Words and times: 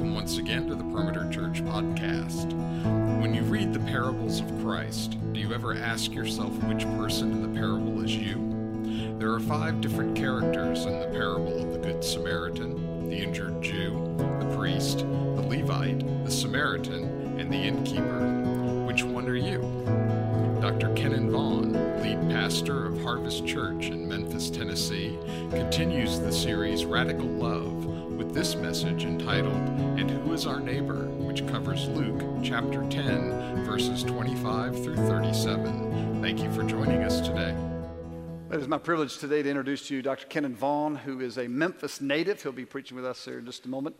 welcome 0.00 0.14
once 0.14 0.38
again 0.38 0.66
to 0.66 0.74
the 0.74 0.84
Perimeter 0.84 1.28
Church 1.30 1.62
podcast. 1.62 2.50
When 3.20 3.34
you 3.34 3.42
read 3.42 3.74
the 3.74 3.80
parables 3.80 4.40
of 4.40 4.46
Christ, 4.62 5.18
do 5.34 5.40
you 5.40 5.52
ever 5.52 5.74
ask 5.74 6.14
yourself 6.14 6.54
which 6.64 6.84
person 6.96 7.32
in 7.32 7.42
the 7.42 7.60
parable 7.60 8.02
is 8.02 8.16
you? 8.16 9.14
There 9.18 9.30
are 9.30 9.40
five 9.40 9.82
different 9.82 10.16
characters 10.16 10.86
in 10.86 11.00
the 11.00 11.08
parable 11.08 11.62
of 11.62 11.74
the 11.74 11.78
Good 11.80 12.02
Samaritan 12.02 13.10
the 13.10 13.16
injured 13.16 13.60
Jew, 13.60 14.14
the 14.16 14.56
priest, 14.56 15.00
the 15.00 15.42
Levite, 15.46 16.24
the 16.24 16.30
Samaritan, 16.30 17.38
and 17.38 17.52
the 17.52 17.58
innkeeper. 17.58 18.86
Which 18.86 19.02
one 19.02 19.28
are 19.28 19.36
you? 19.36 19.60
Dr. 20.62 20.94
Kennon 20.94 21.30
Vaughan, 21.30 21.74
lead 22.02 22.30
pastor 22.30 22.86
of 22.86 23.02
Harvest 23.02 23.46
Church 23.46 23.88
in 23.88 24.08
Memphis, 24.08 24.48
Tennessee, 24.48 25.18
continues 25.50 26.20
the 26.20 26.32
series 26.32 26.86
Radical 26.86 27.26
Love 27.26 27.69
this 28.32 28.54
message 28.54 29.04
entitled, 29.04 29.56
And 29.98 30.08
Who 30.08 30.32
is 30.32 30.46
Our 30.46 30.60
Neighbor? 30.60 31.06
which 31.18 31.44
covers 31.48 31.88
Luke 31.88 32.22
chapter 32.44 32.88
10, 32.88 33.64
verses 33.64 34.04
25 34.04 34.84
through 34.84 34.94
37. 34.94 36.22
Thank 36.22 36.40
you 36.40 36.52
for 36.52 36.62
joining 36.62 37.02
us 37.02 37.20
today. 37.20 37.56
It 38.52 38.60
is 38.60 38.68
my 38.68 38.78
privilege 38.78 39.18
today 39.18 39.42
to 39.42 39.48
introduce 39.48 39.88
to 39.88 39.96
you 39.96 40.02
Dr. 40.02 40.26
Kennon 40.28 40.54
Vaughan, 40.54 40.94
who 40.94 41.18
is 41.18 41.38
a 41.38 41.48
Memphis 41.48 42.00
native. 42.00 42.40
He'll 42.40 42.52
be 42.52 42.64
preaching 42.64 42.96
with 42.96 43.04
us 43.04 43.24
here 43.24 43.40
in 43.40 43.46
just 43.46 43.66
a 43.66 43.68
moment. 43.68 43.96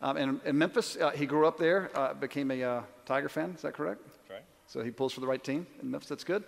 Um, 0.00 0.16
and 0.16 0.40
in 0.46 0.56
Memphis, 0.56 0.96
uh, 0.96 1.10
he 1.10 1.26
grew 1.26 1.46
up 1.46 1.58
there, 1.58 1.90
uh, 1.94 2.14
became 2.14 2.50
a 2.50 2.62
uh, 2.62 2.82
Tiger 3.04 3.28
fan. 3.28 3.52
Is 3.54 3.62
that 3.62 3.74
correct? 3.74 4.00
That's 4.06 4.30
right. 4.30 4.44
So 4.66 4.82
he 4.82 4.92
pulls 4.92 5.12
for 5.12 5.20
the 5.20 5.26
right 5.26 5.44
team 5.44 5.66
in 5.82 5.90
Memphis. 5.90 6.08
That's 6.08 6.24
good. 6.24 6.44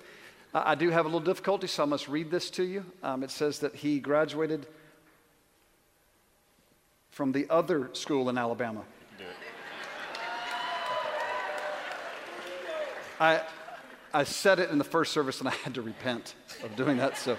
Uh, 0.55 0.63
I 0.65 0.75
do 0.75 0.89
have 0.89 1.05
a 1.05 1.09
little 1.09 1.21
difficulty, 1.21 1.67
so 1.67 1.83
I 1.83 1.87
must 1.87 2.09
read 2.09 2.31
this 2.31 2.49
to 2.53 2.65
you. 2.65 2.85
Um, 3.03 3.23
it 3.23 3.31
says 3.31 3.59
that 3.59 3.75
he 3.75 4.01
graduated 4.01 4.67
from 7.17 7.33
the 7.33 7.47
other 7.49 7.89
school 7.95 8.29
in 8.29 8.37
Alabama. 8.37 8.83
I, 13.19 13.41
I 14.13 14.25
said 14.25 14.59
it 14.59 14.69
in 14.69 14.77
the 14.77 14.85
first 14.85 15.15
service 15.15 15.39
and 15.39 15.49
I 15.49 15.53
had 15.53 15.73
to 15.77 15.81
repent 15.81 16.35
of 16.63 16.77
doing 16.77 16.99
that. 16.99 17.17
So, 17.17 17.39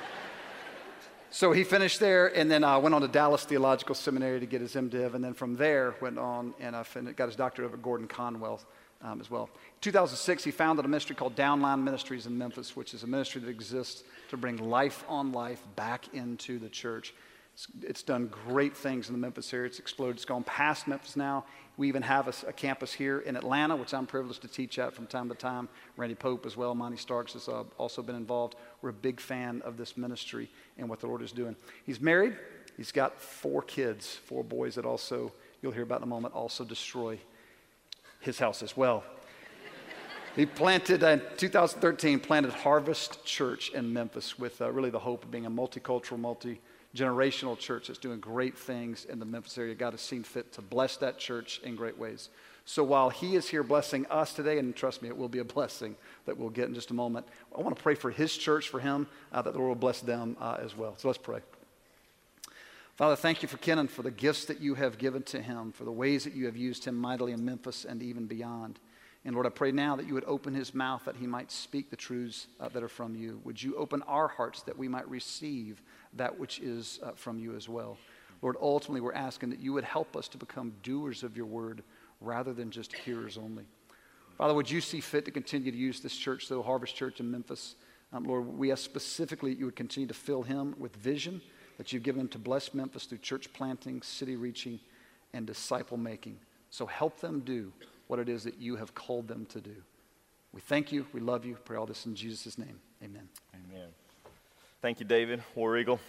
so 1.30 1.52
he 1.52 1.64
finished 1.64 2.00
there 2.00 2.36
and 2.36 2.50
then 2.50 2.64
uh, 2.64 2.80
went 2.80 2.96
on 2.96 3.02
to 3.02 3.08
Dallas 3.08 3.44
Theological 3.44 3.94
Seminary 3.94 4.40
to 4.40 4.48
get 4.48 4.62
his 4.62 4.74
MDiv. 4.74 5.14
And 5.14 5.24
then 5.24 5.36
from 5.36 5.56
there 5.56 5.94
went 6.02 6.18
on 6.18 6.56
and 6.60 6.76
uh, 6.76 6.82
fin- 6.82 7.14
got 7.16 7.28
his 7.28 7.36
doctorate 7.36 7.72
at 7.72 7.80
Gordon 7.84 8.08
Conwell 8.08 8.60
um, 9.04 9.22
as 9.22 9.30
well. 9.30 9.44
In 9.44 9.82
2006, 9.82 10.44
he 10.44 10.50
founded 10.50 10.86
a 10.86 10.88
ministry 10.88 11.16
called 11.16 11.36
Downline 11.36 11.84
Ministries 11.84 12.26
in 12.26 12.36
Memphis, 12.36 12.76
which 12.76 12.96
is 12.96 13.04
a 13.04 13.08
ministry 13.08 13.42
that 13.42 13.50
exists 13.50 14.04
to 14.30 14.38
bring 14.38 14.58
life 14.58 15.04
on 15.08 15.34
life 15.34 15.62
back 15.76 16.12
into 16.16 16.58
the 16.58 16.70
church. 16.70 17.14
It's, 17.58 17.68
it's 17.82 18.04
done 18.04 18.28
great 18.28 18.78
things 18.78 19.08
in 19.10 19.14
the 19.14 19.20
Memphis 19.20 19.52
area. 19.52 19.66
It's 19.66 19.80
exploded. 19.80 20.18
It's 20.18 20.26
gone 20.26 20.44
past 20.44 20.88
Memphis 20.88 21.16
now. 21.16 21.44
We 21.76 21.88
even 21.88 22.04
have 22.04 22.28
a 22.48 22.54
campus 22.54 22.94
here 22.94 23.22
in 23.22 23.36
Atlanta, 23.36 23.76
which 23.76 23.96
I'm 23.96 24.06
privileged 24.06 24.44
to 24.44 24.48
teach 24.48 24.78
at 24.78 24.94
from 24.94 25.08
time 25.08 25.28
to 25.30 25.34
time. 25.34 25.68
Randy 25.96 26.14
Pope 26.14 26.46
as 26.46 26.56
well, 26.56 26.76
Monty 26.76 26.98
Starks 26.98 27.34
has 27.34 27.50
uh, 27.50 27.64
also 27.80 28.04
been 28.04 28.16
involved. 28.16 28.58
We're 28.84 28.92
a 28.92 28.94
big 28.94 29.20
fan 29.20 29.64
of 29.66 29.76
this 29.76 29.98
ministry 29.98 30.52
and 30.78 30.88
what 30.88 31.00
the 31.00 31.08
Lord 31.08 31.24
is 31.24 31.32
doing. 31.32 31.56
He's 31.84 32.00
married. 32.00 32.38
He's 32.78 32.92
got 32.92 33.20
four 33.20 33.64
kids, 33.64 34.14
four 34.14 34.44
boys 34.44 34.76
that 34.76 34.86
also, 34.86 35.32
you'll 35.64 35.72
hear 35.72 35.82
about 35.82 36.02
in 36.02 36.04
a 36.04 36.08
moment, 36.08 36.36
also 36.36 36.64
destroy 36.64 37.18
his 38.20 38.38
house 38.38 38.62
as 38.62 38.78
well. 38.78 39.04
He 40.36 40.46
planted, 40.46 41.04
uh, 41.04 41.08
in 41.08 41.22
2013, 41.38 42.20
planted 42.20 42.54
Harvest 42.54 43.26
Church 43.26 43.72
in 43.72 43.92
Memphis 43.92 44.38
with 44.38 44.62
uh, 44.62 44.72
really 44.72 44.92
the 44.92 45.00
hope 45.00 45.24
of 45.24 45.32
being 45.32 45.48
a 45.48 45.52
multicultural, 45.52 46.20
multi 46.20 46.62
generational 46.98 47.58
church 47.58 47.88
that's 47.88 48.00
doing 48.00 48.20
great 48.20 48.58
things 48.58 49.06
in 49.06 49.20
the 49.20 49.26
Memphis 49.26 49.58
area. 49.58 49.76
God 49.76 49.92
has 49.92 50.02
seen 50.02 50.24
fit 50.24 50.52
to 50.54 50.62
bless 50.62 50.98
that 50.98 51.20
church 51.20 51.62
in 51.64 51.76
great 51.76 51.98
ways. 51.98 52.30
So 52.66 52.84
while 52.84 53.10
he 53.10 53.36
is 53.36 53.48
here 53.48 53.64
blessing 53.64 54.06
us 54.08 54.34
today, 54.34 54.58
and 54.60 54.76
trust 54.76 55.02
me, 55.02 55.08
it 55.08 55.18
will 55.18 55.30
be 55.30 55.40
a 55.40 55.46
blessing 55.46 55.96
that 56.26 56.38
we'll 56.38 56.50
get 56.50 56.68
in 56.68 56.74
just 56.74 56.92
a 56.92 56.94
moment, 56.94 57.26
I 57.58 57.62
want 57.62 57.78
to 57.78 57.82
pray 57.82 57.96
for 57.96 58.12
his 58.12 58.36
church, 58.36 58.68
for 58.68 58.80
him, 58.80 59.08
uh, 59.32 59.42
that 59.42 59.54
the 59.54 59.60
Lord 59.60 59.70
will 59.70 59.76
bless 59.76 60.02
them 60.02 60.36
uh, 60.42 60.58
as 60.60 60.76
well. 60.76 60.96
So 60.98 61.08
let's 61.08 61.18
pray. 61.18 61.40
Father, 62.98 63.16
thank 63.16 63.42
you 63.42 63.48
for 63.48 63.58
Kennon, 63.58 63.88
for 63.88 64.02
the 64.02 64.12
gifts 64.12 64.46
that 64.46 64.60
you 64.60 64.74
have 64.74 64.98
given 64.98 65.22
to 65.24 65.42
him, 65.42 65.72
for 65.72 65.86
the 65.86 65.92
ways 65.92 66.24
that 66.24 66.34
you 66.34 66.46
have 66.48 66.58
used 66.58 66.84
him 66.84 66.96
mightily 66.96 67.32
in 67.32 67.46
Memphis 67.46 67.86
and 67.86 68.02
even 68.02 68.26
beyond. 68.26 68.80
And 69.28 69.36
Lord, 69.36 69.46
I 69.46 69.50
pray 69.50 69.74
now 69.74 69.98
that 69.98 70.08
you 70.08 70.14
would 70.14 70.24
open 70.24 70.54
his 70.54 70.74
mouth 70.74 71.04
that 71.04 71.18
he 71.18 71.28
might 71.28 71.52
speak 71.52 71.90
the 71.90 71.98
truths 71.98 72.48
uh, 72.62 72.70
that 72.70 72.82
are 72.82 72.88
from 72.88 73.14
you. 73.14 73.42
Would 73.44 73.62
you 73.62 73.76
open 73.76 74.02
our 74.04 74.30
hearts 74.30 74.62
that 74.62 74.78
we 74.78 74.88
might 74.88 75.06
receive 75.10 75.82
that 76.14 76.40
which 76.40 76.60
is 76.60 77.02
uh, 77.04 77.12
from 77.12 77.38
you 77.38 77.54
as 77.54 77.68
well? 77.68 77.98
Lord, 78.42 78.56
ultimately, 78.62 79.02
we're 79.02 79.12
asking 79.12 79.50
that 79.50 79.60
you 79.60 79.74
would 79.74 79.84
help 79.84 80.16
us 80.16 80.30
to 80.30 80.38
become 80.38 80.72
doers 80.82 81.24
of 81.24 81.36
your 81.36 81.46
word 81.46 81.84
rather 82.22 82.54
than 82.54 82.72
just 82.72 82.96
hearers 82.96 83.38
only. 83.38 83.66
Father, 84.38 84.54
would 84.54 84.72
you 84.72 84.80
see 84.80 85.02
fit 85.02 85.26
to 85.26 85.32
continue 85.32 85.74
to 85.74 85.78
use 85.78 86.00
this 86.00 86.16
church, 86.16 86.48
though, 86.48 86.64
Harvest 86.64 86.96
Church 86.96 87.20
in 87.20 87.30
Memphis? 87.30 87.76
Um, 88.14 88.24
Lord, 88.24 88.48
we 88.48 88.72
ask 88.72 88.86
specifically 88.86 89.52
that 89.52 89.60
you 89.60 89.66
would 89.66 89.76
continue 89.76 90.08
to 90.08 90.14
fill 90.14 90.44
him 90.44 90.74
with 90.80 90.96
vision 90.96 91.42
that 91.78 91.92
you've 91.92 92.04
given 92.04 92.22
him 92.22 92.30
to 92.30 92.40
bless 92.40 92.74
Memphis 92.74 93.04
through 93.04 93.18
church 93.18 93.52
planting, 93.52 94.02
city 94.04 94.38
reaching, 94.38 94.80
and 95.34 95.46
disciple 95.46 95.98
making. 95.98 96.38
So 96.70 96.86
help 96.86 97.20
them 97.20 97.42
do 97.42 97.74
what 98.08 98.20
it 98.20 98.30
is 98.30 98.44
that 98.44 98.60
you 98.60 98.76
have 98.78 98.94
called 98.94 99.28
them 99.28 99.46
to 99.48 99.62
do. 99.62 99.76
We 100.54 100.62
thank 100.62 100.92
you. 100.92 101.06
We 101.14 101.20
love 101.20 101.46
you. 101.46 101.58
Pray 101.66 101.78
all 101.78 101.86
this 101.86 102.06
in 102.06 102.16
Jesus' 102.16 102.58
name. 102.58 102.80
Amen. 103.04 103.28
Amen. 103.54 103.90
Thank 104.82 105.00
you, 105.00 105.06
David, 105.06 105.44
War 105.56 105.78
Eagle. 105.78 106.00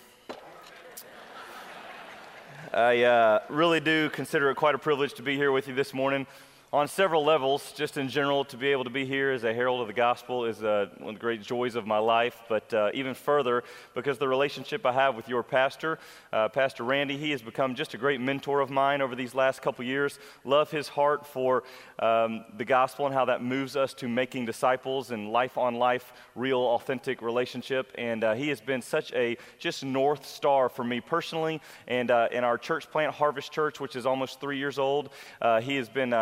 I 2.73 3.03
uh, 3.03 3.41
really 3.49 3.81
do 3.81 4.11
consider 4.11 4.51
it 4.51 4.57
quite 4.57 4.75
a 4.75 4.79
privilege 4.79 5.15
to 5.15 5.23
be 5.23 5.37
here 5.37 5.53
with 5.53 5.69
you 5.69 5.75
this 5.75 5.95
morning. 5.95 6.27
On 6.71 6.87
several 6.87 7.25
levels, 7.25 7.73
just 7.73 7.97
in 7.97 8.11
general, 8.11 8.45
to 8.45 8.59
be 8.59 8.69
able 8.73 8.85
to 8.85 8.91
be 8.91 9.07
here 9.07 9.31
as 9.31 9.43
a 9.43 9.55
herald 9.55 9.81
of 9.81 9.87
the 9.87 9.95
gospel 9.95 10.45
is 10.45 10.63
uh, 10.63 10.89
one 10.99 11.15
of 11.15 11.15
the 11.15 11.21
great 11.21 11.41
joys 11.41 11.75
of 11.77 11.87
my 11.87 11.97
life. 11.97 12.43
But 12.47 12.75
uh, 12.75 12.91
even 12.93 13.15
further, 13.15 13.65
because 13.95 14.19
the 14.19 14.29
relationship 14.29 14.85
I 14.85 14.93
have 14.93 15.17
with 15.17 15.31
your 15.31 15.43
pastor, 15.43 15.99
uh, 16.31 16.51
Pastor 16.51 16.85
Randy, 16.85 17.17
he 17.17 17.31
has 17.31 17.41
become 17.41 17.75
just 17.75 17.95
a 17.95 17.97
great 17.97 18.21
mentor 18.21 18.61
of 18.61 18.69
mine 18.69 19.01
over 19.01 19.17
these 19.17 19.35
last 19.35 19.63
couple 19.63 19.83
years. 19.83 20.19
Love 20.45 20.71
his 20.71 20.89
heart 20.89 21.27
for 21.27 21.65
um, 22.01 22.45
the 22.59 22.67
gospel 22.67 23.07
and 23.07 23.15
how 23.15 23.25
that 23.25 23.43
moves 23.43 23.75
us 23.75 23.95
to 23.95 24.07
making 24.07 24.45
disciples 24.45 25.11
and 25.11 25.33
life 25.33 25.57
on 25.57 25.77
life, 25.77 26.13
real, 26.35 26.61
authentic 26.61 27.23
relationship. 27.23 27.91
And 27.97 28.23
uh, 28.23 28.35
he 28.35 28.51
has 28.51 28.61
been 28.61 28.83
such 28.83 29.11
a 29.15 29.39
just 29.59 29.87
north 29.87 30.27
star 30.27 30.69
for 30.69 30.85
me 30.85 31.01
personally. 31.01 31.63
And 31.87 32.11
uh, 32.11 32.29
in 32.31 32.45
our 32.45 32.59
church 32.59 32.91
plant, 32.91 33.15
Harvest 33.15 33.53
Church, 33.53 33.81
which 33.81 33.97
is 33.97 34.05
almost 34.05 34.39
three 34.39 34.59
years 34.59 34.79
old, 34.79 35.09
uh, 35.41 35.63
he 35.63 35.77
has 35.77 35.89
been, 35.89 36.13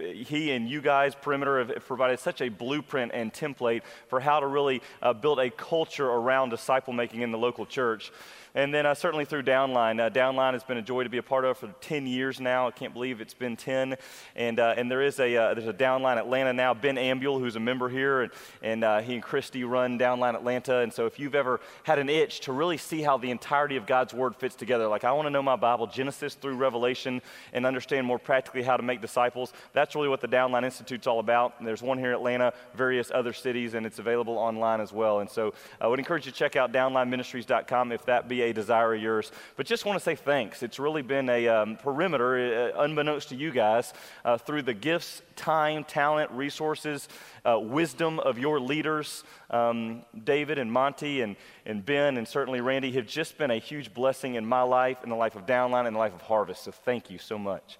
he 0.00 0.50
and 0.52 0.68
you 0.68 0.80
guys, 0.80 1.14
Perimeter, 1.14 1.58
have 1.58 1.84
provided 1.86 2.18
such 2.18 2.40
a 2.40 2.48
blueprint 2.48 3.12
and 3.14 3.32
template 3.32 3.82
for 4.08 4.20
how 4.20 4.40
to 4.40 4.46
really 4.46 4.82
uh, 5.02 5.12
build 5.12 5.38
a 5.38 5.50
culture 5.50 6.06
around 6.06 6.50
disciple 6.50 6.92
making 6.92 7.22
in 7.22 7.30
the 7.30 7.38
local 7.38 7.66
church. 7.66 8.12
And 8.56 8.72
then 8.72 8.86
uh, 8.86 8.94
certainly 8.94 9.26
through 9.26 9.42
Downline. 9.42 10.00
Uh, 10.00 10.08
Downline 10.08 10.54
has 10.54 10.64
been 10.64 10.78
a 10.78 10.82
joy 10.82 11.02
to 11.02 11.10
be 11.10 11.18
a 11.18 11.22
part 11.22 11.44
of 11.44 11.58
for 11.58 11.68
10 11.82 12.06
years 12.06 12.40
now. 12.40 12.66
I 12.66 12.70
can't 12.70 12.94
believe 12.94 13.20
it's 13.20 13.34
been 13.34 13.54
10. 13.54 13.96
And, 14.34 14.58
uh, 14.58 14.72
and 14.78 14.90
there 14.90 15.02
is 15.02 15.20
a, 15.20 15.36
uh, 15.36 15.52
there's 15.52 15.68
a 15.68 15.74
Downline 15.74 16.16
Atlanta 16.16 16.54
now. 16.54 16.72
Ben 16.72 16.96
Ambule, 16.96 17.38
who's 17.38 17.56
a 17.56 17.60
member 17.60 17.90
here, 17.90 18.22
and, 18.22 18.32
and 18.62 18.82
uh, 18.82 19.02
he 19.02 19.12
and 19.12 19.22
Christy 19.22 19.62
run 19.64 19.98
Downline 19.98 20.34
Atlanta. 20.34 20.78
And 20.78 20.90
so 20.90 21.04
if 21.04 21.18
you've 21.20 21.34
ever 21.34 21.60
had 21.82 21.98
an 21.98 22.08
itch 22.08 22.40
to 22.40 22.52
really 22.52 22.78
see 22.78 23.02
how 23.02 23.18
the 23.18 23.30
entirety 23.30 23.76
of 23.76 23.84
God's 23.84 24.14
Word 24.14 24.34
fits 24.34 24.54
together, 24.54 24.88
like 24.88 25.04
I 25.04 25.12
want 25.12 25.26
to 25.26 25.30
know 25.30 25.42
my 25.42 25.56
Bible, 25.56 25.86
Genesis 25.86 26.32
through 26.32 26.56
Revelation, 26.56 27.20
and 27.52 27.66
understand 27.66 28.06
more 28.06 28.18
practically 28.18 28.62
how 28.62 28.78
to 28.78 28.82
make 28.82 29.02
disciples, 29.02 29.52
that's 29.74 29.94
really 29.94 30.08
what 30.08 30.22
the 30.22 30.28
Downline 30.28 30.64
Institute's 30.64 31.06
all 31.06 31.20
about. 31.20 31.56
And 31.58 31.68
there's 31.68 31.82
one 31.82 31.98
here 31.98 32.08
in 32.08 32.14
Atlanta, 32.14 32.54
various 32.74 33.10
other 33.12 33.34
cities, 33.34 33.74
and 33.74 33.84
it's 33.84 33.98
available 33.98 34.38
online 34.38 34.80
as 34.80 34.94
well. 34.94 35.20
And 35.20 35.28
so 35.28 35.52
I 35.78 35.88
would 35.88 35.98
encourage 35.98 36.24
you 36.24 36.32
to 36.32 36.38
check 36.38 36.56
out 36.56 36.72
downlineministries.com 36.72 37.92
if 37.92 38.06
that 38.06 38.30
be 38.30 38.45
a 38.50 38.52
desire 38.52 38.94
of 38.94 39.02
yours. 39.02 39.32
But 39.56 39.66
just 39.66 39.84
want 39.84 39.98
to 39.98 40.04
say 40.04 40.14
thanks. 40.14 40.62
It's 40.62 40.78
really 40.78 41.02
been 41.02 41.28
a 41.28 41.48
um, 41.48 41.76
perimeter, 41.76 42.72
uh, 42.74 42.82
unbeknownst 42.82 43.28
to 43.30 43.36
you 43.36 43.50
guys, 43.50 43.92
uh, 44.24 44.38
through 44.38 44.62
the 44.62 44.74
gifts, 44.74 45.22
time, 45.36 45.84
talent, 45.84 46.30
resources, 46.30 47.08
uh, 47.44 47.58
wisdom 47.58 48.18
of 48.20 48.38
your 48.38 48.60
leaders. 48.60 49.24
Um, 49.50 50.02
David 50.24 50.58
and 50.58 50.72
Monty 50.72 51.20
and, 51.20 51.36
and 51.64 51.84
Ben 51.84 52.16
and 52.16 52.26
certainly 52.26 52.60
Randy 52.60 52.92
have 52.92 53.06
just 53.06 53.38
been 53.38 53.50
a 53.50 53.58
huge 53.58 53.94
blessing 53.94 54.34
in 54.34 54.46
my 54.46 54.62
life, 54.62 54.98
in 55.02 55.10
the 55.10 55.16
life 55.16 55.36
of 55.36 55.46
Downline, 55.46 55.86
and 55.86 55.94
the 55.94 56.00
life 56.00 56.14
of 56.14 56.22
Harvest. 56.22 56.64
So 56.64 56.72
thank 56.72 57.10
you 57.10 57.18
so 57.18 57.38
much. 57.38 57.78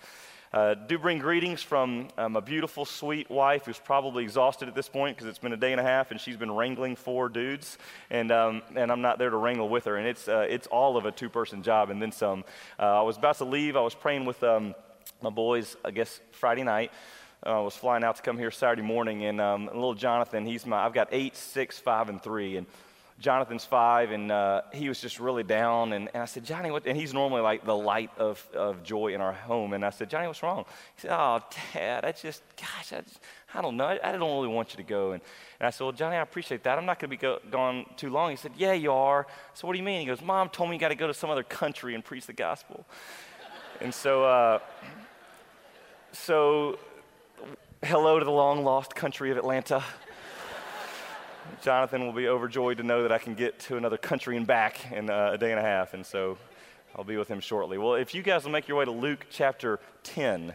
Uh, 0.56 0.72
do 0.72 0.98
bring 0.98 1.18
greetings 1.18 1.62
from 1.62 2.08
um, 2.16 2.34
a 2.34 2.40
beautiful, 2.40 2.86
sweet 2.86 3.28
wife 3.28 3.66
who's 3.66 3.78
probably 3.78 4.24
exhausted 4.24 4.68
at 4.68 4.74
this 4.74 4.88
point 4.88 5.14
because 5.14 5.28
it's 5.28 5.38
been 5.38 5.52
a 5.52 5.56
day 5.56 5.70
and 5.70 5.78
a 5.78 5.84
half 5.84 6.10
and 6.10 6.18
she's 6.18 6.38
been 6.38 6.50
wrangling 6.50 6.96
four 6.96 7.28
dudes, 7.28 7.76
and, 8.08 8.32
um, 8.32 8.62
and 8.74 8.90
I'm 8.90 9.02
not 9.02 9.18
there 9.18 9.28
to 9.28 9.36
wrangle 9.36 9.68
with 9.68 9.84
her. 9.84 9.96
And 9.96 10.08
it's, 10.08 10.28
uh, 10.28 10.46
it's 10.48 10.66
all 10.68 10.96
of 10.96 11.04
a 11.04 11.12
two 11.12 11.28
person 11.28 11.62
job 11.62 11.90
and 11.90 12.00
then 12.00 12.10
some. 12.10 12.42
Uh, 12.78 13.00
I 13.00 13.02
was 13.02 13.18
about 13.18 13.36
to 13.36 13.44
leave. 13.44 13.76
I 13.76 13.82
was 13.82 13.94
praying 13.94 14.24
with 14.24 14.42
um, 14.42 14.74
my 15.20 15.28
boys, 15.28 15.76
I 15.84 15.90
guess, 15.90 16.20
Friday 16.32 16.62
night. 16.62 16.90
Uh, 17.44 17.60
I 17.60 17.62
was 17.62 17.76
flying 17.76 18.02
out 18.02 18.16
to 18.16 18.22
come 18.22 18.38
here 18.38 18.50
Saturday 18.50 18.80
morning, 18.80 19.26
and 19.26 19.42
um, 19.42 19.66
little 19.66 19.92
Jonathan, 19.92 20.46
he's 20.46 20.64
my, 20.64 20.86
I've 20.86 20.94
got 20.94 21.08
eight, 21.12 21.36
six, 21.36 21.78
five, 21.78 22.08
and 22.08 22.22
three. 22.22 22.56
And 22.56 22.66
Jonathan's 23.18 23.64
five, 23.64 24.10
and 24.10 24.30
uh, 24.30 24.62
he 24.74 24.88
was 24.88 25.00
just 25.00 25.18
really 25.18 25.42
down. 25.42 25.94
And, 25.94 26.08
and 26.12 26.22
I 26.22 26.26
said, 26.26 26.44
Johnny, 26.44 26.70
what? 26.70 26.86
And 26.86 26.98
he's 26.98 27.14
normally 27.14 27.40
like 27.40 27.64
the 27.64 27.76
light 27.76 28.10
of, 28.18 28.46
of 28.54 28.82
joy 28.82 29.14
in 29.14 29.22
our 29.22 29.32
home. 29.32 29.72
And 29.72 29.84
I 29.84 29.90
said, 29.90 30.10
Johnny, 30.10 30.26
what's 30.26 30.42
wrong? 30.42 30.64
He 30.96 31.02
said, 31.02 31.12
Oh, 31.12 31.40
Dad, 31.72 32.04
I 32.04 32.12
just, 32.12 32.42
gosh, 32.56 32.92
I, 32.92 33.00
just, 33.00 33.20
I 33.54 33.62
don't 33.62 33.78
know. 33.78 33.86
I, 33.86 33.98
I, 34.04 34.12
don't 34.12 34.20
really 34.20 34.48
want 34.48 34.72
you 34.72 34.76
to 34.76 34.82
go. 34.82 35.12
And, 35.12 35.22
and 35.58 35.66
I 35.66 35.70
said, 35.70 35.84
Well, 35.84 35.94
Johnny, 35.94 36.16
I 36.16 36.20
appreciate 36.20 36.62
that. 36.64 36.76
I'm 36.76 36.84
not 36.84 36.98
going 36.98 37.08
to 37.10 37.16
be 37.16 37.20
go, 37.20 37.38
gone 37.50 37.86
too 37.96 38.10
long. 38.10 38.30
He 38.30 38.36
said, 38.36 38.52
Yeah, 38.56 38.74
you 38.74 38.92
are. 38.92 39.26
So 39.54 39.66
what 39.66 39.72
do 39.72 39.78
you 39.78 39.84
mean? 39.84 40.00
He 40.00 40.06
goes, 40.06 40.20
Mom 40.20 40.50
told 40.50 40.68
me 40.68 40.76
you 40.76 40.80
got 40.80 40.88
to 40.88 40.94
go 40.94 41.06
to 41.06 41.14
some 41.14 41.30
other 41.30 41.42
country 41.42 41.94
and 41.94 42.04
preach 42.04 42.26
the 42.26 42.34
gospel. 42.34 42.84
and 43.80 43.94
so, 43.94 44.24
uh, 44.24 44.58
so 46.12 46.78
hello 47.82 48.18
to 48.18 48.24
the 48.26 48.30
long 48.30 48.62
lost 48.62 48.94
country 48.94 49.30
of 49.30 49.38
Atlanta. 49.38 49.82
Jonathan 51.62 52.04
will 52.04 52.12
be 52.12 52.28
overjoyed 52.28 52.78
to 52.78 52.82
know 52.82 53.02
that 53.02 53.12
I 53.12 53.18
can 53.18 53.34
get 53.34 53.58
to 53.60 53.76
another 53.76 53.96
country 53.96 54.36
and 54.36 54.46
back 54.46 54.92
in 54.92 55.10
uh, 55.10 55.30
a 55.32 55.38
day 55.38 55.50
and 55.50 55.58
a 55.58 55.62
half, 55.62 55.94
and 55.94 56.04
so 56.04 56.38
I'll 56.94 57.04
be 57.04 57.16
with 57.16 57.28
him 57.28 57.40
shortly. 57.40 57.78
Well, 57.78 57.94
if 57.94 58.14
you 58.14 58.22
guys 58.22 58.44
will 58.44 58.52
make 58.52 58.68
your 58.68 58.78
way 58.78 58.84
to 58.84 58.90
Luke 58.90 59.26
chapter 59.30 59.80
10, 60.04 60.54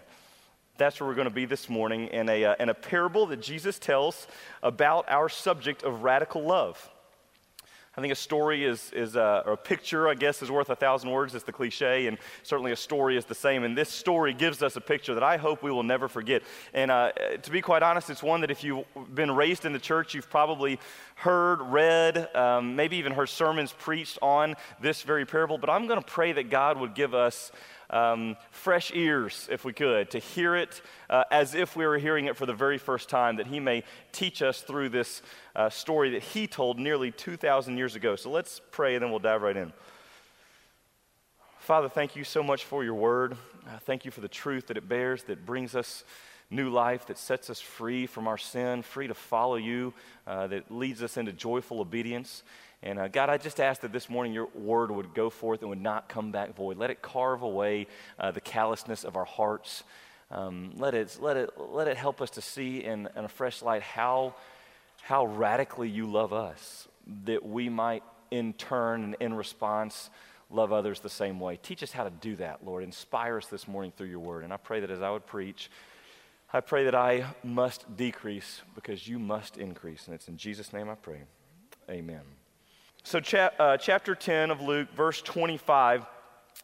that's 0.77 0.99
where 0.99 1.07
we're 1.07 1.15
going 1.15 1.27
to 1.27 1.33
be 1.33 1.45
this 1.45 1.69
morning 1.69 2.07
in 2.07 2.29
a, 2.29 2.45
uh, 2.45 2.55
in 2.59 2.69
a 2.69 2.73
parable 2.73 3.27
that 3.27 3.41
Jesus 3.41 3.77
tells 3.77 4.27
about 4.63 5.05
our 5.09 5.29
subject 5.29 5.83
of 5.83 6.03
radical 6.03 6.43
love. 6.43 6.89
I 7.97 7.99
think 7.99 8.13
a 8.13 8.15
story 8.15 8.63
is, 8.63 8.89
is 8.93 9.17
a, 9.17 9.21
uh, 9.21 9.43
or 9.45 9.51
a 9.53 9.57
picture, 9.57 10.07
I 10.07 10.13
guess, 10.13 10.41
is 10.41 10.49
worth 10.49 10.69
a 10.69 10.77
thousand 10.77 11.11
words. 11.11 11.35
It's 11.35 11.43
the 11.43 11.51
cliche, 11.51 12.07
and 12.07 12.17
certainly 12.41 12.71
a 12.71 12.75
story 12.77 13.17
is 13.17 13.25
the 13.25 13.35
same. 13.35 13.65
And 13.65 13.77
this 13.77 13.89
story 13.89 14.33
gives 14.33 14.63
us 14.63 14.77
a 14.77 14.81
picture 14.81 15.13
that 15.13 15.23
I 15.23 15.35
hope 15.35 15.61
we 15.61 15.71
will 15.71 15.83
never 15.83 16.07
forget. 16.07 16.41
And 16.73 16.89
uh, 16.89 17.11
to 17.11 17.51
be 17.51 17.59
quite 17.59 17.83
honest, 17.83 18.09
it's 18.09 18.23
one 18.23 18.39
that 18.41 18.51
if 18.51 18.63
you've 18.63 18.85
been 19.13 19.31
raised 19.31 19.65
in 19.65 19.73
the 19.73 19.79
church, 19.79 20.13
you've 20.13 20.29
probably 20.29 20.79
heard, 21.15 21.61
read, 21.63 22.33
um, 22.33 22.77
maybe 22.77 22.95
even 22.95 23.11
heard 23.11 23.27
sermons 23.27 23.73
preached 23.73 24.17
on 24.21 24.55
this 24.79 25.01
very 25.01 25.25
parable. 25.25 25.57
But 25.57 25.69
I'm 25.69 25.85
going 25.87 25.99
to 25.99 26.05
pray 26.05 26.31
that 26.31 26.49
God 26.49 26.79
would 26.79 26.95
give 26.95 27.13
us 27.13 27.51
um, 27.91 28.37
fresh 28.49 28.91
ears, 28.95 29.47
if 29.51 29.63
we 29.63 29.73
could, 29.73 30.09
to 30.11 30.19
hear 30.19 30.55
it 30.55 30.81
uh, 31.09 31.25
as 31.29 31.53
if 31.53 31.75
we 31.75 31.85
were 31.85 31.97
hearing 31.97 32.25
it 32.25 32.37
for 32.37 32.45
the 32.45 32.53
very 32.53 32.77
first 32.77 33.09
time, 33.09 33.35
that 33.35 33.47
He 33.47 33.59
may 33.59 33.83
teach 34.11 34.41
us 34.41 34.61
through 34.61 34.89
this 34.89 35.21
uh, 35.55 35.69
story 35.69 36.11
that 36.11 36.23
He 36.23 36.47
told 36.47 36.79
nearly 36.79 37.11
2,000 37.11 37.77
years 37.77 37.95
ago. 37.95 38.15
So 38.15 38.31
let's 38.31 38.61
pray 38.71 38.95
and 38.95 39.03
then 39.03 39.11
we'll 39.11 39.19
dive 39.19 39.41
right 39.41 39.57
in. 39.57 39.73
Father, 41.59 41.89
thank 41.89 42.15
you 42.15 42.23
so 42.23 42.41
much 42.41 42.65
for 42.65 42.83
your 42.83 42.95
word. 42.95 43.33
Uh, 43.67 43.77
thank 43.85 44.03
you 44.05 44.11
for 44.11 44.21
the 44.21 44.27
truth 44.27 44.67
that 44.67 44.77
it 44.77 44.89
bears, 44.89 45.23
that 45.23 45.45
brings 45.45 45.75
us 45.75 46.03
new 46.49 46.69
life, 46.69 47.07
that 47.07 47.17
sets 47.17 47.49
us 47.49 47.61
free 47.61 48.05
from 48.05 48.27
our 48.27 48.37
sin, 48.37 48.81
free 48.81 49.07
to 49.07 49.13
follow 49.13 49.55
you, 49.55 49.93
uh, 50.27 50.47
that 50.47 50.71
leads 50.71 51.01
us 51.01 51.17
into 51.17 51.31
joyful 51.31 51.79
obedience. 51.79 52.43
And 52.83 52.97
uh, 52.97 53.07
God, 53.07 53.29
I 53.29 53.37
just 53.37 53.59
ask 53.59 53.81
that 53.81 53.91
this 53.91 54.09
morning 54.09 54.33
your 54.33 54.47
word 54.55 54.89
would 54.89 55.13
go 55.13 55.29
forth 55.29 55.61
and 55.61 55.69
would 55.69 55.81
not 55.81 56.09
come 56.09 56.31
back 56.31 56.55
void. 56.55 56.77
Let 56.77 56.89
it 56.89 57.01
carve 57.01 57.43
away 57.43 57.87
uh, 58.19 58.31
the 58.31 58.41
callousness 58.41 59.03
of 59.03 59.15
our 59.15 59.25
hearts. 59.25 59.83
Um, 60.31 60.73
let, 60.77 60.95
it, 60.95 61.17
let, 61.21 61.37
it, 61.37 61.51
let 61.57 61.87
it 61.87 61.97
help 61.97 62.21
us 62.21 62.31
to 62.31 62.41
see 62.41 62.83
in, 62.83 63.07
in 63.15 63.25
a 63.25 63.29
fresh 63.29 63.61
light 63.61 63.83
how, 63.83 64.33
how 65.01 65.25
radically 65.25 65.89
you 65.89 66.07
love 66.07 66.33
us, 66.33 66.87
that 67.25 67.45
we 67.45 67.69
might 67.69 68.03
in 68.31 68.53
turn 68.53 69.03
and 69.03 69.15
in 69.19 69.33
response 69.33 70.09
love 70.49 70.71
others 70.73 71.01
the 71.01 71.09
same 71.09 71.39
way. 71.39 71.59
Teach 71.61 71.83
us 71.83 71.91
how 71.91 72.03
to 72.03 72.09
do 72.09 72.35
that, 72.37 72.65
Lord. 72.65 72.83
Inspire 72.83 73.37
us 73.37 73.45
this 73.45 73.67
morning 73.67 73.93
through 73.95 74.07
your 74.07 74.19
word. 74.19 74.43
And 74.43 74.51
I 74.51 74.57
pray 74.57 74.79
that 74.79 74.89
as 74.89 75.01
I 75.01 75.11
would 75.11 75.25
preach, 75.25 75.69
I 76.51 76.61
pray 76.61 76.85
that 76.85 76.95
I 76.95 77.25
must 77.43 77.95
decrease 77.95 78.61
because 78.73 79.07
you 79.07 79.19
must 79.19 79.57
increase. 79.57 80.07
And 80.07 80.15
it's 80.15 80.27
in 80.27 80.37
Jesus' 80.37 80.73
name 80.73 80.89
I 80.89 80.95
pray. 80.95 81.21
Amen. 81.89 82.40
So, 83.03 83.19
cha- 83.19 83.49
uh, 83.57 83.77
chapter 83.77 84.13
10 84.13 84.51
of 84.51 84.61
Luke, 84.61 84.87
verse 84.95 85.23
25, 85.23 86.05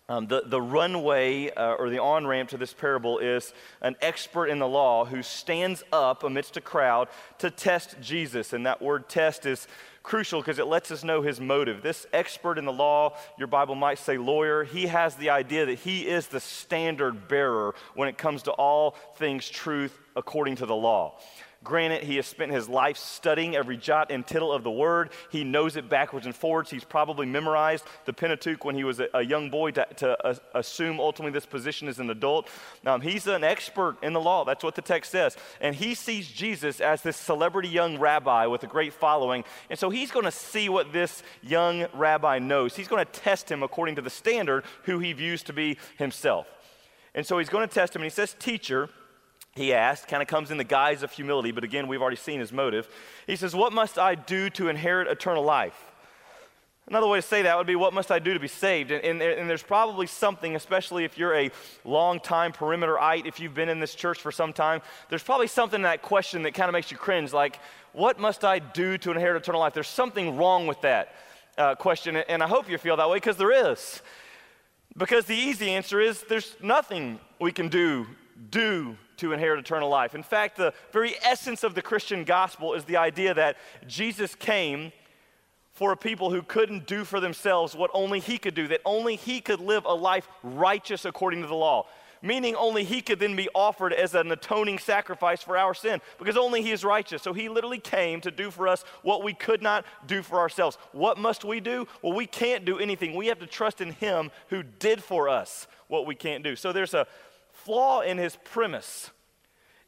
um, 0.07 0.27
the, 0.27 0.43
the 0.45 0.61
runway 0.61 1.49
uh, 1.49 1.73
or 1.73 1.89
the 1.89 1.97
on 1.97 2.27
ramp 2.27 2.49
to 2.49 2.57
this 2.57 2.73
parable 2.73 3.17
is 3.17 3.53
an 3.81 3.95
expert 4.01 4.45
in 4.45 4.59
the 4.59 4.67
law 4.67 5.03
who 5.03 5.23
stands 5.23 5.83
up 5.91 6.23
amidst 6.23 6.55
a 6.55 6.61
crowd 6.61 7.09
to 7.39 7.49
test 7.49 7.95
Jesus. 8.01 8.53
And 8.53 8.67
that 8.67 8.83
word 8.83 9.09
test 9.09 9.47
is 9.47 9.67
crucial 10.03 10.39
because 10.39 10.59
it 10.59 10.67
lets 10.67 10.91
us 10.91 11.03
know 11.03 11.23
his 11.23 11.41
motive. 11.41 11.81
This 11.81 12.05
expert 12.13 12.59
in 12.59 12.65
the 12.65 12.71
law, 12.71 13.17
your 13.39 13.47
Bible 13.47 13.73
might 13.75 13.97
say 13.97 14.19
lawyer, 14.19 14.63
he 14.63 14.85
has 14.85 15.15
the 15.15 15.31
idea 15.31 15.65
that 15.65 15.79
he 15.79 16.07
is 16.07 16.27
the 16.27 16.39
standard 16.39 17.27
bearer 17.27 17.73
when 17.95 18.07
it 18.07 18.17
comes 18.17 18.43
to 18.43 18.51
all 18.51 18.91
things 19.15 19.49
truth 19.49 19.97
according 20.15 20.57
to 20.57 20.67
the 20.67 20.75
law. 20.75 21.19
Granted, 21.67 22.03
he 22.03 22.15
has 22.15 22.25
spent 22.25 22.53
his 22.53 22.69
life 22.69 22.95
studying 22.95 23.53
every 23.53 23.75
jot 23.75 24.09
and 24.09 24.25
tittle 24.25 24.53
of 24.53 24.63
the 24.63 24.71
word. 24.71 25.09
He 25.29 25.43
knows 25.43 25.75
it 25.75 25.89
backwards 25.89 26.25
and 26.25 26.33
forwards. 26.33 26.69
He's 26.69 26.85
probably 26.85 27.25
memorized 27.25 27.83
the 28.05 28.13
Pentateuch 28.13 28.63
when 28.63 28.73
he 28.73 28.85
was 28.85 29.01
a, 29.01 29.09
a 29.13 29.21
young 29.21 29.49
boy 29.49 29.71
to, 29.71 29.85
to 29.97 30.39
assume 30.55 31.01
ultimately 31.01 31.33
this 31.33 31.45
position 31.45 31.89
as 31.89 31.99
an 31.99 32.09
adult. 32.09 32.47
Um, 32.85 33.01
he's 33.01 33.27
an 33.27 33.43
expert 33.43 33.97
in 34.01 34.13
the 34.13 34.21
law. 34.21 34.45
That's 34.45 34.63
what 34.63 34.75
the 34.75 34.81
text 34.81 35.11
says. 35.11 35.35
And 35.59 35.75
he 35.75 35.93
sees 35.93 36.31
Jesus 36.31 36.79
as 36.79 37.01
this 37.01 37.17
celebrity 37.17 37.67
young 37.67 37.99
rabbi 37.99 38.45
with 38.45 38.63
a 38.63 38.67
great 38.67 38.93
following. 38.93 39.43
And 39.69 39.77
so 39.77 39.89
he's 39.89 40.09
going 40.09 40.23
to 40.23 40.31
see 40.31 40.69
what 40.69 40.93
this 40.93 41.21
young 41.43 41.87
rabbi 41.93 42.39
knows. 42.39 42.77
He's 42.77 42.87
going 42.87 43.05
to 43.05 43.11
test 43.11 43.51
him 43.51 43.61
according 43.61 43.97
to 43.97 44.01
the 44.01 44.09
standard 44.09 44.63
who 44.83 44.99
he 44.99 45.11
views 45.11 45.43
to 45.43 45.51
be 45.51 45.77
himself. 45.97 46.47
And 47.13 47.25
so 47.25 47.39
he's 47.39 47.49
going 47.49 47.67
to 47.67 47.73
test 47.73 47.93
him, 47.93 48.03
and 48.03 48.09
he 48.09 48.15
says, 48.15 48.37
Teacher, 48.39 48.89
he 49.57 49.73
asked, 49.73 50.07
kind 50.07 50.21
of 50.21 50.27
comes 50.27 50.51
in 50.51 50.57
the 50.57 50.63
guise 50.63 51.03
of 51.03 51.11
humility, 51.11 51.51
but 51.51 51.63
again, 51.63 51.87
we've 51.87 52.01
already 52.01 52.17
seen 52.17 52.39
his 52.39 52.53
motive. 52.53 52.87
He 53.25 53.35
says, 53.35 53.55
What 53.55 53.73
must 53.73 53.97
I 53.97 54.15
do 54.15 54.49
to 54.51 54.69
inherit 54.69 55.07
eternal 55.07 55.43
life? 55.43 55.77
Another 56.89 57.07
way 57.07 57.17
to 57.17 57.21
say 57.21 57.41
that 57.41 57.57
would 57.57 57.67
be, 57.67 57.75
What 57.75 57.93
must 57.93 58.11
I 58.11 58.19
do 58.19 58.33
to 58.33 58.39
be 58.39 58.47
saved? 58.47 58.91
And, 58.91 59.03
and, 59.03 59.21
and 59.21 59.49
there's 59.49 59.63
probably 59.63 60.07
something, 60.07 60.55
especially 60.55 61.03
if 61.03 61.17
you're 61.17 61.35
a 61.35 61.51
long-time 61.83 62.53
perimeterite, 62.53 63.25
if 63.25 63.41
you've 63.41 63.53
been 63.53 63.67
in 63.67 63.81
this 63.81 63.93
church 63.93 64.19
for 64.19 64.31
some 64.31 64.53
time, 64.53 64.81
there's 65.09 65.23
probably 65.23 65.47
something 65.47 65.79
in 65.79 65.83
that 65.83 66.01
question 66.01 66.43
that 66.43 66.53
kind 66.53 66.69
of 66.69 66.73
makes 66.73 66.89
you 66.89 66.97
cringe, 66.97 67.33
like, 67.33 67.59
What 67.91 68.19
must 68.19 68.45
I 68.45 68.59
do 68.59 68.97
to 68.99 69.11
inherit 69.11 69.41
eternal 69.41 69.59
life? 69.59 69.73
There's 69.73 69.87
something 69.87 70.37
wrong 70.37 70.65
with 70.65 70.79
that 70.81 71.13
uh, 71.57 71.75
question, 71.75 72.15
and 72.15 72.41
I 72.41 72.47
hope 72.47 72.69
you 72.69 72.77
feel 72.77 72.95
that 72.97 73.09
way 73.09 73.17
because 73.17 73.37
there 73.37 73.71
is. 73.71 74.01
Because 74.95 75.25
the 75.25 75.35
easy 75.35 75.71
answer 75.71 75.99
is, 75.99 76.23
There's 76.29 76.55
nothing 76.61 77.19
we 77.39 77.51
can 77.51 77.67
do, 77.67 78.07
do 78.49 78.97
to 79.17 79.33
inherit 79.33 79.59
eternal 79.59 79.89
life. 79.89 80.15
In 80.15 80.23
fact, 80.23 80.57
the 80.57 80.73
very 80.91 81.15
essence 81.23 81.63
of 81.63 81.75
the 81.75 81.81
Christian 81.81 82.23
gospel 82.23 82.73
is 82.73 82.85
the 82.85 82.97
idea 82.97 83.33
that 83.33 83.57
Jesus 83.87 84.35
came 84.35 84.91
for 85.71 85.91
a 85.91 85.97
people 85.97 86.31
who 86.31 86.41
couldn't 86.41 86.87
do 86.87 87.03
for 87.03 87.19
themselves 87.19 87.75
what 87.75 87.91
only 87.93 88.19
He 88.19 88.37
could 88.37 88.55
do, 88.55 88.67
that 88.67 88.81
only 88.85 89.15
He 89.15 89.41
could 89.41 89.59
live 89.59 89.85
a 89.85 89.93
life 89.93 90.27
righteous 90.43 91.05
according 91.05 91.41
to 91.41 91.47
the 91.47 91.55
law. 91.55 91.85
Meaning, 92.23 92.55
only 92.55 92.83
He 92.83 93.01
could 93.01 93.19
then 93.19 93.35
be 93.35 93.47
offered 93.53 93.93
as 93.93 94.15
an 94.15 94.31
atoning 94.31 94.79
sacrifice 94.79 95.43
for 95.43 95.55
our 95.55 95.75
sin, 95.75 96.01
because 96.17 96.35
only 96.35 96.63
He 96.63 96.71
is 96.71 96.83
righteous. 96.83 97.21
So 97.21 97.31
He 97.31 97.47
literally 97.47 97.77
came 97.79 98.21
to 98.21 98.31
do 98.31 98.49
for 98.49 98.67
us 98.67 98.83
what 99.03 99.23
we 99.23 99.35
could 99.35 99.61
not 99.61 99.85
do 100.07 100.23
for 100.23 100.39
ourselves. 100.39 100.79
What 100.93 101.19
must 101.19 101.45
we 101.45 101.59
do? 101.59 101.87
Well, 102.01 102.13
we 102.13 102.25
can't 102.25 102.65
do 102.65 102.79
anything. 102.79 103.15
We 103.15 103.27
have 103.27 103.39
to 103.39 103.45
trust 103.45 103.79
in 103.79 103.91
Him 103.91 104.31
who 104.47 104.63
did 104.63 105.03
for 105.03 105.29
us 105.29 105.67
what 105.89 106.07
we 106.07 106.15
can't 106.15 106.43
do. 106.43 106.55
So 106.55 106.73
there's 106.73 106.95
a 106.95 107.05
flaw 107.67 107.99
in 107.99 108.17
his 108.17 108.37
premise. 108.45 109.11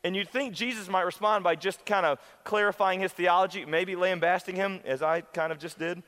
And 0.03 0.13
you'd 0.13 0.29
think 0.29 0.53
Jesus 0.53 0.89
might 0.89 1.03
respond 1.03 1.45
by 1.45 1.55
just 1.55 1.85
kind 1.85 2.05
of 2.05 2.19
clarifying 2.43 2.99
his 2.99 3.13
theology, 3.13 3.65
maybe 3.65 3.95
lambasting 3.95 4.55
him, 4.55 4.81
as 4.83 5.01
I 5.01 5.21
kind 5.21 5.53
of 5.53 5.59
just 5.59 5.79
did. 5.79 6.03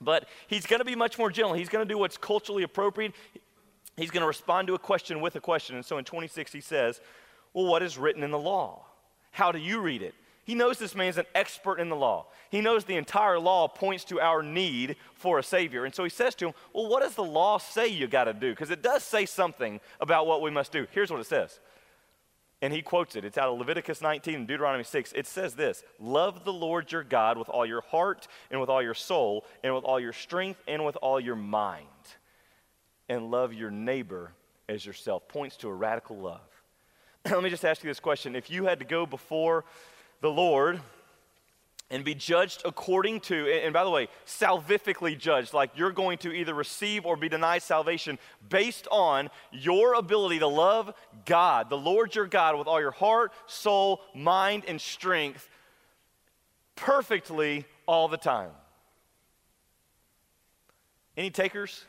But 0.00 0.26
he's 0.46 0.64
going 0.64 0.80
to 0.80 0.86
be 0.86 0.96
much 0.96 1.18
more 1.18 1.30
gentle. 1.30 1.52
He's 1.52 1.68
going 1.68 1.86
to 1.86 1.92
do 1.92 1.98
what's 1.98 2.16
culturally 2.16 2.62
appropriate. 2.62 3.12
He's 3.96 4.10
going 4.10 4.22
to 4.22 4.26
respond 4.26 4.68
to 4.68 4.74
a 4.74 4.78
question 4.78 5.20
with 5.20 5.36
a 5.36 5.40
question. 5.40 5.76
And 5.76 5.84
so 5.84 5.98
in 5.98 6.04
26, 6.04 6.50
he 6.50 6.62
says, 6.62 7.00
Well, 7.52 7.66
what 7.66 7.82
is 7.82 7.98
written 7.98 8.22
in 8.22 8.30
the 8.30 8.38
law? 8.38 8.86
How 9.32 9.52
do 9.52 9.58
you 9.58 9.80
read 9.80 10.00
it? 10.00 10.14
He 10.44 10.54
knows 10.54 10.78
this 10.78 10.94
man's 10.94 11.18
an 11.18 11.26
expert 11.34 11.78
in 11.78 11.88
the 11.88 11.96
law. 11.96 12.26
He 12.50 12.60
knows 12.60 12.84
the 12.84 12.96
entire 12.96 13.38
law 13.38 13.68
points 13.68 14.04
to 14.04 14.20
our 14.20 14.42
need 14.42 14.96
for 15.14 15.38
a 15.38 15.42
Savior. 15.42 15.84
And 15.84 15.94
so 15.94 16.02
he 16.02 16.10
says 16.10 16.34
to 16.36 16.48
him, 16.48 16.54
Well, 16.72 16.88
what 16.88 17.02
does 17.02 17.14
the 17.14 17.22
law 17.22 17.58
say 17.58 17.86
you 17.86 18.08
got 18.08 18.24
to 18.24 18.34
do? 18.34 18.50
Because 18.50 18.70
it 18.70 18.82
does 18.82 19.04
say 19.04 19.24
something 19.24 19.80
about 20.00 20.26
what 20.26 20.42
we 20.42 20.50
must 20.50 20.72
do. 20.72 20.86
Here's 20.90 21.10
what 21.10 21.20
it 21.20 21.26
says. 21.26 21.60
And 22.60 22.72
he 22.72 22.82
quotes 22.82 23.16
it. 23.16 23.24
It's 23.24 23.38
out 23.38 23.48
of 23.48 23.58
Leviticus 23.58 24.00
19 24.00 24.34
and 24.34 24.48
Deuteronomy 24.48 24.84
6. 24.84 25.12
It 25.14 25.26
says 25.26 25.54
this 25.54 25.84
Love 26.00 26.44
the 26.44 26.52
Lord 26.52 26.90
your 26.90 27.04
God 27.04 27.38
with 27.38 27.48
all 27.48 27.66
your 27.66 27.80
heart 27.82 28.26
and 28.50 28.60
with 28.60 28.68
all 28.68 28.82
your 28.82 28.94
soul 28.94 29.44
and 29.62 29.74
with 29.74 29.84
all 29.84 30.00
your 30.00 30.12
strength 30.12 30.60
and 30.66 30.84
with 30.84 30.96
all 30.96 31.20
your 31.20 31.36
mind. 31.36 31.86
And 33.08 33.30
love 33.30 33.52
your 33.52 33.70
neighbor 33.70 34.32
as 34.68 34.84
yourself. 34.84 35.28
Points 35.28 35.56
to 35.58 35.68
a 35.68 35.74
radical 35.74 36.16
love. 36.16 36.40
Let 37.30 37.42
me 37.42 37.50
just 37.50 37.64
ask 37.64 37.82
you 37.84 37.90
this 37.90 38.00
question. 38.00 38.34
If 38.34 38.50
you 38.50 38.64
had 38.64 38.78
to 38.80 38.84
go 38.84 39.06
before 39.06 39.64
the 40.22 40.30
Lord 40.30 40.80
and 41.90 42.04
be 42.04 42.14
judged 42.14 42.62
according 42.64 43.20
to, 43.20 43.46
and 43.52 43.74
by 43.74 43.84
the 43.84 43.90
way, 43.90 44.08
salvifically 44.26 45.18
judged, 45.18 45.52
like 45.52 45.70
you're 45.76 45.92
going 45.92 46.16
to 46.16 46.32
either 46.32 46.54
receive 46.54 47.04
or 47.04 47.16
be 47.18 47.28
denied 47.28 47.62
salvation 47.62 48.18
based 48.48 48.88
on 48.90 49.28
your 49.50 49.92
ability 49.92 50.38
to 50.38 50.46
love 50.46 50.94
God, 51.26 51.68
the 51.68 51.76
Lord 51.76 52.14
your 52.14 52.26
God, 52.26 52.56
with 52.58 52.66
all 52.66 52.80
your 52.80 52.92
heart, 52.92 53.32
soul, 53.46 54.00
mind, 54.14 54.64
and 54.66 54.80
strength 54.80 55.50
perfectly 56.76 57.66
all 57.86 58.08
the 58.08 58.16
time. 58.16 58.50
Any 61.14 61.30
takers? 61.30 61.84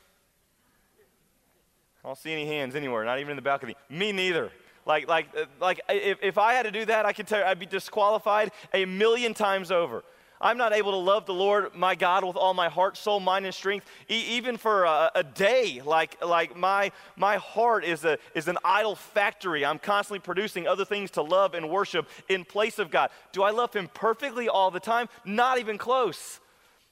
I 2.04 2.10
don't 2.10 2.18
see 2.18 2.34
any 2.34 2.46
hands 2.46 2.76
anywhere, 2.76 3.06
not 3.06 3.20
even 3.20 3.32
in 3.32 3.36
the 3.38 3.42
balcony. 3.42 3.78
Me 3.90 4.12
neither. 4.12 4.52
Like, 4.86 5.08
like, 5.08 5.28
uh, 5.38 5.46
like 5.62 5.80
if, 5.90 6.18
if 6.22 6.38
I 6.38 6.54
had 6.54 6.64
to 6.64 6.72
do 6.72 6.86
that, 6.86 7.06
I 7.06 7.14
could 7.14 7.28
tell 7.28 7.40
you 7.40 7.46
I'd 7.46 7.60
be 7.60 7.66
disqualified 7.66 8.52
a 8.74 8.86
million 8.86 9.34
times 9.34 9.72
over. 9.72 10.04
I'm 10.44 10.58
not 10.58 10.74
able 10.74 10.92
to 10.92 10.98
love 10.98 11.26
the 11.26 11.34
Lord 11.34 11.74
my 11.74 11.96
God 11.96 12.26
with 12.26 12.36
all 12.36 12.54
my 12.54 12.68
heart, 12.68 12.98
soul, 12.98 13.22
mind, 13.22 13.46
and 13.46 13.56
strength, 13.56 13.86
e- 14.10 14.26
even 14.32 14.58
for 14.58 14.84
a, 14.84 15.10
a, 15.16 15.24
day. 15.24 15.82
Like, 15.84 16.22
like 16.22 16.58
my, 16.58 16.92
my 17.16 17.38
heart 17.38 17.86
is, 17.86 18.04
a, 18.04 18.18
is 18.36 18.50
an 18.50 18.58
idol 18.66 18.98
factory. 18.98 19.66
I'm 19.66 19.80
constantly 19.80 20.20
producing 20.20 20.68
other 20.68 20.84
things 20.84 21.12
to 21.12 21.22
love 21.22 21.54
and 21.54 21.70
worship 21.70 22.10
in 22.28 22.44
place 22.44 22.78
of 22.78 22.92
God. 22.92 23.10
Do 23.32 23.42
I 23.44 23.52
love 23.52 23.74
Him 23.74 23.90
perfectly 23.94 24.50
all 24.50 24.70
the 24.70 24.82
time? 24.82 25.08
Not 25.24 25.60
even 25.60 25.78
close. 25.78 26.42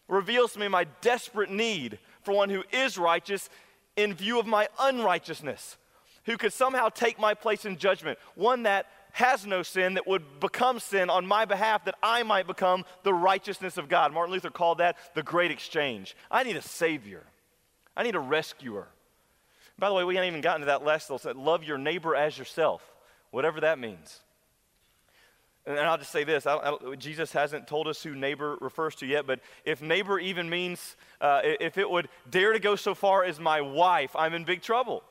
Reveals 0.08 0.54
to 0.54 0.60
me 0.60 0.70
my 0.70 0.86
desperate 1.02 1.50
need 1.50 2.00
for 2.24 2.34
one 2.34 2.50
who 2.50 2.64
is 2.72 2.98
righteous 2.98 3.50
in 3.98 4.14
view 4.14 4.40
of 4.40 4.46
my 4.46 4.70
unrighteousness, 4.80 5.76
who 6.26 6.38
could 6.38 6.54
somehow 6.54 6.90
take 6.90 7.20
my 7.20 7.34
place 7.34 7.66
in 7.66 7.78
judgment, 7.78 8.20
one 8.36 8.64
that 8.64 8.88
has 9.14 9.46
no 9.46 9.64
sin 9.64 9.96
that 9.96 10.08
would 10.08 10.40
become 10.40 10.80
sin 10.80 11.10
on 11.10 11.26
my 11.26 11.46
behalf 11.46 11.86
that 11.86 11.96
I 12.02 12.24
might 12.24 12.48
become 12.48 12.86
the 13.04 13.14
righteousness 13.14 13.78
of 13.78 13.90
God. 13.90 14.14
Martin 14.14 14.34
Luther 14.34 14.50
called 14.50 14.78
that 14.78 14.98
the 15.16 15.24
great 15.24 15.52
exchange. 15.52 16.16
I 16.30 16.44
need 16.44 16.56
a 16.56 16.62
savior. 16.62 17.24
I 17.96 18.04
need 18.04 18.16
a 18.16 18.20
rescuer. 18.20 18.88
By 19.78 19.90
the 19.90 19.96
way, 19.96 20.04
we 20.04 20.16
haven't 20.16 20.30
even 20.30 20.42
gotten 20.42 20.62
to 20.62 20.68
that 20.68 20.84
last 20.84 21.10
little 21.10 21.34
love 21.42 21.64
your 21.64 21.78
neighbor 21.78 22.16
as 22.16 22.38
yourself, 22.38 22.82
whatever 23.32 23.62
that 23.62 23.80
means. 23.80 24.22
And 25.66 25.78
I'll 25.80 25.98
just 25.98 26.12
say 26.12 26.24
this 26.24 26.48
I 26.48 26.56
I 26.56 26.96
Jesus 26.96 27.32
hasn't 27.34 27.68
told 27.68 27.88
us 27.88 28.02
who 28.02 28.16
neighbor 28.16 28.58
refers 28.62 28.96
to 28.96 29.06
yet, 29.06 29.28
but 29.28 29.40
if 29.66 29.82
neighbor 29.82 30.20
even 30.20 30.50
means, 30.50 30.96
uh, 31.20 31.42
if 31.44 31.78
it 31.78 31.90
would 31.90 32.10
dare 32.30 32.54
to 32.54 32.60
go 32.60 32.76
so 32.76 32.96
far 32.96 33.24
as 33.24 33.40
my 33.40 33.62
wife, 33.62 34.16
I'm 34.16 34.34
in 34.34 34.44
big 34.44 34.62
trouble. 34.62 35.04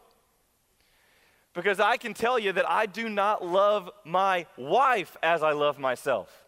Because 1.52 1.80
I 1.80 1.96
can 1.96 2.14
tell 2.14 2.38
you 2.38 2.52
that 2.52 2.68
I 2.68 2.86
do 2.86 3.08
not 3.08 3.44
love 3.44 3.90
my 4.04 4.46
wife 4.56 5.16
as 5.22 5.42
I 5.42 5.52
love 5.52 5.78
myself. 5.78 6.44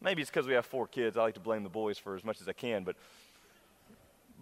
Maybe 0.00 0.22
it's 0.22 0.30
because 0.30 0.46
we 0.46 0.54
have 0.54 0.64
four 0.64 0.86
kids. 0.86 1.16
I 1.16 1.22
like 1.22 1.34
to 1.34 1.40
blame 1.40 1.62
the 1.62 1.68
boys 1.68 1.98
for 1.98 2.14
as 2.16 2.24
much 2.24 2.40
as 2.40 2.48
I 2.48 2.52
can, 2.52 2.84
but, 2.84 2.96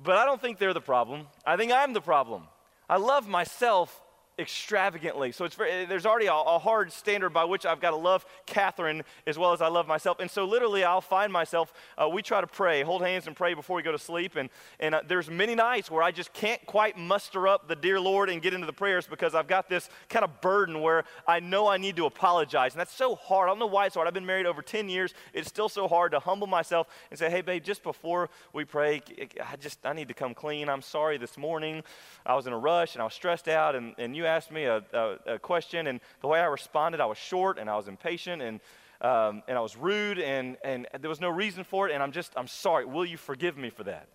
but 0.03 0.17
I 0.17 0.25
don't 0.25 0.41
think 0.41 0.59
they're 0.59 0.75
the 0.75 0.81
problem. 0.81 1.27
I 1.45 1.57
think 1.57 1.73
I'm 1.73 1.93
the 1.93 2.01
problem. 2.01 2.45
I 2.89 2.99
love 2.99 3.27
myself 3.27 4.01
extravagantly. 4.39 5.33
So 5.33 5.45
it's 5.45 5.55
very, 5.55 5.85
there's 5.85 6.07
already 6.07 6.27
a, 6.27 6.35
a, 6.35 6.59
hard 6.59 6.93
standard 6.93 7.31
by 7.31 7.45
which 7.45 7.67
I've 7.67 7.81
got 7.81 7.91
to 7.91 7.97
love 7.97 8.25
Catherine 8.47 9.03
as 9.27 9.37
well 9.39 9.53
as 9.53 9.61
I 9.61 9.69
love 9.69 9.87
myself. 9.87 10.21
And 10.21 10.31
so 10.31 10.45
literally, 10.45 10.85
I'll 10.85 11.01
find 11.01 11.33
myself. 11.33 11.73
Uh, 11.97 12.09
we 12.09 12.23
try 12.23 12.41
to 12.41 12.47
pray, 12.47 12.83
hold 12.83 13.03
hands, 13.03 13.27
and 13.27 13.35
pray 13.35 13.55
before 13.55 13.77
we 13.77 13.83
go 13.83 13.93
to 13.93 13.99
sleep. 13.99 14.37
And 14.37 14.49
and 14.81 14.95
uh, 14.95 15.03
there's 15.07 15.29
many 15.29 15.55
nights 15.55 15.91
where 15.91 16.03
I 16.03 16.11
just 16.11 16.33
can't 16.33 16.65
quite 16.67 16.97
muster 16.97 17.49
up 17.49 17.69
the 17.69 17.77
dear 17.77 18.01
Lord 18.01 18.31
and 18.31 18.41
get 18.41 18.55
into 18.55 18.67
the 18.67 18.73
prayers 18.73 19.07
because 19.07 19.35
I've 19.35 19.49
got 19.49 19.69
this 19.69 19.89
kind 20.09 20.25
of 20.25 20.41
burden 20.41 20.81
where 20.81 21.05
I 21.27 21.41
know 21.41 21.67
I 21.67 21.79
need 21.79 21.97
to 21.97 22.07
apologize, 22.07 22.73
and 22.73 22.81
that's 22.81 22.95
so 22.95 23.17
hard. 23.17 23.49
I 23.49 23.51
don't 23.51 23.59
know 23.59 23.67
why 23.67 23.87
it's 23.87 23.95
hard. 23.95 24.07
I've 24.07 24.15
been 24.15 24.27
married 24.27 24.47
over 24.47 24.63
10 24.63 24.89
years. 24.89 25.15
It's 25.33 25.49
still 25.49 25.69
so 25.69 25.89
hard 25.89 26.13
to 26.13 26.21
humble 26.21 26.47
myself 26.47 26.87
and 27.11 27.19
say, 27.19 27.31
Hey, 27.31 27.41
babe, 27.41 27.65
just 27.65 27.83
before 27.83 28.31
we 28.53 28.65
pray, 28.65 29.03
I 29.45 29.57
just 29.57 29.85
I 29.85 29.93
need 29.93 30.09
to 30.09 30.15
come 30.15 30.35
clean. 30.35 30.69
I'm 30.69 30.83
sorry 30.83 31.19
this 31.19 31.37
morning. 31.37 31.83
I 32.25 32.35
was 32.35 32.47
in 32.47 32.53
a 32.53 32.59
rush 32.59 32.95
and 32.95 33.03
I 33.03 33.05
was 33.05 33.15
stressed 33.15 33.49
out, 33.49 33.75
and 33.75 33.95
and 33.99 34.17
you 34.17 34.28
asked 34.29 34.53
me 34.53 34.65
a, 34.65 34.83
a, 34.93 35.35
a, 35.35 35.39
question, 35.39 35.87
and 35.89 36.01
the 36.21 36.29
way 36.29 36.41
I 36.41 36.47
responded, 36.47 37.01
I 37.01 37.07
was 37.07 37.19
short 37.19 37.59
and 37.59 37.69
I 37.69 37.77
was 37.77 37.89
impatient 37.89 38.43
and, 38.43 38.61
um, 39.01 39.43
and 39.49 39.59
I 39.59 39.61
was 39.61 39.77
rude, 39.77 40.19
and, 40.19 40.57
and 40.63 40.87
there 41.01 41.11
was 41.11 41.21
no 41.21 41.31
reason 41.31 41.65
for 41.65 41.89
it, 41.89 41.93
and 41.93 42.03
I'm 42.03 42.13
just, 42.13 42.33
I'm 42.37 42.49
sorry. 42.49 42.85
Will 42.85 43.05
you 43.05 43.17
forgive 43.17 43.57
me 43.57 43.71
for 43.71 43.85
that? 43.85 44.09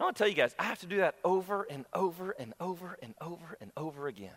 I 0.00 0.04
want 0.04 0.16
to 0.16 0.22
tell 0.22 0.28
you 0.28 0.34
guys, 0.34 0.54
I 0.58 0.64
have 0.64 0.80
to 0.80 0.86
do 0.86 0.96
that 0.96 1.14
over 1.24 1.66
and 1.70 1.84
over 1.94 2.32
and 2.32 2.54
over 2.60 2.98
and 3.00 3.14
over 3.20 3.56
and 3.60 3.70
over 3.76 4.08
again. 4.08 4.34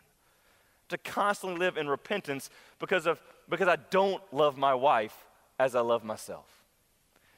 To 0.90 0.98
constantly 1.00 1.58
live 1.58 1.78
in 1.78 1.90
repentance 1.90 2.52
because, 2.78 3.08
of, 3.08 3.20
because 3.50 3.68
I 3.68 3.78
don't 3.90 4.22
love 4.32 4.58
my 4.58 4.75
wife 4.75 5.25
as 5.58 5.75
I 5.75 5.82
love 5.82 6.04
myself. 6.04 6.46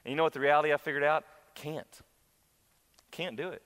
And 0.04 0.12
you 0.12 0.18
know 0.18 0.24
what 0.24 0.34
the 0.34 0.42
reality 0.42 0.74
I 0.74 0.78
figured 0.78 1.04
out? 1.04 1.24
Can't. 1.56 1.88
Can't 3.12 3.38
do 3.38 3.50
it. 3.50 3.62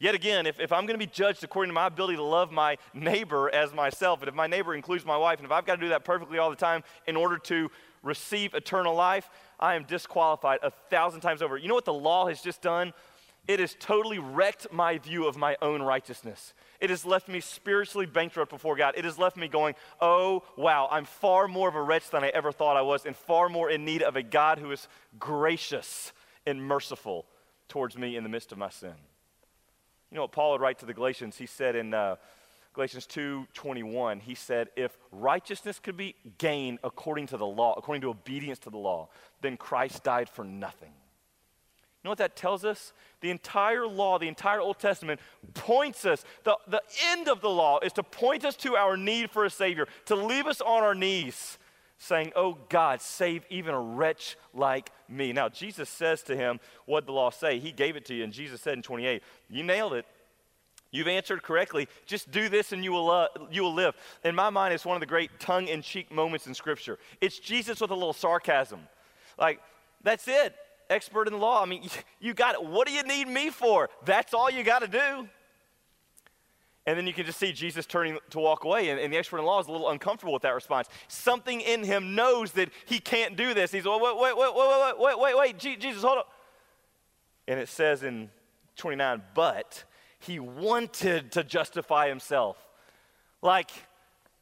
Yet 0.00 0.14
again, 0.14 0.46
if, 0.46 0.58
if 0.58 0.72
I'm 0.72 0.86
going 0.86 0.98
to 0.98 1.06
be 1.06 1.12
judged 1.12 1.44
according 1.44 1.68
to 1.68 1.74
my 1.74 1.86
ability 1.86 2.16
to 2.16 2.22
love 2.22 2.50
my 2.50 2.78
neighbor 2.94 3.54
as 3.54 3.74
myself, 3.74 4.20
and 4.20 4.28
if 4.30 4.34
my 4.34 4.46
neighbor 4.46 4.74
includes 4.74 5.04
my 5.04 5.16
wife, 5.16 5.38
and 5.38 5.44
if 5.44 5.52
I've 5.52 5.66
got 5.66 5.74
to 5.74 5.80
do 5.82 5.90
that 5.90 6.04
perfectly 6.04 6.38
all 6.38 6.48
the 6.48 6.56
time 6.56 6.82
in 7.06 7.16
order 7.16 7.36
to 7.36 7.70
receive 8.02 8.54
eternal 8.54 8.94
life, 8.94 9.28
I 9.60 9.74
am 9.74 9.84
disqualified 9.84 10.60
a 10.62 10.70
thousand 10.70 11.20
times 11.20 11.42
over. 11.42 11.58
You 11.58 11.68
know 11.68 11.74
what 11.74 11.84
the 11.84 11.92
law 11.92 12.28
has 12.28 12.40
just 12.40 12.62
done? 12.62 12.94
It 13.46 13.60
has 13.60 13.76
totally 13.78 14.18
wrecked 14.18 14.72
my 14.72 14.96
view 14.96 15.26
of 15.26 15.36
my 15.36 15.58
own 15.60 15.82
righteousness. 15.82 16.54
It 16.80 16.88
has 16.88 17.04
left 17.04 17.28
me 17.28 17.40
spiritually 17.40 18.06
bankrupt 18.06 18.50
before 18.50 18.76
God. 18.76 18.94
It 18.96 19.04
has 19.04 19.18
left 19.18 19.36
me 19.36 19.48
going, 19.48 19.74
oh, 20.00 20.44
wow, 20.56 20.88
I'm 20.90 21.04
far 21.04 21.46
more 21.46 21.68
of 21.68 21.74
a 21.74 21.82
wretch 21.82 22.08
than 22.08 22.24
I 22.24 22.28
ever 22.28 22.52
thought 22.52 22.78
I 22.78 22.82
was, 22.82 23.04
and 23.04 23.14
far 23.14 23.50
more 23.50 23.68
in 23.68 23.84
need 23.84 24.02
of 24.02 24.16
a 24.16 24.22
God 24.22 24.58
who 24.58 24.70
is 24.72 24.88
gracious 25.18 26.14
and 26.46 26.62
merciful 26.62 27.26
towards 27.68 27.98
me 27.98 28.16
in 28.16 28.22
the 28.22 28.30
midst 28.30 28.50
of 28.50 28.56
my 28.56 28.70
sin. 28.70 28.94
You 30.10 30.16
know 30.16 30.22
what 30.22 30.32
Paul 30.32 30.52
would 30.52 30.60
write 30.60 30.78
to 30.80 30.86
the 30.86 30.94
Galatians? 30.94 31.38
He 31.38 31.46
said 31.46 31.76
in 31.76 31.94
uh, 31.94 32.16
Galatians 32.74 33.06
2:21, 33.06 34.20
he 34.20 34.34
said, 34.34 34.70
"If 34.76 34.96
righteousness 35.12 35.78
could 35.78 35.96
be 35.96 36.16
gained 36.38 36.80
according 36.82 37.28
to 37.28 37.36
the 37.36 37.46
law, 37.46 37.74
according 37.76 38.02
to 38.02 38.10
obedience 38.10 38.58
to 38.60 38.70
the 38.70 38.78
law, 38.78 39.08
then 39.40 39.56
Christ 39.56 40.02
died 40.02 40.28
for 40.28 40.44
nothing." 40.44 40.90
You 40.90 42.08
know 42.08 42.12
what 42.12 42.18
that 42.18 42.34
tells 42.34 42.64
us? 42.64 42.94
The 43.20 43.30
entire 43.30 43.86
law, 43.86 44.18
the 44.18 44.28
entire 44.28 44.60
Old 44.60 44.78
Testament 44.78 45.20
points 45.52 46.06
us, 46.06 46.24
the, 46.44 46.56
the 46.66 46.82
end 47.08 47.28
of 47.28 47.42
the 47.42 47.50
law 47.50 47.78
is 47.80 47.92
to 47.92 48.02
point 48.02 48.44
us 48.44 48.56
to 48.56 48.74
our 48.74 48.96
need 48.96 49.30
for 49.30 49.44
a 49.44 49.50
Savior, 49.50 49.86
to 50.06 50.14
leave 50.14 50.46
us 50.46 50.62
on 50.62 50.82
our 50.82 50.94
knees 50.94 51.58
saying, 52.00 52.32
Oh 52.34 52.56
God, 52.68 53.00
save 53.00 53.44
even 53.50 53.74
a 53.74 53.80
wretch 53.80 54.36
like 54.52 54.90
me. 55.08 55.32
Now, 55.32 55.48
Jesus 55.48 55.88
says 55.88 56.22
to 56.24 56.36
him, 56.36 56.58
What 56.86 57.06
the 57.06 57.12
law 57.12 57.30
say? 57.30 57.60
He 57.60 57.70
gave 57.70 57.94
it 57.94 58.06
to 58.06 58.14
you, 58.14 58.24
and 58.24 58.32
Jesus 58.32 58.60
said 58.60 58.74
in 58.74 58.82
28, 58.82 59.22
You 59.48 59.62
nailed 59.62 59.92
it. 59.92 60.06
You've 60.90 61.06
answered 61.06 61.44
correctly. 61.44 61.86
Just 62.04 62.32
do 62.32 62.48
this 62.48 62.72
and 62.72 62.82
you 62.82 62.90
will, 62.90 63.10
uh, 63.10 63.28
you 63.52 63.62
will 63.62 63.74
live. 63.74 63.94
In 64.24 64.34
my 64.34 64.50
mind, 64.50 64.74
it's 64.74 64.84
one 64.84 64.96
of 64.96 65.00
the 65.00 65.06
great 65.06 65.30
tongue 65.38 65.68
in 65.68 65.82
cheek 65.82 66.10
moments 66.10 66.48
in 66.48 66.54
Scripture. 66.54 66.98
It's 67.20 67.38
Jesus 67.38 67.80
with 67.80 67.92
a 67.92 67.94
little 67.94 68.12
sarcasm. 68.12 68.80
Like, 69.38 69.60
that's 70.02 70.26
it. 70.26 70.56
Expert 70.88 71.28
in 71.28 71.34
the 71.34 71.38
law. 71.38 71.62
I 71.62 71.66
mean, 71.66 71.88
you 72.20 72.34
got 72.34 72.56
it. 72.56 72.64
What 72.64 72.88
do 72.88 72.92
you 72.92 73.04
need 73.04 73.28
me 73.28 73.50
for? 73.50 73.88
That's 74.04 74.34
all 74.34 74.50
you 74.50 74.64
got 74.64 74.80
to 74.80 74.88
do. 74.88 75.28
And 76.90 76.98
then 76.98 77.06
you 77.06 77.12
can 77.12 77.24
just 77.24 77.38
see 77.38 77.52
Jesus 77.52 77.86
turning 77.86 78.18
to 78.30 78.40
walk 78.40 78.64
away. 78.64 78.88
And, 78.88 78.98
and, 78.98 79.12
the 79.12 79.16
expert 79.16 79.38
in 79.38 79.44
law 79.44 79.60
is 79.60 79.68
a 79.68 79.70
little 79.70 79.90
uncomfortable 79.90 80.32
with 80.32 80.42
that 80.42 80.56
response. 80.56 80.88
Something 81.06 81.60
in 81.60 81.84
him 81.84 82.16
knows 82.16 82.50
that 82.52 82.68
he 82.84 82.98
can't 82.98 83.36
do 83.36 83.54
this. 83.54 83.70
He's, 83.70 83.84
wait, 83.84 84.00
wait, 84.00 84.12
wait, 84.12 84.36
wait, 84.36 84.54
wait, 84.56 84.98
wait, 84.98 85.18
wait, 85.20 85.38
wait, 85.38 85.58
Jesus, 85.78 86.02
hold 86.02 86.18
up. 86.18 86.32
And 87.46 87.60
it 87.60 87.68
says 87.68 88.02
in 88.02 88.28
29, 88.74 89.22
but 89.34 89.84
he 90.18 90.40
wanted 90.40 91.30
to 91.30 91.44
justify 91.44 92.08
himself. 92.08 92.56
Like, 93.40 93.70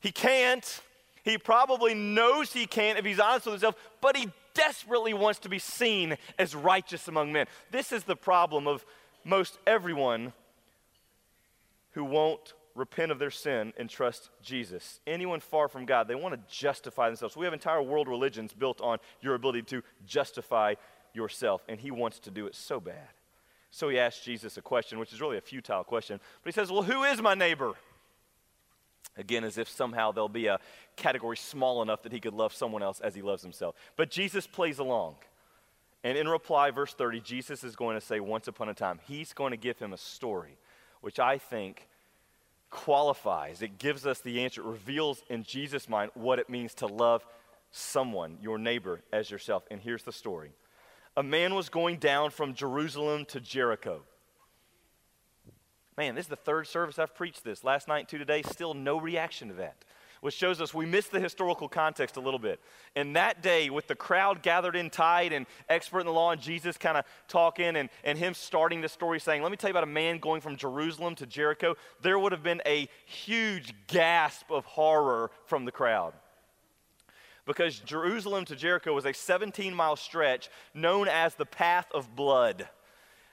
he 0.00 0.10
can't. 0.10 0.80
He 1.24 1.36
probably 1.36 1.92
knows 1.92 2.54
he 2.54 2.64
can't 2.64 2.98
if 2.98 3.04
he's 3.04 3.20
honest 3.20 3.44
with 3.44 3.56
himself, 3.56 3.74
but 4.00 4.16
he 4.16 4.32
desperately 4.54 5.12
wants 5.12 5.40
to 5.40 5.50
be 5.50 5.58
seen 5.58 6.16
as 6.38 6.54
righteous 6.54 7.08
among 7.08 7.30
men. 7.30 7.46
This 7.70 7.92
is 7.92 8.04
the 8.04 8.16
problem 8.16 8.66
of 8.66 8.86
most 9.22 9.58
everyone 9.66 10.32
who 11.98 12.04
won't 12.04 12.54
repent 12.76 13.10
of 13.10 13.18
their 13.18 13.28
sin 13.28 13.72
and 13.76 13.90
trust 13.90 14.30
Jesus. 14.40 15.00
Anyone 15.04 15.40
far 15.40 15.66
from 15.66 15.84
God, 15.84 16.06
they 16.06 16.14
want 16.14 16.32
to 16.32 16.40
justify 16.48 17.08
themselves. 17.08 17.36
We 17.36 17.44
have 17.44 17.52
entire 17.52 17.82
world 17.82 18.06
religions 18.06 18.52
built 18.52 18.80
on 18.80 18.98
your 19.20 19.34
ability 19.34 19.62
to 19.62 19.82
justify 20.06 20.74
yourself, 21.12 21.64
and 21.68 21.80
he 21.80 21.90
wants 21.90 22.20
to 22.20 22.30
do 22.30 22.46
it 22.46 22.54
so 22.54 22.78
bad. 22.78 23.08
So 23.72 23.88
he 23.88 23.98
asks 23.98 24.24
Jesus 24.24 24.56
a 24.56 24.62
question, 24.62 25.00
which 25.00 25.12
is 25.12 25.20
really 25.20 25.38
a 25.38 25.40
futile 25.40 25.82
question. 25.82 26.20
But 26.44 26.54
he 26.54 26.54
says, 26.54 26.70
Well, 26.70 26.84
who 26.84 27.02
is 27.02 27.20
my 27.20 27.34
neighbor? 27.34 27.74
Again, 29.16 29.42
as 29.42 29.58
if 29.58 29.68
somehow 29.68 30.12
there'll 30.12 30.28
be 30.28 30.46
a 30.46 30.60
category 30.94 31.36
small 31.36 31.82
enough 31.82 32.04
that 32.04 32.12
he 32.12 32.20
could 32.20 32.32
love 32.32 32.54
someone 32.54 32.84
else 32.84 33.00
as 33.00 33.16
he 33.16 33.22
loves 33.22 33.42
himself. 33.42 33.74
But 33.96 34.12
Jesus 34.12 34.46
plays 34.46 34.78
along. 34.78 35.16
And 36.04 36.16
in 36.16 36.28
reply, 36.28 36.70
verse 36.70 36.94
30, 36.94 37.20
Jesus 37.22 37.64
is 37.64 37.74
going 37.74 37.98
to 37.98 38.06
say, 38.06 38.20
Once 38.20 38.46
upon 38.46 38.68
a 38.68 38.74
time, 38.74 39.00
he's 39.08 39.32
going 39.32 39.50
to 39.50 39.56
give 39.56 39.80
him 39.80 39.92
a 39.92 39.98
story 39.98 40.58
which 41.00 41.18
I 41.18 41.38
think 41.38 41.88
qualifies, 42.70 43.62
it 43.62 43.78
gives 43.78 44.06
us 44.06 44.20
the 44.20 44.42
answer, 44.42 44.60
it 44.60 44.66
reveals 44.66 45.22
in 45.28 45.42
Jesus' 45.42 45.88
mind 45.88 46.10
what 46.14 46.38
it 46.38 46.50
means 46.50 46.74
to 46.74 46.86
love 46.86 47.24
someone, 47.70 48.38
your 48.40 48.58
neighbor, 48.58 49.00
as 49.12 49.30
yourself. 49.30 49.64
And 49.70 49.80
here's 49.80 50.02
the 50.02 50.12
story 50.12 50.50
A 51.16 51.22
man 51.22 51.54
was 51.54 51.68
going 51.68 51.98
down 51.98 52.30
from 52.30 52.54
Jerusalem 52.54 53.24
to 53.26 53.40
Jericho. 53.40 54.02
Man, 55.96 56.14
this 56.14 56.26
is 56.26 56.30
the 56.30 56.36
third 56.36 56.68
service 56.68 56.98
I've 56.98 57.14
preached 57.16 57.42
this. 57.42 57.64
Last 57.64 57.88
night 57.88 58.08
to 58.10 58.18
today, 58.18 58.42
still 58.42 58.72
no 58.72 58.98
reaction 58.98 59.48
to 59.48 59.54
that. 59.54 59.84
Which 60.20 60.34
shows 60.34 60.60
us 60.60 60.74
we 60.74 60.86
miss 60.86 61.08
the 61.08 61.20
historical 61.20 61.68
context 61.68 62.16
a 62.16 62.20
little 62.20 62.38
bit. 62.38 62.60
And 62.96 63.16
that 63.16 63.42
day, 63.42 63.70
with 63.70 63.86
the 63.86 63.94
crowd 63.94 64.42
gathered 64.42 64.76
in 64.76 64.90
tight 64.90 65.32
and 65.32 65.46
expert 65.68 66.00
in 66.00 66.06
the 66.06 66.12
law, 66.12 66.32
and 66.32 66.40
Jesus 66.40 66.76
kind 66.76 66.96
of 66.96 67.04
talking 67.28 67.76
and, 67.76 67.88
and 68.04 68.18
him 68.18 68.34
starting 68.34 68.80
the 68.80 68.88
story 68.88 69.20
saying, 69.20 69.42
Let 69.42 69.50
me 69.50 69.56
tell 69.56 69.68
you 69.68 69.72
about 69.72 69.84
a 69.84 69.86
man 69.86 70.18
going 70.18 70.40
from 70.40 70.56
Jerusalem 70.56 71.14
to 71.16 71.26
Jericho, 71.26 71.76
there 72.02 72.18
would 72.18 72.32
have 72.32 72.42
been 72.42 72.62
a 72.66 72.88
huge 73.06 73.74
gasp 73.86 74.50
of 74.50 74.64
horror 74.64 75.30
from 75.46 75.64
the 75.64 75.72
crowd. 75.72 76.14
Because 77.46 77.78
Jerusalem 77.78 78.44
to 78.44 78.56
Jericho 78.56 78.92
was 78.92 79.06
a 79.06 79.14
17 79.14 79.74
mile 79.74 79.96
stretch 79.96 80.50
known 80.74 81.08
as 81.08 81.34
the 81.34 81.46
Path 81.46 81.86
of 81.94 82.14
Blood. 82.14 82.68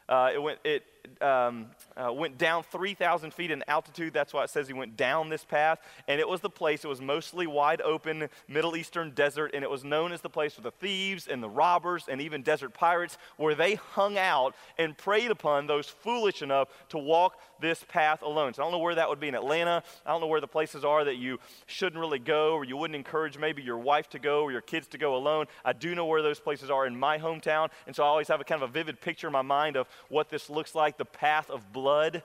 Uh, 0.08 0.32
it, 0.34 0.42
went, 0.42 0.60
it 0.63 0.84
um, 1.22 1.68
uh, 1.98 2.12
went 2.12 2.38
down 2.38 2.64
3,000 2.64 3.34
feet 3.34 3.52
in 3.52 3.64
altitude. 3.68 4.14
That's 4.14 4.34
why 4.34 4.44
it 4.44 4.50
says 4.50 4.68
he 4.68 4.74
went 4.74 4.98
down 4.98 5.30
this 5.30 5.44
path. 5.44 5.80
And 6.08 6.20
it 6.20 6.28
was 6.28 6.42
the 6.42 6.50
place, 6.50 6.84
it 6.84 6.88
was 6.88 7.02
mostly 7.02 7.48
wide 7.48 7.82
open 7.82 8.30
Middle 8.48 8.76
Eastern 8.76 9.12
desert. 9.12 9.52
And 9.54 9.64
it 9.64 9.70
was 9.70 9.84
known 9.84 10.12
as 10.12 10.22
the 10.22 10.30
place 10.30 10.54
for 10.54 10.62
the 10.62 10.72
thieves 10.72 11.28
and 11.28 11.42
the 11.42 11.50
robbers 11.50 12.06
and 12.10 12.22
even 12.22 12.42
desert 12.42 12.74
pirates, 12.74 13.18
where 13.38 13.56
they 13.56 13.76
hung 13.76 14.18
out 14.18 14.56
and 14.78 14.98
preyed 14.98 15.32
upon 15.32 15.68
those 15.68 15.88
foolish 15.88 16.42
enough 16.42 16.70
to 16.90 16.98
walk 16.98 17.40
this 17.62 17.84
path 17.88 18.22
alone. 18.22 18.54
So 18.54 18.62
I 18.62 18.66
don't 18.66 18.72
know 18.72 18.80
where 18.80 18.96
that 18.96 19.10
would 19.10 19.20
be 19.20 19.28
in 19.28 19.36
Atlanta. 19.36 19.84
I 20.06 20.12
don't 20.12 20.22
know 20.22 20.28
where 20.28 20.42
the 20.42 20.48
places 20.48 20.84
are 20.84 21.04
that 21.06 21.16
you 21.16 21.40
shouldn't 21.66 22.00
really 22.00 22.20
go 22.20 22.54
or 22.54 22.64
you 22.64 22.78
wouldn't 22.78 22.96
encourage 22.96 23.38
maybe 23.38 23.62
your 23.62 23.78
wife 23.78 24.10
to 24.10 24.20
go 24.20 24.44
or 24.44 24.52
your 24.52 24.62
kids 24.62 24.88
to 24.88 24.98
go 24.98 25.16
alone. 25.16 25.46
I 25.64 25.74
do 25.74 25.96
know 25.96 26.06
where 26.06 26.22
those 26.22 26.40
places 26.40 26.70
are 26.70 26.86
in 26.86 26.98
my 26.98 27.18
hometown. 27.18 27.70
And 27.88 27.96
so 27.96 28.04
I 28.04 28.08
always 28.08 28.28
have 28.28 28.42
a 28.42 28.44
kind 28.44 28.62
of 28.62 28.70
a 28.70 28.74
vivid 28.74 29.00
picture 29.02 29.28
in 29.28 29.34
my 29.34 29.42
mind 29.42 29.76
of 29.76 29.88
what 30.10 30.30
this 30.30 30.50
looks 30.50 30.76
like 30.76 30.95
like 30.96 30.98
the 30.98 31.18
path 31.18 31.50
of 31.50 31.74
blood, 31.74 32.24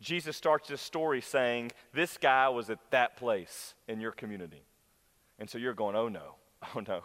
Jesus 0.00 0.36
starts 0.36 0.68
this 0.68 0.80
story 0.80 1.20
saying, 1.20 1.72
This 1.92 2.16
guy 2.16 2.48
was 2.48 2.70
at 2.70 2.78
that 2.90 3.16
place 3.16 3.74
in 3.88 4.00
your 4.00 4.12
community. 4.12 4.62
And 5.38 5.50
so 5.50 5.58
you're 5.58 5.74
going, 5.74 5.96
Oh 5.96 6.08
no, 6.08 6.36
oh 6.74 6.80
no. 6.86 7.02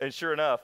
And 0.00 0.12
sure 0.12 0.32
enough, 0.32 0.60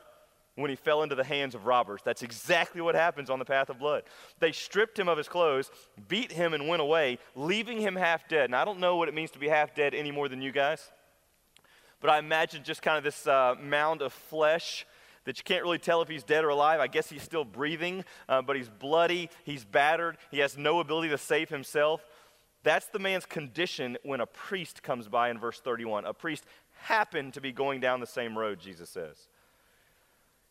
when 0.57 0.69
he 0.69 0.76
fell 0.76 1.02
into 1.02 1.14
the 1.14 1.25
hands 1.25 1.54
of 1.54 1.64
robbers, 1.64 2.00
that's 2.04 2.23
exactly 2.23 2.83
what 2.83 2.95
happens 2.95 3.31
on 3.31 3.38
the 3.38 3.45
path 3.45 3.71
of 3.71 3.78
blood. 3.78 4.02
They 4.38 4.52
stripped 4.52 4.99
him 4.99 5.09
of 5.09 5.16
his 5.16 5.28
clothes, 5.28 5.71
beat 6.09 6.31
him, 6.31 6.52
and 6.52 6.69
went 6.69 6.83
away, 6.83 7.19
leaving 7.35 7.81
him 7.81 7.97
half 7.97 8.28
dead. 8.28 8.47
And 8.47 8.57
I 8.57 8.64
don't 8.66 8.78
know 8.78 8.97
what 8.97 9.09
it 9.09 9.14
means 9.14 9.31
to 9.31 9.38
be 9.38 9.49
half 9.49 9.75
dead 9.75 9.95
any 9.95 10.11
more 10.11 10.28
than 10.28 10.42
you 10.42 10.52
guys, 10.52 10.90
but 12.00 12.11
I 12.11 12.19
imagine 12.19 12.64
just 12.64 12.83
kind 12.83 12.99
of 12.99 13.04
this 13.04 13.26
uh, 13.26 13.54
mound 13.62 14.02
of 14.02 14.12
flesh 14.12 14.85
that 15.25 15.38
you 15.38 15.45
can't 15.45 15.62
really 15.62 15.79
tell 15.79 16.02
if 16.02 16.09
he's 16.09 16.25
dead 16.25 16.45
or 16.45 16.49
alive. 16.49 16.81
I 16.81 16.88
guess 16.88 17.09
he's 17.09 17.23
still 17.23 17.45
breathing, 17.45 18.05
uh, 18.29 18.43
but 18.43 18.57
he's 18.57 18.69
bloody, 18.69 19.31
he's 19.45 19.64
battered, 19.64 20.17
he 20.31 20.38
has 20.38 20.57
no 20.57 20.81
ability 20.81 21.09
to 21.11 21.19
save 21.19 21.49
himself. 21.49 22.05
That's 22.64 22.87
the 22.87 22.99
man's 22.99 23.26
condition 23.26 23.99
when 24.05 24.21
a 24.21 24.26
priest 24.26 24.83
comes 24.83 25.09
by 25.09 25.31
in 25.31 25.38
verse 25.38 25.59
31. 25.61 26.05
A 26.05 26.14
priest 26.14 26.45
happened 26.83 27.35
to 27.35 27.41
be 27.41 27.52
going 27.52 27.81
down 27.81 28.00
the 28.00 28.07
same 28.07 28.38
road, 28.38 28.61
Jesus 28.61 28.88
says. 28.88 29.29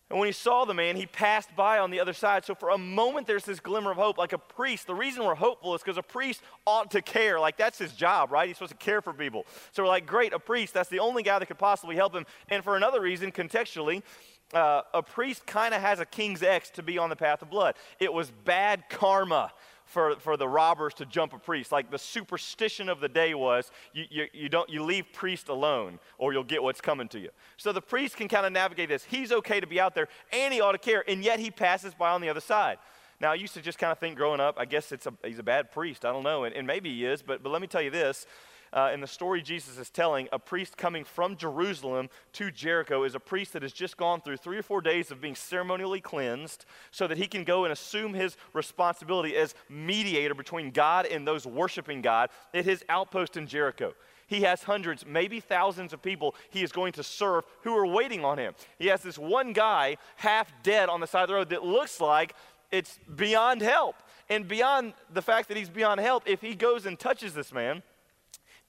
And 0.09 0.19
when 0.19 0.27
he 0.27 0.33
saw 0.33 0.65
the 0.65 0.73
man, 0.73 0.97
he 0.97 1.05
passed 1.05 1.55
by 1.55 1.79
on 1.79 1.89
the 1.89 2.01
other 2.01 2.11
side. 2.11 2.43
So 2.43 2.53
for 2.53 2.71
a 2.71 2.77
moment, 2.77 3.27
there's 3.27 3.45
this 3.45 3.61
glimmer 3.61 3.91
of 3.91 3.97
hope, 3.97 4.17
like 4.17 4.33
a 4.33 4.37
priest. 4.37 4.85
The 4.85 4.93
reason 4.93 5.23
we're 5.23 5.35
hopeful 5.35 5.73
is 5.73 5.81
because 5.81 5.97
a 5.97 6.03
priest 6.03 6.41
ought 6.67 6.91
to 6.91 7.01
care. 7.01 7.39
Like 7.39 7.55
that's 7.55 7.77
his 7.77 7.93
job, 7.93 8.29
right? 8.29 8.45
He's 8.45 8.57
supposed 8.57 8.73
to 8.73 8.77
care 8.77 9.01
for 9.01 9.13
people. 9.13 9.45
So 9.71 9.83
we're 9.83 9.89
like, 9.89 10.05
great, 10.05 10.33
a 10.33 10.39
priest. 10.39 10.73
That's 10.73 10.89
the 10.89 10.99
only 10.99 11.23
guy 11.23 11.39
that 11.39 11.45
could 11.45 11.57
possibly 11.57 11.95
help 11.95 12.13
him. 12.13 12.25
And 12.49 12.61
for 12.61 12.75
another 12.75 12.99
reason, 12.99 13.31
contextually, 13.31 14.03
uh, 14.53 14.81
a 14.93 15.01
priest 15.01 15.45
kind 15.45 15.73
of 15.73 15.81
has 15.81 15.99
a 15.99 16.05
king's 16.05 16.43
X 16.43 16.69
to 16.71 16.83
be 16.83 16.97
on 16.97 17.09
the 17.09 17.15
path 17.15 17.41
of 17.41 17.49
blood. 17.49 17.75
It 17.99 18.11
was 18.11 18.31
bad 18.45 18.83
karma 18.89 19.51
for, 19.85 20.15
for 20.15 20.37
the 20.37 20.47
robbers 20.47 20.93
to 20.95 21.05
jump 21.05 21.33
a 21.33 21.37
priest. 21.37 21.71
Like 21.71 21.91
the 21.91 21.99
superstition 21.99 22.89
of 22.89 22.99
the 22.99 23.09
day 23.09 23.33
was 23.33 23.71
you, 23.93 24.05
you, 24.09 24.25
you, 24.33 24.49
don't, 24.49 24.69
you 24.69 24.83
leave 24.83 25.05
priest 25.13 25.49
alone 25.49 25.99
or 26.17 26.33
you'll 26.33 26.43
get 26.43 26.63
what's 26.63 26.81
coming 26.81 27.07
to 27.09 27.19
you. 27.19 27.29
So 27.57 27.71
the 27.71 27.81
priest 27.81 28.15
can 28.15 28.27
kind 28.27 28.45
of 28.45 28.53
navigate 28.53 28.89
this. 28.89 29.03
He's 29.03 29.31
okay 29.31 29.59
to 29.59 29.67
be 29.67 29.79
out 29.79 29.93
there 29.93 30.07
and 30.31 30.53
he 30.53 30.61
ought 30.61 30.71
to 30.73 30.77
care, 30.77 31.03
and 31.07 31.23
yet 31.23 31.39
he 31.39 31.51
passes 31.51 31.93
by 31.93 32.11
on 32.11 32.21
the 32.21 32.29
other 32.29 32.41
side. 32.41 32.77
Now, 33.19 33.31
I 33.31 33.35
used 33.35 33.53
to 33.53 33.61
just 33.61 33.77
kind 33.77 33.91
of 33.91 33.99
think 33.99 34.15
growing 34.17 34.39
up, 34.39 34.55
I 34.57 34.65
guess 34.65 34.91
it's 34.91 35.05
a, 35.05 35.13
he's 35.23 35.37
a 35.37 35.43
bad 35.43 35.71
priest. 35.71 36.05
I 36.05 36.11
don't 36.11 36.23
know, 36.23 36.45
and, 36.45 36.55
and 36.55 36.65
maybe 36.65 36.89
he 36.89 37.05
is, 37.05 37.21
but, 37.21 37.43
but 37.43 37.51
let 37.51 37.61
me 37.61 37.67
tell 37.67 37.81
you 37.81 37.91
this 37.91 38.25
uh, 38.73 38.91
in 38.93 39.01
the 39.01 39.07
story 39.07 39.41
Jesus 39.41 39.77
is 39.77 39.89
telling, 39.89 40.27
a 40.31 40.39
priest 40.39 40.77
coming 40.77 41.03
from 41.03 41.35
Jerusalem 41.35 42.09
to 42.33 42.51
Jericho 42.51 43.03
is 43.03 43.15
a 43.15 43.19
priest 43.19 43.53
that 43.53 43.63
has 43.63 43.73
just 43.73 43.97
gone 43.97 44.21
through 44.21 44.37
three 44.37 44.57
or 44.57 44.63
four 44.63 44.81
days 44.81 45.11
of 45.11 45.21
being 45.21 45.35
ceremonially 45.35 46.01
cleansed 46.01 46.65
so 46.91 47.07
that 47.07 47.17
he 47.17 47.27
can 47.27 47.43
go 47.43 47.65
and 47.65 47.73
assume 47.73 48.13
his 48.13 48.37
responsibility 48.53 49.35
as 49.35 49.55
mediator 49.69 50.33
between 50.33 50.71
God 50.71 51.05
and 51.05 51.27
those 51.27 51.45
worshiping 51.45 52.01
God 52.01 52.29
at 52.53 52.65
his 52.65 52.83
outpost 52.89 53.37
in 53.37 53.47
Jericho. 53.47 53.93
He 54.27 54.43
has 54.43 54.63
hundreds, 54.63 55.05
maybe 55.05 55.41
thousands 55.41 55.91
of 55.91 56.01
people 56.01 56.35
he 56.51 56.63
is 56.63 56.71
going 56.71 56.93
to 56.93 57.03
serve 57.03 57.43
who 57.63 57.75
are 57.75 57.85
waiting 57.85 58.23
on 58.23 58.37
him. 58.37 58.53
He 58.79 58.87
has 58.87 59.01
this 59.01 59.17
one 59.17 59.51
guy 59.51 59.97
half 60.15 60.53
dead 60.63 60.87
on 60.87 61.01
the 61.01 61.07
side 61.07 61.23
of 61.23 61.27
the 61.27 61.33
road 61.33 61.49
that 61.49 61.65
looks 61.65 61.99
like 61.99 62.33
it's 62.71 62.97
beyond 63.13 63.61
help. 63.61 63.97
And 64.29 64.47
beyond 64.47 64.93
the 65.13 65.21
fact 65.21 65.49
that 65.49 65.57
he's 65.57 65.69
beyond 65.69 65.99
help, 65.99 66.23
if 66.25 66.39
he 66.39 66.55
goes 66.55 66.85
and 66.85 66.97
touches 66.97 67.33
this 67.33 67.51
man, 67.51 67.83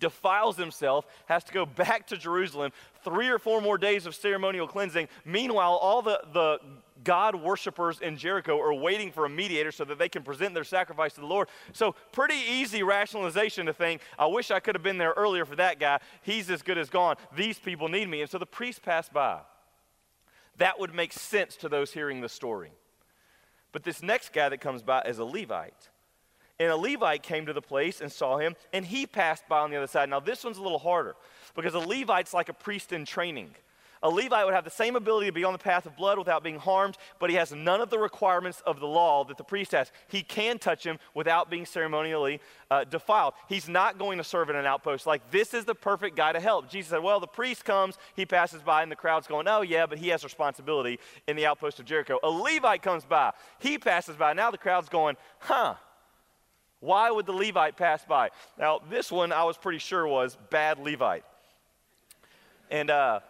defiles 0.02 0.58
himself, 0.58 1.06
has 1.26 1.44
to 1.44 1.52
go 1.52 1.64
back 1.84 2.08
to 2.08 2.18
Jerusalem, 2.18 2.72
three 3.02 3.28
or 3.28 3.38
four 3.38 3.62
more 3.62 3.78
days 3.78 4.04
of 4.04 4.14
ceremonial 4.14 4.66
cleansing. 4.66 5.08
Meanwhile, 5.24 5.76
all 5.76 6.02
the, 6.02 6.20
the 6.34 6.58
God 7.02 7.36
worshippers 7.36 8.00
in 8.00 8.16
Jericho 8.18 8.60
are 8.60 8.74
waiting 8.74 9.10
for 9.10 9.24
a 9.24 9.28
mediator 9.30 9.72
so 9.72 9.84
that 9.84 9.98
they 9.98 10.08
can 10.08 10.22
present 10.22 10.52
their 10.52 10.64
sacrifice 10.64 11.14
to 11.14 11.20
the 11.20 11.26
Lord. 11.26 11.48
So, 11.72 11.94
pretty 12.10 12.34
easy 12.34 12.82
rationalization 12.82 13.66
to 13.66 13.72
think, 13.72 14.02
I 14.18 14.26
wish 14.26 14.50
I 14.50 14.60
could 14.60 14.74
have 14.74 14.82
been 14.82 14.98
there 14.98 15.14
earlier 15.16 15.46
for 15.46 15.56
that 15.56 15.80
guy. 15.80 16.00
He's 16.22 16.50
as 16.50 16.62
good 16.62 16.76
as 16.76 16.90
gone. 16.90 17.16
These 17.34 17.58
people 17.58 17.88
need 17.88 18.08
me. 18.08 18.20
And 18.20 18.30
so 18.30 18.38
the 18.38 18.46
priest 18.46 18.82
passed 18.82 19.12
by. 19.12 19.40
That 20.58 20.78
would 20.78 20.94
make 20.94 21.12
sense 21.12 21.56
to 21.56 21.68
those 21.68 21.92
hearing 21.92 22.20
the 22.20 22.28
story. 22.28 22.72
But 23.72 23.84
this 23.84 24.02
next 24.02 24.34
guy 24.34 24.50
that 24.50 24.60
comes 24.60 24.82
by 24.82 25.02
is 25.02 25.18
a 25.18 25.24
Levite. 25.24 25.88
And 26.62 26.70
a 26.70 26.76
Levite 26.76 27.24
came 27.24 27.44
to 27.46 27.52
the 27.52 27.60
place 27.60 28.00
and 28.00 28.10
saw 28.10 28.38
him, 28.38 28.54
and 28.72 28.86
he 28.86 29.04
passed 29.04 29.48
by 29.48 29.58
on 29.58 29.70
the 29.72 29.76
other 29.76 29.88
side. 29.88 30.08
Now, 30.08 30.20
this 30.20 30.44
one's 30.44 30.58
a 30.58 30.62
little 30.62 30.78
harder 30.78 31.16
because 31.56 31.74
a 31.74 31.80
Levite's 31.80 32.32
like 32.32 32.48
a 32.48 32.52
priest 32.52 32.92
in 32.92 33.04
training. 33.04 33.50
A 34.00 34.08
Levite 34.08 34.44
would 34.44 34.54
have 34.54 34.62
the 34.62 34.70
same 34.70 34.94
ability 34.94 35.26
to 35.26 35.32
be 35.32 35.42
on 35.42 35.54
the 35.54 35.58
path 35.58 35.86
of 35.86 35.96
blood 35.96 36.18
without 36.18 36.44
being 36.44 36.60
harmed, 36.60 36.98
but 37.18 37.30
he 37.30 37.36
has 37.36 37.50
none 37.50 37.80
of 37.80 37.90
the 37.90 37.98
requirements 37.98 38.62
of 38.64 38.78
the 38.78 38.86
law 38.86 39.24
that 39.24 39.38
the 39.38 39.44
priest 39.44 39.72
has. 39.72 39.90
He 40.06 40.22
can 40.22 40.60
touch 40.60 40.86
him 40.86 41.00
without 41.14 41.50
being 41.50 41.66
ceremonially 41.66 42.40
uh, 42.70 42.84
defiled. 42.84 43.34
He's 43.48 43.68
not 43.68 43.98
going 43.98 44.18
to 44.18 44.24
serve 44.24 44.48
in 44.48 44.54
an 44.54 44.64
outpost. 44.64 45.04
Like, 45.04 45.32
this 45.32 45.54
is 45.54 45.64
the 45.64 45.74
perfect 45.74 46.14
guy 46.16 46.32
to 46.32 46.40
help. 46.40 46.70
Jesus 46.70 46.90
said, 46.90 47.02
Well, 47.02 47.18
the 47.18 47.26
priest 47.26 47.64
comes, 47.64 47.98
he 48.14 48.24
passes 48.24 48.62
by, 48.62 48.84
and 48.84 48.92
the 48.92 48.96
crowd's 48.96 49.26
going, 49.26 49.48
Oh, 49.48 49.62
yeah, 49.62 49.86
but 49.86 49.98
he 49.98 50.08
has 50.10 50.22
responsibility 50.22 51.00
in 51.26 51.34
the 51.34 51.46
outpost 51.46 51.80
of 51.80 51.86
Jericho. 51.86 52.20
A 52.22 52.30
Levite 52.30 52.82
comes 52.82 53.04
by, 53.04 53.32
he 53.58 53.78
passes 53.78 54.14
by. 54.14 54.32
Now 54.32 54.52
the 54.52 54.58
crowd's 54.58 54.88
going, 54.88 55.16
Huh 55.40 55.74
why 56.82 57.12
would 57.12 57.26
the 57.26 57.32
Levite 57.32 57.76
pass 57.76 58.04
by? 58.04 58.30
Now, 58.58 58.80
this 58.90 59.12
one 59.12 59.30
I 59.30 59.44
was 59.44 59.56
pretty 59.56 59.78
sure 59.78 60.04
was 60.04 60.36
bad 60.50 60.80
Levite. 60.80 61.24
And 62.72 62.90
uh, 62.90 63.20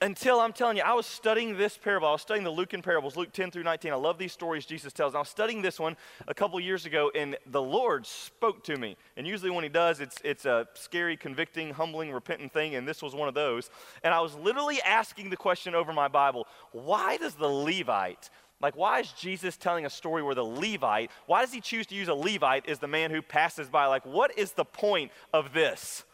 until 0.00 0.40
I'm 0.40 0.54
telling 0.54 0.78
you, 0.78 0.82
I 0.82 0.94
was 0.94 1.04
studying 1.04 1.58
this 1.58 1.76
parable. 1.76 2.08
I 2.08 2.12
was 2.12 2.22
studying 2.22 2.44
the 2.44 2.50
Lucan 2.50 2.80
parables, 2.80 3.16
Luke 3.16 3.32
10 3.32 3.50
through 3.50 3.64
19. 3.64 3.92
I 3.92 3.96
love 3.96 4.16
these 4.16 4.32
stories 4.32 4.64
Jesus 4.64 4.94
tells. 4.94 5.12
And 5.12 5.18
I 5.18 5.20
was 5.20 5.28
studying 5.28 5.60
this 5.60 5.78
one 5.78 5.94
a 6.26 6.32
couple 6.32 6.58
years 6.58 6.86
ago, 6.86 7.10
and 7.14 7.36
the 7.44 7.60
Lord 7.60 8.06
spoke 8.06 8.64
to 8.64 8.78
me. 8.78 8.96
And 9.18 9.26
usually, 9.26 9.50
when 9.50 9.62
He 9.62 9.68
does, 9.68 10.00
it's, 10.00 10.16
it's 10.24 10.46
a 10.46 10.66
scary, 10.72 11.18
convicting, 11.18 11.74
humbling, 11.74 12.12
repentant 12.12 12.50
thing, 12.50 12.76
and 12.76 12.88
this 12.88 13.02
was 13.02 13.14
one 13.14 13.28
of 13.28 13.34
those. 13.34 13.68
And 14.02 14.14
I 14.14 14.20
was 14.20 14.34
literally 14.36 14.80
asking 14.80 15.28
the 15.28 15.36
question 15.36 15.74
over 15.74 15.92
my 15.92 16.08
Bible 16.08 16.46
why 16.72 17.18
does 17.18 17.34
the 17.34 17.48
Levite 17.48 18.30
like, 18.60 18.74
why 18.76 19.00
is 19.00 19.12
Jesus 19.12 19.56
telling 19.56 19.84
a 19.84 19.90
story 19.90 20.22
where 20.22 20.34
the 20.34 20.44
Levite, 20.44 21.10
why 21.26 21.42
does 21.42 21.52
he 21.52 21.60
choose 21.60 21.86
to 21.88 21.94
use 21.94 22.08
a 22.08 22.14
Levite 22.14 22.68
as 22.68 22.78
the 22.78 22.88
man 22.88 23.10
who 23.10 23.20
passes 23.20 23.68
by? 23.68 23.86
Like, 23.86 24.06
what 24.06 24.38
is 24.38 24.52
the 24.52 24.64
point 24.64 25.12
of 25.32 25.52
this? 25.52 26.04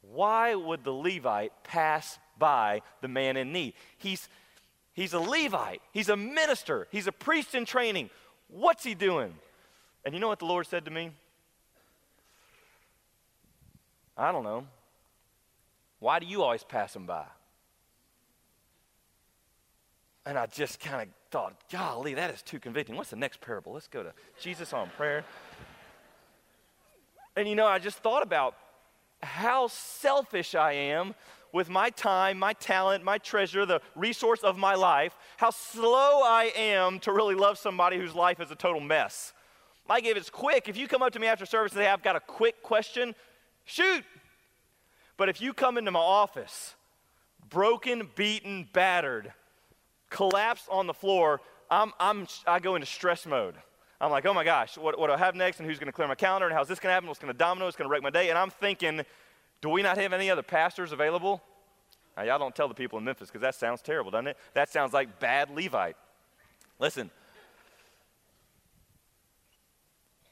Why 0.00 0.54
would 0.54 0.84
the 0.84 0.92
Levite 0.92 1.52
pass 1.62 2.18
by 2.38 2.80
the 3.02 3.08
man 3.08 3.36
in 3.36 3.52
need? 3.52 3.74
He's, 3.98 4.28
he's 4.94 5.12
a 5.12 5.20
Levite, 5.20 5.82
he's 5.92 6.08
a 6.08 6.16
minister, 6.16 6.88
he's 6.90 7.06
a 7.06 7.12
priest 7.12 7.54
in 7.54 7.66
training. 7.66 8.08
What's 8.48 8.82
he 8.82 8.94
doing? 8.94 9.34
And 10.04 10.14
you 10.14 10.20
know 10.20 10.28
what 10.28 10.38
the 10.38 10.46
Lord 10.46 10.66
said 10.66 10.86
to 10.86 10.90
me? 10.90 11.10
I 14.16 14.32
don't 14.32 14.44
know. 14.44 14.66
Why 15.98 16.18
do 16.18 16.26
you 16.26 16.42
always 16.42 16.64
pass 16.64 16.96
him 16.96 17.04
by? 17.04 17.26
And 20.26 20.38
I 20.38 20.46
just 20.46 20.80
kind 20.80 21.02
of 21.02 21.08
thought, 21.30 21.54
golly, 21.70 22.14
that 22.14 22.32
is 22.32 22.42
too 22.42 22.58
convicting. 22.58 22.96
What's 22.96 23.10
the 23.10 23.16
next 23.16 23.40
parable? 23.40 23.72
Let's 23.72 23.88
go 23.88 24.02
to 24.02 24.12
Jesus 24.40 24.72
on 24.72 24.90
prayer. 24.96 25.24
And 27.36 27.48
you 27.48 27.54
know, 27.54 27.66
I 27.66 27.78
just 27.78 27.98
thought 27.98 28.22
about 28.22 28.54
how 29.22 29.68
selfish 29.68 30.54
I 30.54 30.72
am 30.72 31.14
with 31.52 31.68
my 31.68 31.90
time, 31.90 32.38
my 32.38 32.52
talent, 32.52 33.04
my 33.04 33.18
treasure, 33.18 33.66
the 33.66 33.80
resource 33.94 34.40
of 34.40 34.56
my 34.56 34.74
life, 34.74 35.16
how 35.36 35.50
slow 35.50 36.22
I 36.22 36.52
am 36.54 37.00
to 37.00 37.12
really 37.12 37.34
love 37.34 37.58
somebody 37.58 37.98
whose 37.98 38.14
life 38.14 38.40
is 38.40 38.50
a 38.50 38.54
total 38.54 38.80
mess. 38.80 39.32
Like 39.88 40.04
if 40.04 40.16
it's 40.16 40.30
quick, 40.30 40.68
if 40.68 40.76
you 40.76 40.86
come 40.86 41.02
up 41.02 41.12
to 41.14 41.18
me 41.18 41.26
after 41.26 41.46
service 41.46 41.72
and 41.72 41.80
say, 41.80 41.88
I've 41.88 42.02
got 42.02 42.14
a 42.14 42.20
quick 42.20 42.62
question, 42.62 43.14
shoot, 43.64 44.04
But 45.16 45.28
if 45.28 45.42
you 45.42 45.52
come 45.52 45.76
into 45.76 45.90
my 45.90 46.00
office, 46.00 46.74
broken, 47.50 48.08
beaten, 48.14 48.68
battered, 48.72 49.34
collapsed 50.10 50.66
on 50.70 50.86
the 50.86 50.94
floor, 50.94 51.40
I'm, 51.70 51.92
I'm, 51.98 52.26
I 52.46 52.58
go 52.60 52.74
into 52.74 52.86
stress 52.86 53.24
mode. 53.26 53.54
I'm 54.00 54.10
like, 54.10 54.26
oh 54.26 54.34
my 54.34 54.44
gosh, 54.44 54.78
what, 54.78 54.98
what 54.98 55.08
do 55.08 55.12
I 55.12 55.18
have 55.18 55.34
next? 55.34 55.60
And 55.60 55.68
who's 55.68 55.78
going 55.78 55.86
to 55.86 55.92
clear 55.92 56.08
my 56.08 56.14
calendar? 56.14 56.46
And 56.46 56.54
how's 56.54 56.68
this 56.68 56.78
going 56.80 56.90
to 56.90 56.94
happen? 56.94 57.08
What's 57.08 57.20
going 57.20 57.32
to 57.32 57.38
domino? 57.38 57.66
What's 57.66 57.76
going 57.76 57.88
to 57.88 57.92
wreck 57.92 58.02
my 58.02 58.10
day? 58.10 58.30
And 58.30 58.38
I'm 58.38 58.50
thinking, 58.50 59.02
do 59.60 59.68
we 59.68 59.82
not 59.82 59.98
have 59.98 60.12
any 60.12 60.30
other 60.30 60.42
pastors 60.42 60.92
available? 60.92 61.42
Now, 62.16 62.24
y'all 62.24 62.38
don't 62.38 62.54
tell 62.54 62.68
the 62.68 62.74
people 62.74 62.98
in 62.98 63.04
Memphis 63.04 63.28
because 63.28 63.42
that 63.42 63.54
sounds 63.54 63.82
terrible, 63.82 64.10
doesn't 64.10 64.28
it? 64.28 64.36
That 64.54 64.70
sounds 64.70 64.92
like 64.92 65.20
bad 65.20 65.50
Levite. 65.50 65.96
Listen, 66.78 67.10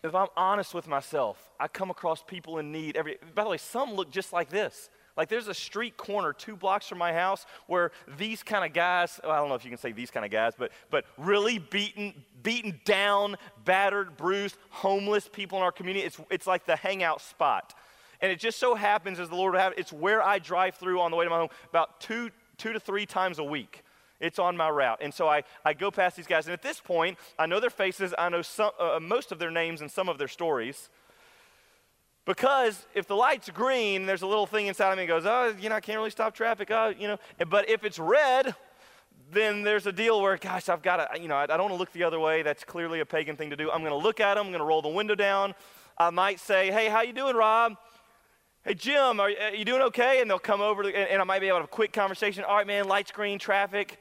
if 0.02 0.14
I'm 0.14 0.28
honest 0.36 0.74
with 0.74 0.88
myself, 0.88 1.50
I 1.60 1.68
come 1.68 1.90
across 1.90 2.22
people 2.22 2.58
in 2.58 2.72
need 2.72 2.96
every 2.96 3.18
by 3.34 3.44
the 3.44 3.50
way, 3.50 3.58
some 3.58 3.94
look 3.94 4.10
just 4.10 4.32
like 4.32 4.48
this. 4.48 4.88
Like 5.18 5.28
there's 5.28 5.48
a 5.48 5.54
street 5.54 5.96
corner 5.96 6.32
two 6.32 6.54
blocks 6.54 6.86
from 6.86 6.98
my 6.98 7.12
house 7.12 7.44
where 7.66 7.90
these 8.16 8.44
kind 8.44 8.64
of 8.64 8.72
guys, 8.72 9.18
well, 9.24 9.32
I 9.32 9.38
don't 9.38 9.48
know 9.48 9.56
if 9.56 9.64
you 9.64 9.70
can 9.70 9.78
say 9.78 9.90
these 9.90 10.12
kind 10.12 10.24
of 10.24 10.30
guys, 10.30 10.52
but 10.56 10.70
but 10.90 11.04
really 11.18 11.58
beaten, 11.58 12.14
beaten 12.44 12.80
down, 12.84 13.36
battered, 13.64 14.16
bruised, 14.16 14.56
homeless 14.70 15.28
people 15.28 15.58
in 15.58 15.64
our 15.64 15.72
community. 15.72 16.06
It's 16.06 16.20
it's 16.30 16.46
like 16.46 16.64
the 16.66 16.76
hangout 16.76 17.20
spot. 17.20 17.74
And 18.20 18.30
it 18.30 18.38
just 18.38 18.58
so 18.58 18.76
happens 18.76 19.18
as 19.18 19.28
the 19.28 19.34
Lord 19.34 19.54
would 19.54 19.60
have 19.60 19.74
it's 19.76 19.92
where 19.92 20.22
I 20.22 20.38
drive 20.38 20.76
through 20.76 21.00
on 21.00 21.10
the 21.10 21.16
way 21.16 21.24
to 21.24 21.30
my 21.30 21.38
home 21.38 21.50
about 21.68 22.00
two 22.00 22.30
two 22.56 22.72
to 22.72 22.78
three 22.78 23.04
times 23.04 23.40
a 23.40 23.44
week. 23.44 23.82
It's 24.20 24.38
on 24.38 24.56
my 24.56 24.68
route. 24.68 24.98
And 25.00 25.12
so 25.12 25.28
I, 25.28 25.42
I 25.64 25.74
go 25.74 25.90
past 25.90 26.16
these 26.16 26.26
guys. 26.26 26.46
And 26.46 26.52
at 26.52 26.62
this 26.62 26.80
point, 26.80 27.18
I 27.38 27.46
know 27.46 27.60
their 27.60 27.70
faces, 27.70 28.14
I 28.18 28.28
know 28.28 28.42
some, 28.42 28.72
uh, 28.78 28.98
most 29.00 29.30
of 29.30 29.38
their 29.38 29.50
names 29.50 29.80
and 29.80 29.90
some 29.90 30.08
of 30.08 30.18
their 30.18 30.28
stories. 30.28 30.90
Because 32.28 32.84
if 32.94 33.06
the 33.06 33.16
light's 33.16 33.48
green, 33.48 34.04
there's 34.04 34.20
a 34.20 34.26
little 34.26 34.44
thing 34.44 34.66
inside 34.66 34.92
of 34.92 34.98
me 34.98 35.06
that 35.06 35.08
goes, 35.08 35.24
oh, 35.24 35.54
you 35.58 35.70
know, 35.70 35.76
I 35.76 35.80
can't 35.80 35.96
really 35.96 36.10
stop 36.10 36.34
traffic. 36.34 36.70
Oh, 36.70 36.92
you 36.96 37.08
know. 37.08 37.16
But 37.48 37.70
if 37.70 37.84
it's 37.84 37.98
red, 37.98 38.54
then 39.32 39.62
there's 39.62 39.86
a 39.86 39.92
deal 39.92 40.20
where, 40.20 40.36
gosh, 40.36 40.68
I've 40.68 40.82
got 40.82 40.96
to, 40.96 41.22
you 41.22 41.26
know, 41.26 41.36
I, 41.36 41.46
don't 41.46 41.60
want 41.60 41.72
to 41.72 41.78
look 41.78 41.90
the 41.92 42.04
other 42.04 42.20
way. 42.20 42.42
That's 42.42 42.64
clearly 42.64 43.00
a 43.00 43.06
pagan 43.06 43.36
thing 43.36 43.48
to 43.48 43.56
do. 43.56 43.70
I'm 43.70 43.80
going 43.80 43.92
to 43.92 43.96
look 43.96 44.20
at 44.20 44.34
them. 44.34 44.44
I'm 44.44 44.52
going 44.52 44.60
to 44.60 44.66
roll 44.66 44.82
the 44.82 44.90
window 44.90 45.14
down. 45.14 45.54
I 45.96 46.10
might 46.10 46.38
say, 46.38 46.70
hey, 46.70 46.90
how 46.90 47.00
you 47.00 47.14
doing, 47.14 47.34
Rob? 47.34 47.78
Hey, 48.62 48.74
Jim, 48.74 49.20
are, 49.20 49.30
are 49.30 49.54
you 49.54 49.64
doing 49.64 49.80
okay? 49.84 50.20
And 50.20 50.30
they'll 50.30 50.38
come 50.38 50.60
over, 50.60 50.82
and, 50.82 50.94
and 50.94 51.22
I 51.22 51.24
might 51.24 51.40
be 51.40 51.46
able 51.46 51.60
to 51.60 51.62
have 51.62 51.70
a 51.70 51.74
quick 51.74 51.94
conversation. 51.94 52.44
All 52.44 52.56
right, 52.56 52.66
man, 52.66 52.88
light's 52.88 53.10
green, 53.10 53.38
traffic. 53.38 53.98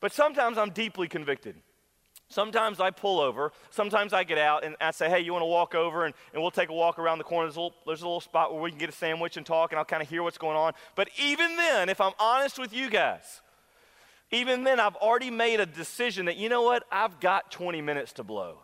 But 0.00 0.10
sometimes 0.10 0.58
I'm 0.58 0.70
deeply 0.70 1.06
convicted. 1.06 1.54
Sometimes 2.32 2.80
I 2.80 2.90
pull 2.90 3.20
over. 3.20 3.52
Sometimes 3.70 4.14
I 4.14 4.24
get 4.24 4.38
out 4.38 4.64
and 4.64 4.74
I 4.80 4.90
say, 4.92 5.10
hey, 5.10 5.20
you 5.20 5.32
want 5.32 5.42
to 5.42 5.46
walk 5.46 5.74
over? 5.74 6.06
And, 6.06 6.14
and 6.32 6.40
we'll 6.40 6.50
take 6.50 6.70
a 6.70 6.72
walk 6.72 6.98
around 6.98 7.18
the 7.18 7.24
corner. 7.24 7.46
There's 7.46 7.56
a, 7.56 7.60
little, 7.60 7.76
there's 7.86 8.00
a 8.00 8.06
little 8.06 8.22
spot 8.22 8.52
where 8.52 8.62
we 8.62 8.70
can 8.70 8.78
get 8.78 8.88
a 8.88 8.92
sandwich 8.92 9.36
and 9.36 9.44
talk, 9.44 9.70
and 9.72 9.78
I'll 9.78 9.84
kind 9.84 10.02
of 10.02 10.08
hear 10.08 10.22
what's 10.22 10.38
going 10.38 10.56
on. 10.56 10.72
But 10.94 11.10
even 11.20 11.56
then, 11.56 11.90
if 11.90 12.00
I'm 12.00 12.12
honest 12.18 12.58
with 12.58 12.72
you 12.72 12.88
guys, 12.88 13.42
even 14.30 14.64
then, 14.64 14.80
I've 14.80 14.96
already 14.96 15.30
made 15.30 15.60
a 15.60 15.66
decision 15.66 16.24
that, 16.24 16.38
you 16.38 16.48
know 16.48 16.62
what? 16.62 16.84
I've 16.90 17.20
got 17.20 17.50
20 17.50 17.82
minutes 17.82 18.14
to 18.14 18.24
blow. 18.24 18.60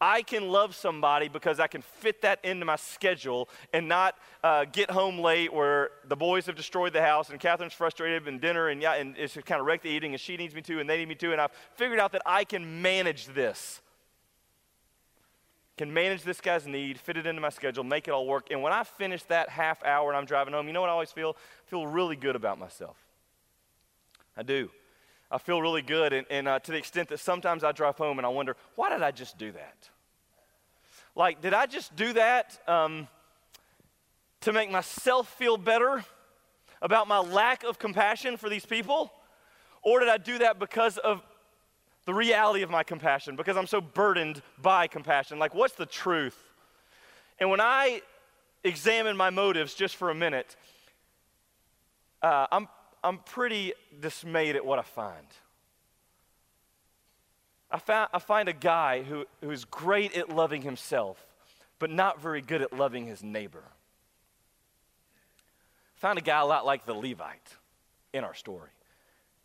I 0.00 0.22
can 0.22 0.48
love 0.48 0.74
somebody 0.74 1.28
because 1.28 1.60
I 1.60 1.66
can 1.66 1.82
fit 1.82 2.22
that 2.22 2.44
into 2.44 2.66
my 2.66 2.76
schedule 2.76 3.48
and 3.72 3.88
not 3.88 4.16
uh, 4.42 4.64
get 4.64 4.90
home 4.90 5.18
late 5.18 5.52
where 5.52 5.90
the 6.08 6.16
boys 6.16 6.46
have 6.46 6.56
destroyed 6.56 6.92
the 6.92 7.00
house 7.00 7.30
and 7.30 7.40
Catherine's 7.40 7.72
frustrated 7.72 8.26
and 8.26 8.40
dinner 8.40 8.68
and, 8.68 8.82
yeah, 8.82 8.94
and 8.94 9.16
it's 9.16 9.34
kind 9.34 9.60
of 9.60 9.66
wrecked 9.66 9.84
the 9.84 9.88
eating 9.88 10.12
and 10.12 10.20
she 10.20 10.36
needs 10.36 10.54
me 10.54 10.62
to 10.62 10.80
and 10.80 10.90
they 10.90 10.98
need 10.98 11.08
me 11.08 11.14
to. 11.16 11.32
And 11.32 11.40
I've 11.40 11.52
figured 11.76 12.00
out 12.00 12.12
that 12.12 12.22
I 12.26 12.44
can 12.44 12.82
manage 12.82 13.28
this. 13.28 13.80
Can 15.76 15.92
manage 15.92 16.22
this 16.22 16.40
guy's 16.40 16.66
need, 16.66 17.00
fit 17.00 17.16
it 17.16 17.26
into 17.26 17.40
my 17.40 17.48
schedule, 17.48 17.82
make 17.82 18.06
it 18.06 18.12
all 18.12 18.26
work. 18.26 18.50
And 18.50 18.62
when 18.62 18.72
I 18.72 18.84
finish 18.84 19.22
that 19.24 19.48
half 19.48 19.82
hour 19.84 20.08
and 20.10 20.16
I'm 20.16 20.24
driving 20.24 20.54
home, 20.54 20.66
you 20.66 20.72
know 20.72 20.80
what 20.80 20.90
I 20.90 20.92
always 20.92 21.12
feel? 21.12 21.36
I 21.66 21.70
feel 21.70 21.86
really 21.86 22.16
good 22.16 22.36
about 22.36 22.58
myself. 22.58 22.96
I 24.36 24.42
do. 24.42 24.70
I 25.34 25.38
feel 25.38 25.60
really 25.60 25.82
good, 25.82 26.12
and, 26.12 26.24
and 26.30 26.46
uh, 26.46 26.60
to 26.60 26.70
the 26.70 26.78
extent 26.78 27.08
that 27.08 27.18
sometimes 27.18 27.64
I 27.64 27.72
drive 27.72 27.96
home 27.96 28.20
and 28.20 28.24
I 28.24 28.28
wonder, 28.28 28.56
why 28.76 28.88
did 28.88 29.02
I 29.02 29.10
just 29.10 29.36
do 29.36 29.50
that? 29.50 29.90
Like, 31.16 31.40
did 31.40 31.52
I 31.52 31.66
just 31.66 31.96
do 31.96 32.12
that 32.12 32.56
um, 32.68 33.08
to 34.42 34.52
make 34.52 34.70
myself 34.70 35.28
feel 35.28 35.56
better 35.56 36.04
about 36.80 37.08
my 37.08 37.18
lack 37.18 37.64
of 37.64 37.80
compassion 37.80 38.36
for 38.36 38.48
these 38.48 38.64
people? 38.64 39.12
Or 39.82 39.98
did 39.98 40.08
I 40.08 40.18
do 40.18 40.38
that 40.38 40.60
because 40.60 40.98
of 40.98 41.20
the 42.04 42.14
reality 42.14 42.62
of 42.62 42.70
my 42.70 42.84
compassion, 42.84 43.34
because 43.34 43.56
I'm 43.56 43.66
so 43.66 43.80
burdened 43.80 44.40
by 44.62 44.86
compassion? 44.86 45.40
Like, 45.40 45.52
what's 45.52 45.74
the 45.74 45.86
truth? 45.86 46.40
And 47.40 47.50
when 47.50 47.60
I 47.60 48.02
examine 48.62 49.16
my 49.16 49.30
motives 49.30 49.74
just 49.74 49.96
for 49.96 50.10
a 50.10 50.14
minute, 50.14 50.54
uh, 52.22 52.46
I'm 52.52 52.68
I'm 53.04 53.18
pretty 53.18 53.74
dismayed 54.00 54.56
at 54.56 54.64
what 54.64 54.78
I 54.78 54.82
find. 54.82 55.26
I, 57.70 57.78
found, 57.78 58.08
I 58.14 58.18
find 58.18 58.48
a 58.48 58.54
guy 58.54 59.02
who, 59.02 59.26
who's 59.42 59.66
great 59.66 60.16
at 60.16 60.30
loving 60.30 60.62
himself, 60.62 61.22
but 61.78 61.90
not 61.90 62.22
very 62.22 62.40
good 62.40 62.62
at 62.62 62.72
loving 62.72 63.06
his 63.06 63.22
neighbor. 63.22 63.62
I 65.96 66.00
found 66.00 66.18
a 66.18 66.22
guy 66.22 66.40
a 66.40 66.46
lot 66.46 66.64
like 66.64 66.86
the 66.86 66.94
Levite 66.94 67.56
in 68.14 68.24
our 68.24 68.34
story. 68.34 68.70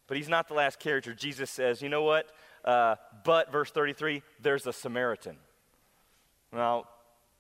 But 0.07 0.15
he's 0.15 0.29
not 0.29 0.47
the 0.47 0.53
last 0.53 0.79
character. 0.79 1.13
Jesus 1.13 1.49
says, 1.49 1.81
you 1.81 1.89
know 1.89 2.03
what? 2.03 2.29
Uh, 2.63 2.95
but, 3.25 3.51
verse 3.51 3.71
33, 3.71 4.23
there's 4.41 4.67
a 4.67 4.73
Samaritan. 4.73 5.35
Now, 6.53 6.85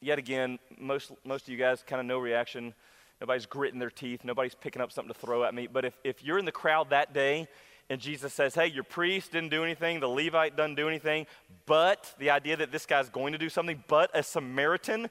yet 0.01 0.19
again, 0.19 0.59
most, 0.77 1.11
most 1.23 1.43
of 1.43 1.49
you 1.49 1.57
guys 1.57 1.83
kind 1.85 1.99
of 1.99 2.05
no 2.05 2.19
reaction. 2.19 2.73
Nobody's 3.21 3.45
gritting 3.45 3.79
their 3.79 3.89
teeth. 3.89 4.23
Nobody's 4.23 4.55
picking 4.55 4.81
up 4.81 4.91
something 4.91 5.13
to 5.13 5.19
throw 5.19 5.43
at 5.43 5.53
me. 5.53 5.67
But 5.67 5.85
if, 5.85 5.93
if 6.03 6.23
you're 6.23 6.39
in 6.39 6.45
the 6.45 6.51
crowd 6.51 6.91
that 6.91 7.13
day 7.13 7.47
and 7.89 7.99
Jesus 7.99 8.33
says, 8.33 8.55
hey, 8.55 8.67
your 8.67 8.83
priest 8.83 9.31
didn't 9.31 9.49
do 9.49 9.63
anything, 9.63 9.99
the 9.99 10.07
Levite 10.07 10.55
doesn't 10.55 10.75
do 10.75 10.87
anything, 10.87 11.25
but 11.65 12.13
the 12.19 12.29
idea 12.29 12.55
that 12.57 12.71
this 12.71 12.85
guy's 12.85 13.09
going 13.09 13.33
to 13.33 13.39
do 13.39 13.49
something, 13.49 13.83
but 13.87 14.11
a 14.13 14.21
Samaritan, 14.21 15.09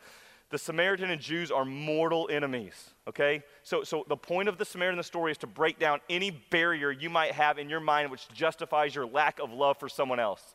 the 0.50 0.58
Samaritan 0.58 1.10
and 1.10 1.20
Jews 1.20 1.50
are 1.50 1.64
mortal 1.64 2.28
enemies, 2.30 2.90
okay? 3.08 3.42
So, 3.64 3.82
so 3.82 4.04
the 4.08 4.16
point 4.16 4.48
of 4.48 4.58
the 4.58 4.64
Samaritan 4.64 5.02
story 5.02 5.32
is 5.32 5.38
to 5.38 5.48
break 5.48 5.78
down 5.78 5.98
any 6.08 6.30
barrier 6.30 6.90
you 6.90 7.10
might 7.10 7.32
have 7.32 7.58
in 7.58 7.68
your 7.68 7.80
mind 7.80 8.10
which 8.10 8.28
justifies 8.28 8.94
your 8.94 9.06
lack 9.06 9.40
of 9.40 9.52
love 9.52 9.78
for 9.78 9.88
someone 9.88 10.20
else. 10.20 10.54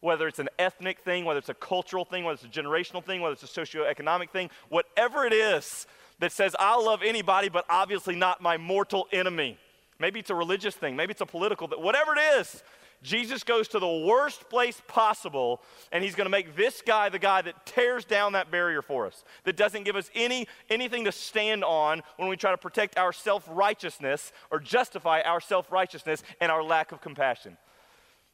Whether 0.00 0.28
it's 0.28 0.38
an 0.38 0.48
ethnic 0.60 1.00
thing, 1.00 1.24
whether 1.24 1.38
it's 1.40 1.48
a 1.48 1.54
cultural 1.54 2.04
thing, 2.04 2.22
whether 2.22 2.36
it's 2.36 2.56
a 2.56 2.62
generational 2.62 3.02
thing, 3.02 3.20
whether 3.20 3.32
it's 3.32 3.42
a 3.42 3.60
socioeconomic 3.60 4.30
thing, 4.30 4.48
whatever 4.68 5.24
it 5.26 5.32
is, 5.32 5.88
that 6.18 6.32
says, 6.32 6.54
I'll 6.58 6.84
love 6.84 7.02
anybody, 7.02 7.48
but 7.48 7.64
obviously 7.68 8.16
not 8.16 8.40
my 8.40 8.56
mortal 8.56 9.06
enemy. 9.12 9.58
Maybe 9.98 10.20
it's 10.20 10.30
a 10.30 10.34
religious 10.34 10.74
thing, 10.74 10.96
maybe 10.96 11.12
it's 11.12 11.20
a 11.20 11.26
political 11.26 11.66
thing, 11.68 11.82
whatever 11.82 12.14
it 12.14 12.40
is. 12.40 12.62
Jesus 13.02 13.44
goes 13.44 13.68
to 13.68 13.78
the 13.78 14.04
worst 14.06 14.48
place 14.48 14.82
possible, 14.88 15.62
and 15.92 16.02
he's 16.02 16.16
going 16.16 16.24
to 16.26 16.30
make 16.30 16.56
this 16.56 16.82
guy 16.84 17.08
the 17.08 17.18
guy 17.18 17.42
that 17.42 17.64
tears 17.64 18.04
down 18.04 18.32
that 18.32 18.50
barrier 18.50 18.82
for 18.82 19.06
us, 19.06 19.22
that 19.44 19.56
doesn't 19.56 19.84
give 19.84 19.94
us 19.94 20.10
any, 20.14 20.48
anything 20.68 21.04
to 21.04 21.12
stand 21.12 21.62
on 21.62 22.02
when 22.16 22.28
we 22.28 22.36
try 22.36 22.50
to 22.50 22.58
protect 22.58 22.98
our 22.98 23.12
self 23.12 23.46
righteousness 23.48 24.32
or 24.50 24.58
justify 24.58 25.20
our 25.20 25.40
self 25.40 25.70
righteousness 25.70 26.24
and 26.40 26.50
our 26.50 26.62
lack 26.62 26.90
of 26.90 27.00
compassion. 27.00 27.56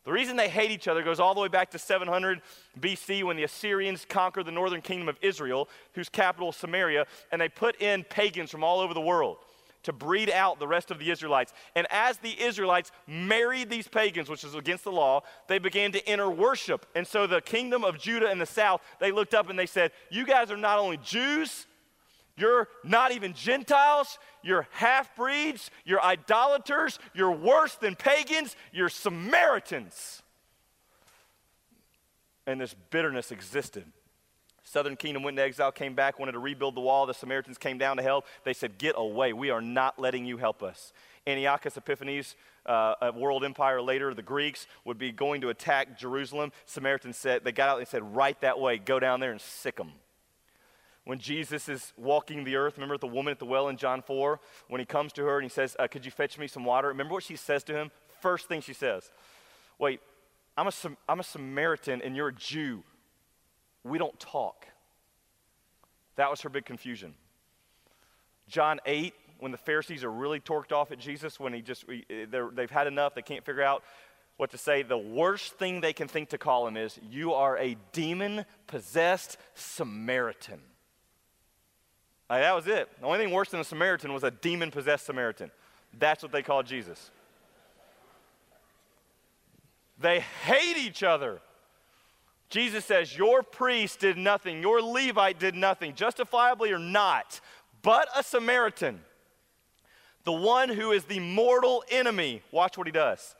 The 0.05 0.13
reason 0.13 0.37
they 0.37 0.49
hate 0.49 0.71
each 0.71 0.87
other 0.87 1.03
goes 1.03 1.19
all 1.19 1.35
the 1.35 1.41
way 1.41 1.49
back 1.49 1.71
to 1.71 1.79
700 1.79 2.43
BC 2.79 3.25
when 3.25 3.37
the 3.37 3.45
Assyrians 3.45 4.05
conquered 4.07 4.45
the 4.45 4.53
northern 4.53 4.83
kingdom 4.83 5.09
of 5.09 5.17
Israel, 5.23 5.69
whose 5.95 6.11
capital 6.11 6.51
is 6.51 6.57
Samaria, 6.57 7.07
and 7.33 7.41
they 7.41 7.49
put 7.49 7.81
in 7.81 8.05
pagans 8.05 8.51
from 8.51 8.63
all 8.63 8.81
over 8.81 8.93
the 8.93 9.01
world 9.01 9.39
to 9.85 9.93
breed 9.93 10.31
out 10.31 10.59
the 10.59 10.67
rest 10.67 10.91
of 10.91 10.99
the 10.99 11.11
Israelites. 11.11 11.53
And 11.75 11.87
as 11.91 12.19
the 12.19 12.41
Israelites 12.43 12.91
married 13.07 13.71
these 13.71 13.87
pagans, 13.87 14.29
which 14.29 14.43
was 14.43 14.55
against 14.55 14.85
the 14.85 14.93
law, 14.93 15.23
they 15.47 15.59
began 15.59 15.93
to 15.93 16.09
enter 16.09 16.31
worship. 16.31 16.87
And 16.95 17.07
so 17.07 17.27
the 17.27 17.41
kingdom 17.41 17.85
of 17.85 17.99
Judah 17.99 18.31
in 18.31 18.39
the 18.39 18.47
south, 18.47 18.81
they 18.99 19.13
looked 19.13 19.35
up 19.35 19.49
and 19.49 19.59
they 19.59 19.67
said, 19.67 19.93
You 20.11 20.27
guys 20.27 20.51
are 20.51 20.57
not 20.57 20.79
only 20.79 20.97
Jews, 20.99 21.67
you're 22.37 22.69
not 22.83 23.13
even 23.13 23.33
Gentiles. 23.33 24.19
You're 24.43 24.67
half 24.73 25.15
breeds. 25.17 25.71
You're 25.85 26.03
idolaters. 26.03 26.99
You're 27.15 27.33
worse 27.33 27.77
than 27.77 27.95
pagans. 27.95 28.57
You're 28.73 28.89
Samaritans. 28.89 30.23
And 32.47 32.61
this 32.61 32.75
bitterness 32.91 33.31
existed. 33.31 33.85
Southern 34.65 34.97
kingdom 34.97 35.23
went 35.23 35.39
into 35.39 35.47
exile, 35.47 35.71
came 35.71 35.95
back, 35.95 36.19
wanted 36.19 36.33
to 36.33 36.39
rebuild 36.39 36.75
the 36.75 36.81
wall. 36.81 37.07
The 37.07 37.15
Samaritans 37.15 37.59
came 37.59 37.79
down 37.79 37.99
to 37.99 38.03
help. 38.03 38.27
They 38.45 38.55
said, 38.55 38.79
Get 38.79 38.95
away. 38.97 39.33
We 39.33 39.51
are 39.51 39.61
not 39.61 39.99
letting 39.99 40.25
you 40.25 40.37
help 40.39 40.63
us. 40.63 40.93
Antiochus 41.27 41.77
Epiphanes, 41.77 42.35
uh, 42.67 42.95
a 43.01 43.13
world 43.13 43.45
empire 43.45 43.81
later, 43.81 44.13
the 44.13 44.23
Greeks 44.23 44.67
would 44.85 44.99
be 44.99 45.13
going 45.13 45.41
to 45.43 45.49
attack 45.49 45.97
Jerusalem. 45.99 46.53
Samaritans 46.67 47.17
said, 47.17 47.45
they 47.45 47.53
got 47.53 47.69
out 47.69 47.79
and 47.79 47.89
said, 47.89 48.17
Right 48.17 48.39
that 48.41 48.59
way. 48.59 48.79
Go 48.79 48.99
down 48.99 49.21
there 49.21 49.31
and 49.31 49.41
sic 49.41 49.77
them 49.77 49.93
when 51.05 51.19
Jesus 51.19 51.69
is 51.69 51.93
walking 51.97 52.45
the 52.45 52.57
earth. 52.57 52.77
Remember 52.77 52.99
the 52.99 53.07
woman 53.07 53.31
at 53.31 53.39
the 53.39 53.47
well 53.47 53.69
in 53.69 53.77
John 53.77 54.03
4? 54.03 54.41
When 54.69 54.81
he 54.81 54.85
comes 54.85 55.13
to 55.15 55.25
her 55.25 55.37
and 55.37 55.45
he 55.45 55.49
says, 55.49 55.77
uh, 55.79 55.87
Could 55.87 56.05
you 56.05 56.11
fetch 56.11 56.39
me 56.39 56.47
some 56.47 56.65
water? 56.65 56.89
Remember 56.89 57.15
what 57.15 57.25
she 57.25 57.37
says 57.37 57.63
to 57.65 57.75
him? 57.75 57.91
First 58.21 58.49
thing 58.49 58.61
she 58.61 58.73
says, 58.73 59.11
Wait, 59.79 60.01
I'm 60.57 60.69
a, 60.69 60.73
I'm 61.09 61.21
a 61.21 61.25
Samaritan 61.25 62.03
and 62.03 62.17
you're 62.17 62.29
a 62.29 62.35
Jew. 62.35 62.83
We 63.83 63.99
don't 63.99 64.19
talk. 64.19 64.67
That 66.17 66.31
was 66.31 66.41
her 66.43 66.49
big 66.49 66.65
confusion. 66.65 67.15
John 68.49 68.81
8, 68.87 69.15
when 69.41 69.53
the 69.53 69.59
Pharisees 69.59 70.05
are 70.05 70.11
really 70.11 70.41
torqued 70.41 70.73
off 70.73 70.93
at 70.93 70.99
Jesus, 70.99 71.41
when 71.41 71.53
he 71.53 71.61
just, 71.61 71.85
they've 72.09 72.71
had 72.71 72.87
enough, 72.87 73.15
they 73.15 73.23
can't 73.23 73.45
figure 73.45 73.63
out 73.63 73.83
what 74.37 74.51
to 74.51 74.59
say, 74.59 74.83
the 74.83 74.99
worst 74.99 75.55
thing 75.55 75.81
they 75.81 75.93
can 75.93 76.09
think 76.09 76.31
to 76.31 76.39
call 76.39 76.67
him 76.67 76.77
is, 76.77 76.99
You 77.09 77.35
are 77.35 77.57
a 77.57 77.77
demon 77.93 78.45
possessed 78.67 79.37
Samaritan. 79.55 80.61
Like, 82.31 82.43
that 82.43 82.55
was 82.55 82.67
it. 82.67 82.89
The 83.01 83.07
only 83.07 83.19
thing 83.19 83.31
worse 83.31 83.51
than 83.51 83.61
a 83.61 83.65
Samaritan 83.65 84.13
was 84.13 84.25
a 84.25 84.31
demon 84.31 84.71
possessed 84.71 85.07
Samaritan. 85.07 85.51
That's 85.99 86.23
what 86.23 86.33
they 86.33 86.43
called 86.43 86.67
Jesus. 86.67 87.11
They 90.01 90.21
hate 90.21 90.77
each 90.77 91.03
other. 91.03 91.41
Jesus 92.51 92.85
says, 92.85 93.17
Your 93.17 93.43
priest 93.43 94.01
did 94.01 94.17
nothing, 94.17 94.63
your 94.63 94.83
Levite 94.83 95.39
did 95.39 95.55
nothing, 95.55 95.95
justifiably 95.95 96.73
or 96.73 96.79
not, 96.79 97.41
but 97.83 98.09
a 98.17 98.23
Samaritan. 98.23 99.01
The 100.25 100.33
one 100.33 100.71
who 100.71 100.93
is 100.93 101.05
the 101.05 101.21
mortal 101.21 101.85
enemy. 101.91 102.43
Watch 102.51 102.79
what 102.79 102.87
he 102.87 102.93
does. 102.93 103.35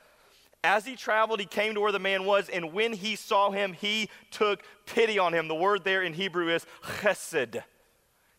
As 0.63 0.85
he 0.85 0.95
traveled, 0.95 1.39
he 1.39 1.45
came 1.45 1.73
to 1.75 1.81
where 1.81 1.91
the 1.91 1.99
man 1.99 2.25
was, 2.25 2.49
and 2.49 2.73
when 2.73 2.93
he 2.93 3.15
saw 3.15 3.51
him, 3.51 3.73
he 3.73 4.09
took 4.31 4.63
pity 4.85 5.19
on 5.19 5.33
him. 5.33 5.47
The 5.47 5.55
word 5.55 5.83
there 5.83 6.03
in 6.03 6.13
Hebrew 6.13 6.49
is 6.49 6.65
chesed. 6.83 7.61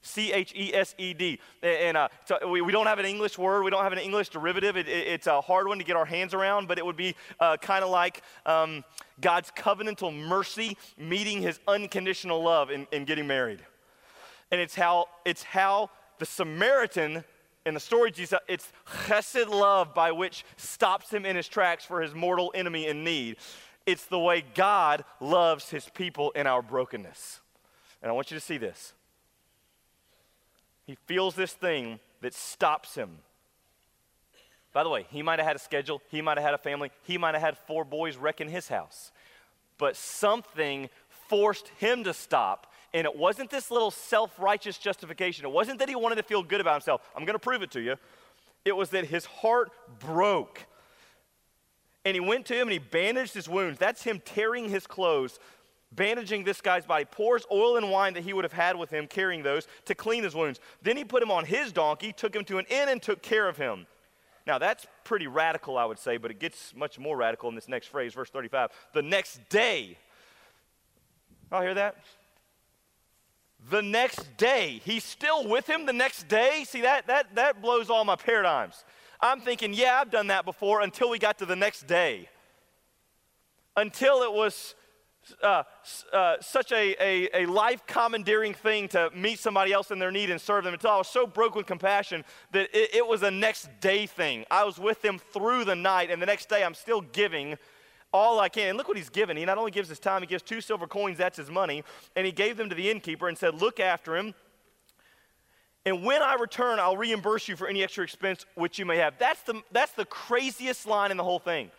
C 0.06 0.32
H 0.32 0.52
E 0.56 0.72
S 0.74 0.94
E 0.98 1.12
D. 1.12 1.38
And 1.62 1.96
uh, 1.96 2.08
so 2.24 2.48
we, 2.48 2.60
we, 2.60 2.72
don't 2.72 2.86
have 2.86 2.98
an 2.98 3.06
English 3.06 3.38
word, 3.38 3.62
we 3.64 3.70
don't 3.70 3.82
have 3.82 3.92
an 3.92 3.98
English 3.98 4.30
derivative. 4.30 4.76
It, 4.76 4.88
it, 4.88 5.06
it's 5.08 5.26
a 5.26 5.40
hard 5.40 5.68
one 5.68 5.78
to 5.78 5.84
get 5.84 5.96
our 5.96 6.04
hands 6.04 6.34
around, 6.34 6.68
but 6.68 6.78
it 6.78 6.86
would 6.86 6.96
be 6.96 7.14
uh, 7.40 7.56
kind 7.56 7.84
of 7.84 7.90
like 7.90 8.22
um, 8.44 8.84
God's 9.20 9.50
covenantal 9.50 10.14
mercy 10.14 10.76
meeting 10.96 11.42
his 11.42 11.58
unconditional 11.66 12.42
love 12.42 12.70
in, 12.70 12.86
in 12.92 13.04
getting 13.04 13.26
married. 13.26 13.60
And 14.50 14.60
it's 14.60 14.74
how, 14.74 15.06
it's 15.24 15.42
how 15.42 15.90
the 16.18 16.26
Samaritan 16.26 17.24
in 17.66 17.74
the 17.74 17.80
story 17.80 18.12
Jesus, 18.12 18.38
it's 18.46 18.72
chesed 19.06 19.48
love 19.48 19.92
by 19.92 20.12
which 20.12 20.44
stops 20.56 21.10
him 21.10 21.26
in 21.26 21.34
his 21.34 21.48
tracks 21.48 21.84
for 21.84 22.00
his 22.00 22.14
mortal 22.14 22.52
enemy 22.54 22.86
in 22.86 23.02
need. 23.02 23.36
It's 23.86 24.06
the 24.06 24.20
way 24.20 24.44
God 24.54 25.04
loves 25.20 25.70
his 25.70 25.88
people 25.88 26.30
in 26.30 26.46
our 26.46 26.62
brokenness. 26.62 27.40
And 28.02 28.08
I 28.08 28.12
want 28.12 28.30
you 28.30 28.36
to 28.36 28.44
see 28.44 28.56
this. 28.56 28.94
He 30.86 30.96
feels 31.06 31.34
this 31.34 31.52
thing 31.52 31.98
that 32.20 32.32
stops 32.32 32.94
him. 32.94 33.18
By 34.72 34.84
the 34.84 34.90
way, 34.90 35.06
he 35.10 35.22
might 35.22 35.38
have 35.38 35.48
had 35.48 35.56
a 35.56 35.60
schedule, 35.60 36.02
he 36.10 36.20
might 36.22 36.36
have 36.36 36.44
had 36.44 36.54
a 36.54 36.58
family, 36.58 36.90
he 37.02 37.18
might 37.18 37.34
have 37.34 37.42
had 37.42 37.58
four 37.58 37.84
boys 37.84 38.16
wrecking 38.16 38.48
his 38.48 38.68
house. 38.68 39.10
But 39.78 39.96
something 39.96 40.88
forced 41.28 41.68
him 41.78 42.04
to 42.04 42.14
stop. 42.14 42.72
And 42.94 43.04
it 43.04 43.16
wasn't 43.16 43.50
this 43.50 43.70
little 43.70 43.90
self 43.90 44.38
righteous 44.38 44.78
justification. 44.78 45.44
It 45.44 45.50
wasn't 45.50 45.80
that 45.80 45.88
he 45.88 45.96
wanted 45.96 46.16
to 46.16 46.22
feel 46.22 46.42
good 46.42 46.60
about 46.60 46.74
himself. 46.74 47.02
I'm 47.14 47.24
going 47.24 47.34
to 47.34 47.40
prove 47.40 47.62
it 47.62 47.70
to 47.72 47.80
you. 47.80 47.96
It 48.64 48.76
was 48.76 48.90
that 48.90 49.06
his 49.06 49.24
heart 49.24 49.70
broke. 49.98 50.64
And 52.04 52.14
he 52.14 52.20
went 52.20 52.46
to 52.46 52.54
him 52.54 52.68
and 52.68 52.72
he 52.72 52.78
bandaged 52.78 53.34
his 53.34 53.48
wounds. 53.48 53.78
That's 53.78 54.02
him 54.02 54.22
tearing 54.24 54.68
his 54.68 54.86
clothes 54.86 55.40
bandaging 55.92 56.44
this 56.44 56.60
guy's 56.60 56.84
body, 56.84 57.04
pours 57.04 57.44
oil 57.50 57.76
and 57.76 57.90
wine 57.90 58.14
that 58.14 58.24
he 58.24 58.32
would 58.32 58.44
have 58.44 58.52
had 58.52 58.76
with 58.76 58.90
him, 58.90 59.06
carrying 59.06 59.42
those 59.42 59.66
to 59.84 59.94
clean 59.94 60.24
his 60.24 60.34
wounds. 60.34 60.60
Then 60.82 60.96
he 60.96 61.04
put 61.04 61.22
him 61.22 61.30
on 61.30 61.44
his 61.44 61.72
donkey, 61.72 62.12
took 62.12 62.34
him 62.34 62.44
to 62.46 62.58
an 62.58 62.66
inn, 62.68 62.88
and 62.88 63.02
took 63.02 63.22
care 63.22 63.48
of 63.48 63.56
him. 63.56 63.86
Now, 64.46 64.58
that's 64.58 64.86
pretty 65.04 65.26
radical, 65.26 65.76
I 65.76 65.84
would 65.84 65.98
say, 65.98 66.18
but 66.18 66.30
it 66.30 66.38
gets 66.38 66.72
much 66.74 66.98
more 66.98 67.16
radical 67.16 67.48
in 67.48 67.54
this 67.54 67.68
next 67.68 67.88
phrase, 67.88 68.14
verse 68.14 68.30
35. 68.30 68.70
The 68.92 69.02
next 69.02 69.40
day, 69.48 69.98
I'll 71.50 71.62
hear 71.62 71.74
that? 71.74 71.96
The 73.70 73.82
next 73.82 74.36
day, 74.36 74.80
he's 74.84 75.02
still 75.02 75.48
with 75.48 75.68
him 75.68 75.86
the 75.86 75.92
next 75.92 76.28
day. 76.28 76.64
See, 76.64 76.82
that, 76.82 77.08
that, 77.08 77.34
that 77.34 77.60
blows 77.60 77.90
all 77.90 78.04
my 78.04 78.14
paradigms. 78.14 78.84
I'm 79.20 79.40
thinking, 79.40 79.72
yeah, 79.72 79.98
I've 80.00 80.10
done 80.10 80.28
that 80.28 80.44
before 80.44 80.82
until 80.82 81.10
we 81.10 81.18
got 81.18 81.38
to 81.38 81.46
the 81.46 81.56
next 81.56 81.86
day. 81.86 82.28
Until 83.76 84.22
it 84.22 84.32
was 84.32 84.74
uh, 85.42 85.62
uh, 86.12 86.36
such 86.40 86.72
a, 86.72 86.96
a, 87.00 87.42
a, 87.42 87.46
life 87.46 87.86
commandeering 87.86 88.54
thing 88.54 88.88
to 88.88 89.10
meet 89.14 89.38
somebody 89.38 89.72
else 89.72 89.90
in 89.90 89.98
their 89.98 90.10
need 90.10 90.30
and 90.30 90.40
serve 90.40 90.64
them 90.64 90.74
until 90.74 90.90
I 90.90 90.96
was 90.98 91.08
so 91.08 91.26
broken 91.26 91.58
with 91.58 91.66
compassion 91.66 92.24
that 92.52 92.68
it, 92.72 92.96
it, 92.96 93.06
was 93.06 93.22
a 93.22 93.30
next 93.30 93.68
day 93.80 94.06
thing. 94.06 94.44
I 94.50 94.64
was 94.64 94.78
with 94.78 95.02
them 95.02 95.18
through 95.32 95.64
the 95.64 95.74
night, 95.74 96.10
and 96.10 96.20
the 96.20 96.26
next 96.26 96.48
day 96.48 96.64
I'm 96.64 96.74
still 96.74 97.00
giving 97.00 97.56
all 98.12 98.40
I 98.40 98.48
can. 98.48 98.70
And 98.70 98.78
look 98.78 98.88
what 98.88 98.96
he's 98.96 99.08
given. 99.08 99.36
He 99.36 99.44
not 99.44 99.58
only 99.58 99.70
gives 99.70 99.88
his 99.88 99.98
time, 99.98 100.22
he 100.22 100.26
gives 100.26 100.42
two 100.42 100.60
silver 100.60 100.86
coins, 100.86 101.18
that's 101.18 101.36
his 101.36 101.50
money, 101.50 101.84
and 102.14 102.24
he 102.24 102.32
gave 102.32 102.56
them 102.56 102.68
to 102.68 102.74
the 102.74 102.90
innkeeper 102.90 103.28
and 103.28 103.36
said, 103.36 103.54
Look 103.60 103.80
after 103.80 104.16
him. 104.16 104.34
And 105.84 106.04
when 106.04 106.20
I 106.20 106.34
return, 106.34 106.80
I'll 106.80 106.96
reimburse 106.96 107.46
you 107.46 107.54
for 107.54 107.68
any 107.68 107.84
extra 107.84 108.02
expense 108.02 108.44
which 108.56 108.76
you 108.76 108.84
may 108.84 108.96
have. 108.96 109.18
That's 109.18 109.40
the, 109.42 109.62
that's 109.70 109.92
the 109.92 110.04
craziest 110.04 110.84
line 110.84 111.12
in 111.12 111.16
the 111.16 111.22
whole 111.22 111.38
thing. 111.38 111.70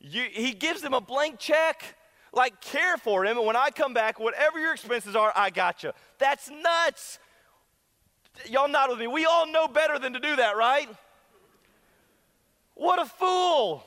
You, 0.00 0.24
he 0.30 0.52
gives 0.52 0.82
them 0.82 0.94
a 0.94 1.00
blank 1.00 1.40
check. 1.40 1.96
Like, 2.32 2.60
care 2.60 2.96
for 2.96 3.24
him, 3.24 3.38
and 3.38 3.46
when 3.46 3.56
I 3.56 3.70
come 3.70 3.92
back, 3.92 4.20
whatever 4.20 4.60
your 4.60 4.72
expenses 4.72 5.16
are, 5.16 5.32
I 5.34 5.50
got 5.50 5.82
you. 5.82 5.92
That's 6.18 6.48
nuts. 6.50 7.18
Y'all 8.48 8.68
nod 8.68 8.90
with 8.90 8.98
me. 8.98 9.06
We 9.06 9.26
all 9.26 9.50
know 9.50 9.66
better 9.66 9.98
than 9.98 10.12
to 10.12 10.20
do 10.20 10.36
that, 10.36 10.56
right? 10.56 10.88
What 12.74 13.00
a 13.00 13.04
fool. 13.04 13.84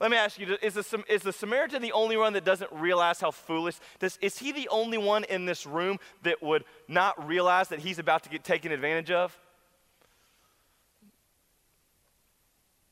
Let 0.00 0.10
me 0.10 0.16
ask 0.16 0.36
you 0.36 0.58
is 0.60 0.74
the, 0.74 1.04
is 1.08 1.22
the 1.22 1.32
Samaritan 1.32 1.80
the 1.80 1.92
only 1.92 2.16
one 2.16 2.32
that 2.32 2.44
doesn't 2.44 2.72
realize 2.72 3.20
how 3.20 3.30
foolish? 3.30 3.76
Does, 4.00 4.18
is 4.20 4.36
he 4.36 4.50
the 4.50 4.68
only 4.68 4.98
one 4.98 5.22
in 5.24 5.46
this 5.46 5.64
room 5.64 5.98
that 6.24 6.42
would 6.42 6.64
not 6.88 7.26
realize 7.28 7.68
that 7.68 7.78
he's 7.78 8.00
about 8.00 8.24
to 8.24 8.28
get 8.28 8.42
taken 8.42 8.72
advantage 8.72 9.12
of? 9.12 9.38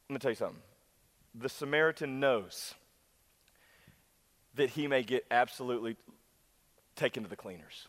Let 0.08 0.14
me 0.14 0.18
tell 0.20 0.30
you 0.30 0.36
something. 0.36 0.62
The 1.34 1.48
Samaritan 1.48 2.20
knows 2.20 2.74
that 4.60 4.70
he 4.70 4.86
may 4.86 5.02
get 5.02 5.24
absolutely 5.30 5.96
taken 6.96 7.22
to 7.22 7.28
the 7.28 7.36
cleaners. 7.36 7.88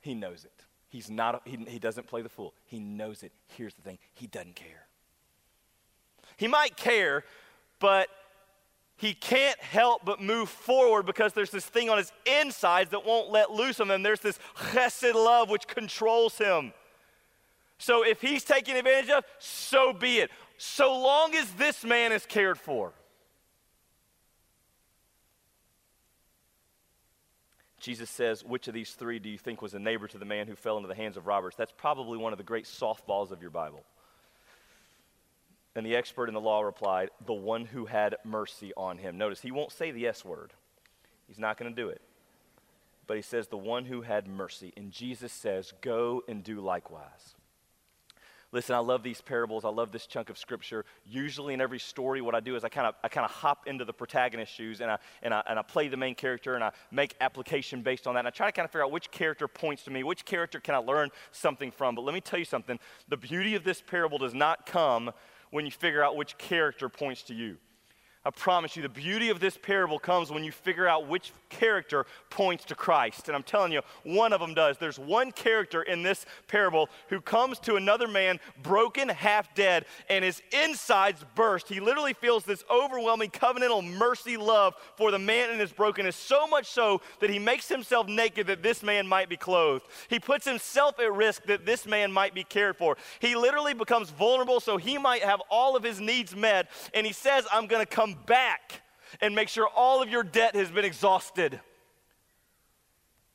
He 0.00 0.14
knows 0.14 0.44
it. 0.44 0.64
He's 0.88 1.10
not, 1.10 1.42
he, 1.44 1.56
he 1.68 1.78
doesn't 1.78 2.06
play 2.06 2.22
the 2.22 2.28
fool. 2.28 2.54
He 2.66 2.80
knows 2.80 3.22
it. 3.22 3.32
Here's 3.56 3.74
the 3.74 3.82
thing 3.82 3.98
he 4.14 4.26
doesn't 4.26 4.56
care. 4.56 4.86
He 6.36 6.48
might 6.48 6.76
care, 6.76 7.24
but 7.78 8.08
he 8.96 9.14
can't 9.14 9.58
help 9.60 10.04
but 10.04 10.20
move 10.20 10.48
forward 10.48 11.06
because 11.06 11.32
there's 11.32 11.50
this 11.50 11.64
thing 11.64 11.88
on 11.88 11.98
his 11.98 12.12
insides 12.26 12.90
that 12.90 13.04
won't 13.04 13.30
let 13.30 13.50
loose 13.50 13.80
on 13.80 13.90
him. 13.90 14.02
There's 14.02 14.20
this 14.20 14.38
chesed 14.56 15.14
love 15.14 15.50
which 15.50 15.66
controls 15.66 16.36
him. 16.38 16.72
So 17.78 18.04
if 18.04 18.20
he's 18.20 18.42
taken 18.42 18.76
advantage 18.76 19.10
of, 19.10 19.24
so 19.38 19.92
be 19.92 20.18
it. 20.18 20.30
So 20.56 20.98
long 20.98 21.34
as 21.36 21.52
this 21.52 21.84
man 21.84 22.10
is 22.10 22.26
cared 22.26 22.58
for. 22.58 22.92
Jesus 27.80 28.10
says, 28.10 28.44
Which 28.44 28.68
of 28.68 28.74
these 28.74 28.92
three 28.92 29.18
do 29.18 29.28
you 29.28 29.38
think 29.38 29.62
was 29.62 29.74
a 29.74 29.78
neighbor 29.78 30.08
to 30.08 30.18
the 30.18 30.24
man 30.24 30.46
who 30.46 30.56
fell 30.56 30.76
into 30.76 30.88
the 30.88 30.94
hands 30.94 31.16
of 31.16 31.26
robbers? 31.26 31.54
That's 31.56 31.72
probably 31.76 32.18
one 32.18 32.32
of 32.32 32.38
the 32.38 32.44
great 32.44 32.64
softballs 32.64 33.30
of 33.30 33.40
your 33.40 33.50
Bible. 33.50 33.84
And 35.74 35.86
the 35.86 35.96
expert 35.96 36.28
in 36.28 36.34
the 36.34 36.40
law 36.40 36.62
replied, 36.62 37.10
The 37.24 37.34
one 37.34 37.64
who 37.64 37.86
had 37.86 38.16
mercy 38.24 38.72
on 38.76 38.98
him. 38.98 39.16
Notice, 39.16 39.40
he 39.40 39.52
won't 39.52 39.72
say 39.72 39.90
the 39.90 40.08
S 40.08 40.24
word, 40.24 40.52
he's 41.28 41.38
not 41.38 41.56
going 41.56 41.72
to 41.72 41.82
do 41.82 41.88
it. 41.88 42.00
But 43.06 43.16
he 43.16 43.22
says, 43.22 43.46
The 43.46 43.56
one 43.56 43.84
who 43.84 44.02
had 44.02 44.26
mercy. 44.26 44.72
And 44.76 44.90
Jesus 44.90 45.32
says, 45.32 45.72
Go 45.80 46.22
and 46.28 46.42
do 46.42 46.60
likewise. 46.60 47.36
Listen, 48.50 48.74
I 48.74 48.78
love 48.78 49.02
these 49.02 49.20
parables. 49.20 49.66
I 49.66 49.68
love 49.68 49.92
this 49.92 50.06
chunk 50.06 50.30
of 50.30 50.38
scripture. 50.38 50.86
Usually 51.04 51.52
in 51.52 51.60
every 51.60 51.78
story, 51.78 52.22
what 52.22 52.34
I 52.34 52.40
do 52.40 52.56
is 52.56 52.64
I 52.64 52.70
kind 52.70 52.86
of 52.86 52.94
I 53.04 53.08
kind 53.08 53.26
of 53.26 53.30
hop 53.30 53.66
into 53.66 53.84
the 53.84 53.92
protagonist's 53.92 54.54
shoes 54.54 54.80
and 54.80 54.90
I, 54.90 54.98
and, 55.22 55.34
I, 55.34 55.42
and 55.46 55.58
I 55.58 55.62
play 55.62 55.88
the 55.88 55.98
main 55.98 56.14
character 56.14 56.54
and 56.54 56.64
I 56.64 56.72
make 56.90 57.14
application 57.20 57.82
based 57.82 58.06
on 58.06 58.14
that. 58.14 58.20
And 58.20 58.28
I 58.28 58.30
try 58.30 58.46
to 58.46 58.52
kind 58.52 58.64
of 58.64 58.70
figure 58.70 58.84
out 58.84 58.90
which 58.90 59.10
character 59.10 59.48
points 59.48 59.82
to 59.84 59.90
me, 59.90 60.02
which 60.02 60.24
character 60.24 60.60
can 60.60 60.74
I 60.74 60.78
learn 60.78 61.10
something 61.30 61.70
from. 61.70 61.94
But 61.94 62.02
let 62.02 62.14
me 62.14 62.22
tell 62.22 62.38
you 62.38 62.46
something. 62.46 62.78
The 63.08 63.18
beauty 63.18 63.54
of 63.54 63.64
this 63.64 63.82
parable 63.82 64.16
does 64.16 64.34
not 64.34 64.64
come 64.64 65.12
when 65.50 65.66
you 65.66 65.70
figure 65.70 66.02
out 66.02 66.16
which 66.16 66.38
character 66.38 66.88
points 66.88 67.22
to 67.24 67.34
you. 67.34 67.58
I 68.28 68.30
promise 68.30 68.76
you, 68.76 68.82
the 68.82 68.90
beauty 68.90 69.30
of 69.30 69.40
this 69.40 69.56
parable 69.56 69.98
comes 69.98 70.30
when 70.30 70.44
you 70.44 70.52
figure 70.52 70.86
out 70.86 71.08
which 71.08 71.32
character 71.48 72.04
points 72.28 72.66
to 72.66 72.74
Christ. 72.74 73.28
And 73.28 73.34
I'm 73.34 73.42
telling 73.42 73.72
you, 73.72 73.80
one 74.02 74.34
of 74.34 74.40
them 74.42 74.52
does. 74.52 74.76
There's 74.76 74.98
one 74.98 75.32
character 75.32 75.80
in 75.80 76.02
this 76.02 76.26
parable 76.46 76.90
who 77.08 77.22
comes 77.22 77.58
to 77.60 77.76
another 77.76 78.06
man, 78.06 78.38
broken, 78.62 79.08
half 79.08 79.54
dead, 79.54 79.86
and 80.10 80.22
his 80.22 80.42
insides 80.52 81.24
burst. 81.34 81.70
He 81.70 81.80
literally 81.80 82.12
feels 82.12 82.44
this 82.44 82.64
overwhelming 82.70 83.30
covenantal 83.30 83.82
mercy 83.96 84.36
love 84.36 84.74
for 84.98 85.10
the 85.10 85.18
man 85.18 85.50
in 85.50 85.58
his 85.58 85.72
brokenness, 85.72 86.14
so 86.14 86.46
much 86.46 86.66
so 86.66 87.00
that 87.20 87.30
he 87.30 87.38
makes 87.38 87.66
himself 87.66 88.08
naked 88.08 88.48
that 88.48 88.62
this 88.62 88.82
man 88.82 89.06
might 89.06 89.30
be 89.30 89.38
clothed. 89.38 89.86
He 90.10 90.20
puts 90.20 90.44
himself 90.44 91.00
at 91.00 91.10
risk 91.14 91.44
that 91.46 91.64
this 91.64 91.86
man 91.86 92.12
might 92.12 92.34
be 92.34 92.44
cared 92.44 92.76
for. 92.76 92.98
He 93.20 93.36
literally 93.36 93.72
becomes 93.72 94.10
vulnerable 94.10 94.60
so 94.60 94.76
he 94.76 94.98
might 94.98 95.22
have 95.22 95.40
all 95.48 95.76
of 95.76 95.82
his 95.82 95.98
needs 95.98 96.36
met. 96.36 96.68
And 96.92 97.06
he 97.06 97.14
says, 97.14 97.46
I'm 97.50 97.66
going 97.66 97.80
to 97.80 97.86
come 97.86 98.17
back 98.26 98.82
and 99.20 99.34
make 99.34 99.48
sure 99.48 99.68
all 99.68 100.02
of 100.02 100.08
your 100.08 100.22
debt 100.22 100.54
has 100.54 100.70
been 100.70 100.84
exhausted. 100.84 101.60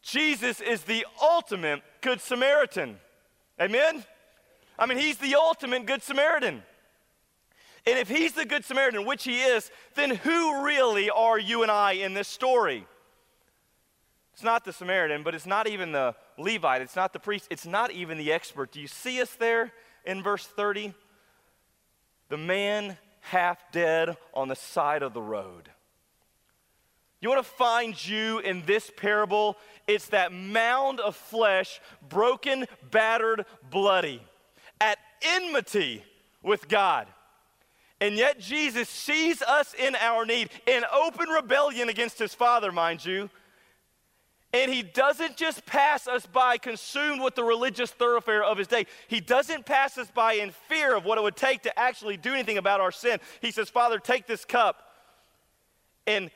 Jesus 0.02 0.60
is 0.62 0.84
the 0.84 1.06
ultimate 1.22 1.82
Good 2.02 2.22
Samaritan. 2.22 2.98
Amen? 3.60 4.04
I 4.78 4.86
mean, 4.86 4.98
he's 4.98 5.18
the 5.18 5.36
ultimate 5.36 5.86
Good 5.86 6.04
Samaritan. 6.04 6.62
And 7.86 8.00
if 8.00 8.10
he's 8.10 8.34
the 8.34 8.46
Good 8.46 8.66
Samaritan, 8.66 9.06
which 9.06 9.24
he 9.24 9.42
is, 9.42 9.72
then 9.96 10.12
who 10.12 10.64
really 10.64 11.10
are 11.10 11.40
you 11.40 11.64
and 11.64 11.72
I 11.72 11.94
in 11.94 12.14
this 12.14 12.28
story? 12.28 12.86
It's 14.34 14.44
not 14.44 14.66
the 14.66 14.74
Samaritan, 14.74 15.24
but 15.24 15.36
it's 15.36 15.46
not 15.46 15.68
even 15.68 15.92
the 15.92 16.16
Levite. 16.38 16.82
It's 16.82 16.96
not 16.96 17.14
the 17.14 17.20
priest. 17.20 17.48
It's 17.50 17.66
not 17.66 17.92
even 17.92 18.18
the 18.18 18.32
expert. 18.32 18.72
Do 18.72 18.82
you 18.82 18.88
see 18.88 19.22
us 19.22 19.34
there 19.36 19.72
in 20.06 20.24
verse 20.24 20.46
30? 20.46 20.94
The 22.30 22.38
man 22.38 22.98
half 23.24 23.72
dead 23.72 24.16
on 24.34 24.48
the 24.48 24.56
side 24.56 25.02
of 25.02 25.14
the 25.14 25.22
road. 25.22 25.70
You 27.22 27.30
want 27.30 27.44
to 27.44 27.52
find 27.54 28.08
you 28.08 28.40
in 28.40 28.64
this 28.66 28.92
parable? 28.98 29.58
It's 29.88 30.08
that 30.08 30.34
mound 30.34 31.00
of 31.00 31.16
flesh, 31.16 31.80
broken, 32.10 32.66
battered, 32.92 33.46
bloody, 33.72 34.22
at 34.82 34.98
enmity 35.22 36.04
with 36.42 36.68
God. 36.68 37.08
And 38.02 38.16
yet 38.16 38.40
Jesus 38.40 38.90
sees 38.90 39.42
us 39.42 39.74
in 39.74 39.96
our 39.96 40.26
need, 40.26 40.50
in 40.68 40.84
open 40.94 41.30
rebellion 41.30 41.88
against 41.88 42.20
his 42.20 42.34
Father, 42.34 42.74
mind 42.74 43.06
you. 43.06 43.30
And 44.54 44.72
he 44.72 44.84
doesn't 44.84 45.36
just 45.36 45.66
pass 45.66 46.08
us 46.08 46.28
by 46.28 46.60
consumed 46.60 47.24
with 47.24 47.34
the 47.34 47.44
religious 47.44 47.90
thoroughfare 47.90 48.44
of 48.44 48.60
his 48.60 48.68
day. 48.68 48.86
He 49.08 49.20
doesn't 49.20 49.66
pass 49.66 49.98
us 49.98 50.12
by 50.12 50.34
in 50.34 50.52
fear 50.52 50.96
of 50.96 51.06
what 51.06 51.18
it 51.18 51.22
would 51.22 51.36
take 51.36 51.64
to 51.64 51.78
actually 51.78 52.18
do 52.18 52.34
anything 52.34 52.60
about 52.60 52.80
our 52.80 52.92
sin. 52.92 53.20
He 53.42 53.50
says, 53.50 53.70
Father, 53.70 53.98
take 53.98 54.28
this 54.28 54.46
cup. 54.46 54.84
And 56.06 56.30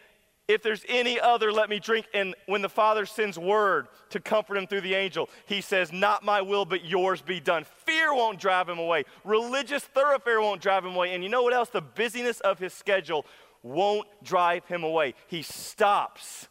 if 0.47 0.63
there's 0.63 0.83
any 0.87 1.19
other, 1.19 1.51
let 1.51 1.69
me 1.69 1.77
drink. 1.77 2.07
And 2.11 2.33
when 2.47 2.63
the 2.63 2.69
Father 2.69 3.05
sends 3.05 3.37
word 3.37 3.87
to 4.09 4.19
comfort 4.19 4.57
him 4.57 4.65
through 4.65 4.81
the 4.81 4.95
angel, 4.95 5.29
he 5.45 5.61
says, 5.61 5.91
Not 5.91 6.23
my 6.23 6.41
will, 6.41 6.65
but 6.65 6.85
yours 6.85 7.21
be 7.21 7.39
done. 7.39 7.65
Fear 7.85 8.15
won't 8.15 8.39
drive 8.39 8.67
him 8.67 8.79
away. 8.79 9.03
Religious 9.25 9.83
thoroughfare 9.83 10.41
won't 10.41 10.61
drive 10.61 10.85
him 10.85 10.95
away. 10.95 11.13
And 11.13 11.23
you 11.23 11.29
know 11.29 11.43
what 11.43 11.53
else? 11.53 11.69
The 11.69 11.81
busyness 11.81 12.39
of 12.39 12.57
his 12.57 12.73
schedule 12.73 13.25
won't 13.61 14.07
drive 14.23 14.65
him 14.65 14.83
away. 14.83 15.13
He 15.27 15.43
stops 15.43 16.47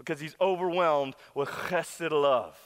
because 0.00 0.18
he's 0.18 0.34
overwhelmed 0.40 1.14
with 1.34 1.50
chesed 1.50 2.10
love. 2.10 2.58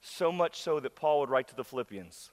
So 0.00 0.30
much 0.30 0.60
so 0.60 0.78
that 0.78 0.94
Paul 0.94 1.18
would 1.18 1.30
write 1.30 1.48
to 1.48 1.56
the 1.56 1.64
Philippians 1.64 2.30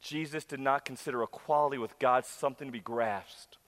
Jesus 0.00 0.44
did 0.44 0.58
not 0.58 0.84
consider 0.84 1.22
equality 1.22 1.78
with 1.78 1.96
God 2.00 2.26
something 2.26 2.66
to 2.66 2.72
be 2.72 2.80
grasped, 2.80 3.58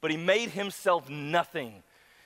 but 0.00 0.10
he 0.10 0.16
made 0.16 0.50
himself 0.50 1.08
nothing, 1.08 1.84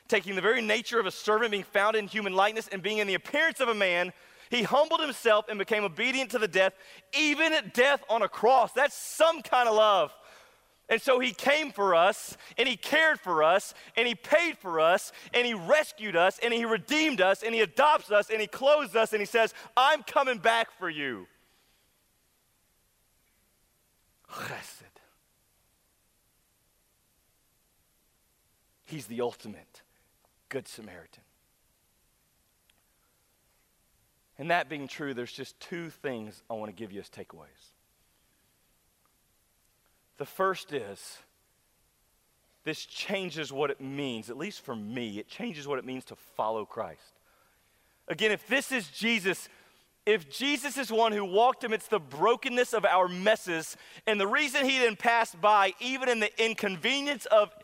taking 0.08 0.34
the 0.34 0.40
very 0.40 0.62
nature 0.62 0.98
of 0.98 1.04
a 1.04 1.10
servant, 1.10 1.50
being 1.50 1.62
found 1.62 1.96
in 1.96 2.06
human 2.06 2.32
likeness, 2.32 2.68
and 2.68 2.82
being 2.82 2.98
in 2.98 3.06
the 3.06 3.12
appearance 3.12 3.60
of 3.60 3.68
a 3.68 3.74
man. 3.74 4.14
He 4.48 4.62
humbled 4.62 5.00
himself 5.00 5.50
and 5.50 5.58
became 5.58 5.84
obedient 5.84 6.30
to 6.30 6.38
the 6.38 6.48
death, 6.48 6.72
even 7.12 7.52
at 7.52 7.74
death 7.74 8.02
on 8.08 8.22
a 8.22 8.28
cross. 8.28 8.72
That's 8.72 8.96
some 8.96 9.42
kind 9.42 9.68
of 9.68 9.74
love. 9.74 10.10
And 10.88 11.00
so 11.00 11.18
he 11.18 11.32
came 11.32 11.72
for 11.72 11.94
us, 11.94 12.36
and 12.58 12.68
he 12.68 12.76
cared 12.76 13.18
for 13.18 13.42
us, 13.42 13.72
and 13.96 14.06
he 14.06 14.14
paid 14.14 14.58
for 14.58 14.80
us, 14.80 15.12
and 15.32 15.46
he 15.46 15.54
rescued 15.54 16.14
us, 16.14 16.38
and 16.42 16.52
he 16.52 16.66
redeemed 16.66 17.20
us, 17.22 17.42
and 17.42 17.54
he 17.54 17.62
adopts 17.62 18.10
us, 18.10 18.28
and 18.28 18.40
he 18.40 18.46
clothes 18.46 18.94
us, 18.94 19.12
and 19.12 19.20
he 19.20 19.26
says, 19.26 19.54
I'm 19.76 20.02
coming 20.02 20.38
back 20.38 20.70
for 20.78 20.90
you. 20.90 21.26
Chesed. 24.30 24.82
He's 28.84 29.06
the 29.06 29.22
ultimate 29.22 29.82
Good 30.50 30.68
Samaritan. 30.68 31.22
And 34.38 34.50
that 34.50 34.68
being 34.68 34.88
true, 34.88 35.14
there's 35.14 35.32
just 35.32 35.58
two 35.60 35.90
things 35.90 36.42
I 36.50 36.54
want 36.54 36.68
to 36.68 36.74
give 36.74 36.92
you 36.92 37.00
as 37.00 37.08
takeaways. 37.08 37.73
The 40.18 40.24
first 40.24 40.72
is 40.72 41.18
this 42.64 42.84
changes 42.86 43.52
what 43.52 43.70
it 43.70 43.80
means, 43.80 44.30
at 44.30 44.38
least 44.38 44.64
for 44.64 44.74
me, 44.74 45.18
it 45.18 45.28
changes 45.28 45.68
what 45.68 45.78
it 45.78 45.84
means 45.84 46.04
to 46.06 46.16
follow 46.36 46.64
Christ. 46.64 47.20
Again, 48.08 48.32
if 48.32 48.46
this 48.46 48.72
is 48.72 48.88
Jesus 48.88 49.48
if 50.06 50.30
Jesus 50.30 50.76
is 50.76 50.92
one 50.92 51.12
who 51.12 51.24
walked 51.24 51.64
amidst 51.64 51.88
the 51.88 51.98
brokenness 51.98 52.74
of 52.74 52.84
our 52.84 53.08
messes, 53.08 53.76
and 54.06 54.20
the 54.20 54.26
reason 54.26 54.64
he 54.64 54.78
didn't 54.78 54.98
pass 54.98 55.34
by, 55.34 55.72
even 55.80 56.08
in 56.10 56.20
the 56.20 56.44
inconvenience 56.44 57.24
of 57.26 57.54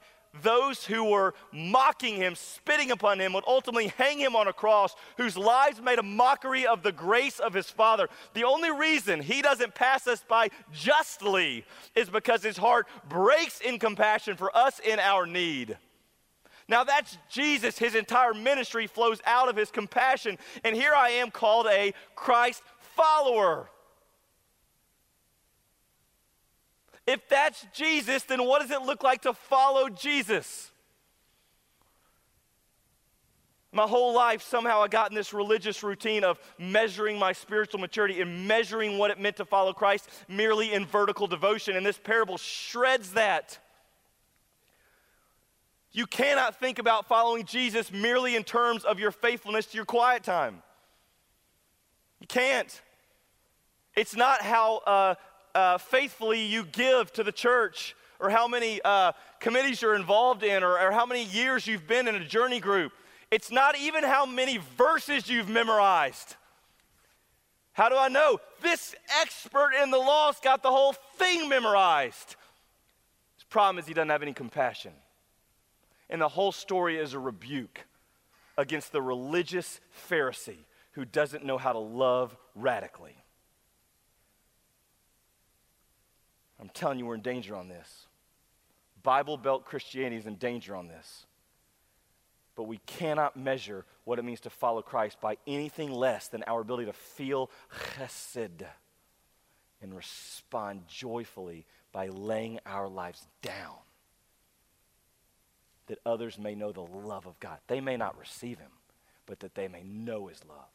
those 0.42 0.84
who 0.84 1.04
were 1.04 1.34
mocking 1.52 2.16
him, 2.16 2.34
spitting 2.34 2.90
upon 2.90 3.20
him, 3.20 3.32
would 3.32 3.44
ultimately 3.46 3.88
hang 3.88 4.18
him 4.18 4.36
on 4.36 4.46
a 4.48 4.52
cross, 4.52 4.94
whose 5.16 5.36
lives 5.36 5.80
made 5.80 5.98
a 5.98 6.04
mockery 6.04 6.66
of 6.66 6.82
the 6.82 6.92
grace 6.92 7.40
of 7.40 7.52
his 7.52 7.68
Father. 7.68 8.08
The 8.34 8.44
only 8.44 8.70
reason 8.70 9.20
he 9.20 9.42
doesn't 9.42 9.74
pass 9.74 10.06
us 10.06 10.24
by 10.26 10.50
justly 10.72 11.64
is 11.94 12.08
because 12.08 12.42
his 12.42 12.56
heart 12.56 12.86
breaks 13.08 13.60
in 13.60 13.78
compassion 13.78 14.36
for 14.36 14.56
us 14.56 14.78
in 14.78 14.98
our 15.00 15.26
need. 15.26 15.76
Now, 16.68 16.84
that's 16.84 17.18
Jesus. 17.28 17.76
His 17.76 17.96
entire 17.96 18.32
ministry 18.32 18.86
flows 18.86 19.20
out 19.26 19.48
of 19.48 19.56
his 19.56 19.72
compassion. 19.72 20.38
And 20.62 20.76
here 20.76 20.94
I 20.94 21.10
am 21.10 21.32
called 21.32 21.66
a 21.66 21.92
Christ 22.14 22.62
follower. 22.78 23.68
If 27.10 27.28
that's 27.28 27.66
Jesus, 27.74 28.22
then 28.22 28.44
what 28.44 28.62
does 28.62 28.70
it 28.70 28.82
look 28.82 29.02
like 29.02 29.22
to 29.22 29.32
follow 29.32 29.88
Jesus? 29.88 30.70
My 33.72 33.82
whole 33.82 34.14
life, 34.14 34.42
somehow 34.42 34.80
I 34.80 34.86
got 34.86 35.10
in 35.10 35.16
this 35.16 35.34
religious 35.34 35.82
routine 35.82 36.22
of 36.22 36.38
measuring 36.56 37.18
my 37.18 37.32
spiritual 37.32 37.80
maturity 37.80 38.20
and 38.20 38.46
measuring 38.46 38.96
what 38.96 39.10
it 39.10 39.18
meant 39.18 39.38
to 39.38 39.44
follow 39.44 39.72
Christ 39.72 40.08
merely 40.28 40.72
in 40.72 40.86
vertical 40.86 41.26
devotion. 41.26 41.76
And 41.76 41.84
this 41.84 41.98
parable 41.98 42.38
shreds 42.38 43.14
that. 43.14 43.58
You 45.90 46.06
cannot 46.06 46.60
think 46.60 46.78
about 46.78 47.08
following 47.08 47.44
Jesus 47.44 47.90
merely 47.90 48.36
in 48.36 48.44
terms 48.44 48.84
of 48.84 49.00
your 49.00 49.10
faithfulness 49.10 49.66
to 49.66 49.76
your 49.76 49.84
quiet 49.84 50.22
time. 50.22 50.62
You 52.20 52.28
can't. 52.28 52.80
It's 53.96 54.14
not 54.14 54.42
how 54.42 54.76
uh, 54.86 55.14
uh, 55.54 55.78
faithfully 55.78 56.42
you 56.42 56.64
give 56.64 57.12
to 57.14 57.22
the 57.22 57.32
church 57.32 57.94
or 58.18 58.30
how 58.30 58.46
many 58.46 58.80
uh, 58.84 59.12
committees 59.38 59.80
you're 59.82 59.94
involved 59.94 60.42
in 60.42 60.62
or, 60.62 60.78
or 60.78 60.92
how 60.92 61.06
many 61.06 61.24
years 61.24 61.66
you've 61.66 61.86
been 61.86 62.06
in 62.06 62.14
a 62.14 62.24
journey 62.24 62.60
group. 62.60 62.92
It's 63.30 63.50
not 63.50 63.78
even 63.78 64.04
how 64.04 64.26
many 64.26 64.58
verses 64.76 65.28
you've 65.28 65.48
memorized. 65.48 66.36
How 67.72 67.88
do 67.88 67.96
I 67.96 68.08
know? 68.08 68.40
This 68.60 68.94
expert 69.20 69.72
in 69.82 69.90
the 69.90 69.98
law's 69.98 70.38
got 70.40 70.62
the 70.62 70.70
whole 70.70 70.92
thing 71.16 71.48
memorized. 71.48 72.36
His 73.36 73.44
problem 73.48 73.78
is 73.78 73.86
he 73.86 73.94
doesn't 73.94 74.10
have 74.10 74.22
any 74.22 74.32
compassion. 74.32 74.92
And 76.10 76.20
the 76.20 76.28
whole 76.28 76.52
story 76.52 76.98
is 76.98 77.14
a 77.14 77.18
rebuke 77.18 77.86
against 78.58 78.92
the 78.92 79.00
religious 79.00 79.80
Pharisee 80.10 80.64
who 80.92 81.04
doesn't 81.04 81.44
know 81.44 81.56
how 81.56 81.72
to 81.72 81.78
love 81.78 82.36
radically. 82.54 83.16
I'm 86.60 86.68
telling 86.68 86.98
you, 86.98 87.06
we're 87.06 87.14
in 87.14 87.22
danger 87.22 87.56
on 87.56 87.68
this. 87.68 88.06
Bible 89.02 89.36
Belt 89.36 89.64
Christianity 89.64 90.16
is 90.16 90.26
in 90.26 90.36
danger 90.36 90.76
on 90.76 90.88
this. 90.88 91.26
But 92.54 92.64
we 92.64 92.78
cannot 92.84 93.36
measure 93.36 93.86
what 94.04 94.18
it 94.18 94.24
means 94.24 94.40
to 94.40 94.50
follow 94.50 94.82
Christ 94.82 95.20
by 95.20 95.38
anything 95.46 95.90
less 95.90 96.28
than 96.28 96.42
our 96.42 96.60
ability 96.60 96.86
to 96.86 96.92
feel 96.92 97.50
chesed 97.96 98.66
and 99.80 99.96
respond 99.96 100.82
joyfully 100.86 101.64
by 101.92 102.08
laying 102.08 102.58
our 102.66 102.88
lives 102.88 103.26
down 103.40 103.76
that 105.86 105.98
others 106.04 106.38
may 106.38 106.54
know 106.54 106.70
the 106.70 106.82
love 106.82 107.26
of 107.26 107.40
God. 107.40 107.58
They 107.66 107.80
may 107.80 107.96
not 107.96 108.18
receive 108.18 108.58
him, 108.58 108.70
but 109.26 109.40
that 109.40 109.54
they 109.54 109.66
may 109.66 109.82
know 109.82 110.26
his 110.26 110.40
love. 110.48 110.68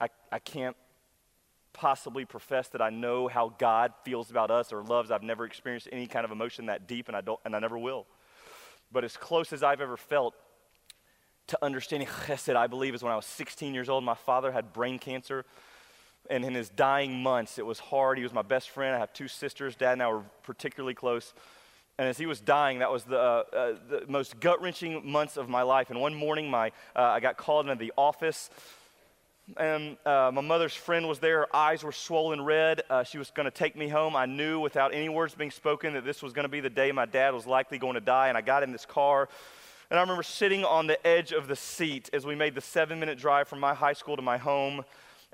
I, 0.00 0.08
I 0.30 0.38
can't 0.38 0.76
possibly 1.74 2.24
profess 2.24 2.68
that 2.68 2.80
I 2.80 2.88
know 2.88 3.28
how 3.28 3.52
God 3.58 3.92
feels 4.04 4.30
about 4.30 4.50
us 4.50 4.72
or 4.72 4.82
loves. 4.82 5.10
I've 5.10 5.22
never 5.22 5.44
experienced 5.44 5.88
any 5.92 6.06
kind 6.06 6.24
of 6.24 6.30
emotion 6.30 6.66
that 6.66 6.86
deep, 6.88 7.08
and 7.08 7.16
I, 7.16 7.20
don't, 7.20 7.38
and 7.44 7.54
I 7.54 7.58
never 7.58 7.76
will. 7.76 8.06
But 8.90 9.04
as 9.04 9.16
close 9.18 9.52
as 9.52 9.62
I've 9.62 9.82
ever 9.82 9.98
felt 9.98 10.34
to 11.48 11.58
understanding 11.60 12.08
chesed, 12.08 12.56
I 12.56 12.66
believe, 12.66 12.94
is 12.94 13.02
when 13.02 13.12
I 13.12 13.16
was 13.16 13.26
16 13.26 13.74
years 13.74 13.90
old. 13.90 14.02
My 14.04 14.14
father 14.14 14.50
had 14.50 14.72
brain 14.72 14.98
cancer. 14.98 15.44
And 16.30 16.42
in 16.42 16.54
his 16.54 16.70
dying 16.70 17.22
months, 17.22 17.58
it 17.58 17.66
was 17.66 17.78
hard. 17.78 18.16
He 18.16 18.24
was 18.24 18.32
my 18.32 18.42
best 18.42 18.70
friend. 18.70 18.94
I 18.94 18.98
have 18.98 19.12
two 19.12 19.28
sisters. 19.28 19.76
Dad 19.76 19.92
and 19.92 20.02
I 20.02 20.08
were 20.08 20.22
particularly 20.42 20.94
close. 20.94 21.34
And 21.98 22.08
as 22.08 22.16
he 22.16 22.26
was 22.26 22.40
dying, 22.40 22.78
that 22.78 22.90
was 22.90 23.04
the, 23.04 23.18
uh, 23.18 23.42
uh, 23.52 23.74
the 23.88 24.04
most 24.08 24.40
gut 24.40 24.60
wrenching 24.62 25.08
months 25.08 25.36
of 25.36 25.48
my 25.48 25.62
life. 25.62 25.90
And 25.90 26.00
one 26.00 26.14
morning, 26.14 26.50
my, 26.50 26.68
uh, 26.96 27.02
I 27.02 27.20
got 27.20 27.36
called 27.36 27.68
into 27.68 27.78
the 27.78 27.92
office, 27.96 28.50
and 29.56 29.98
uh, 30.06 30.30
my 30.32 30.40
mother's 30.40 30.74
friend 30.74 31.06
was 31.06 31.18
there. 31.18 31.40
Her 31.40 31.56
eyes 31.56 31.84
were 31.84 31.92
swollen 31.92 32.42
red. 32.42 32.82
Uh, 32.88 33.04
she 33.04 33.18
was 33.18 33.30
going 33.30 33.44
to 33.44 33.50
take 33.50 33.76
me 33.76 33.88
home. 33.88 34.16
I 34.16 34.26
knew 34.26 34.58
without 34.58 34.94
any 34.94 35.08
words 35.08 35.34
being 35.34 35.50
spoken 35.50 35.92
that 35.94 36.04
this 36.04 36.22
was 36.22 36.32
going 36.32 36.44
to 36.44 36.48
be 36.48 36.60
the 36.60 36.70
day 36.70 36.92
my 36.92 37.04
dad 37.04 37.34
was 37.34 37.46
likely 37.46 37.78
going 37.78 37.94
to 37.94 38.00
die. 38.00 38.28
And 38.28 38.38
I 38.38 38.40
got 38.40 38.62
in 38.62 38.72
this 38.72 38.86
car. 38.86 39.28
And 39.90 39.98
I 39.98 40.02
remember 40.02 40.22
sitting 40.22 40.64
on 40.64 40.86
the 40.86 41.06
edge 41.06 41.32
of 41.32 41.46
the 41.46 41.56
seat 41.56 42.08
as 42.14 42.24
we 42.24 42.34
made 42.34 42.54
the 42.54 42.62
seven 42.62 42.98
minute 42.98 43.18
drive 43.18 43.46
from 43.46 43.60
my 43.60 43.74
high 43.74 43.92
school 43.92 44.16
to 44.16 44.22
my 44.22 44.38
home. 44.38 44.82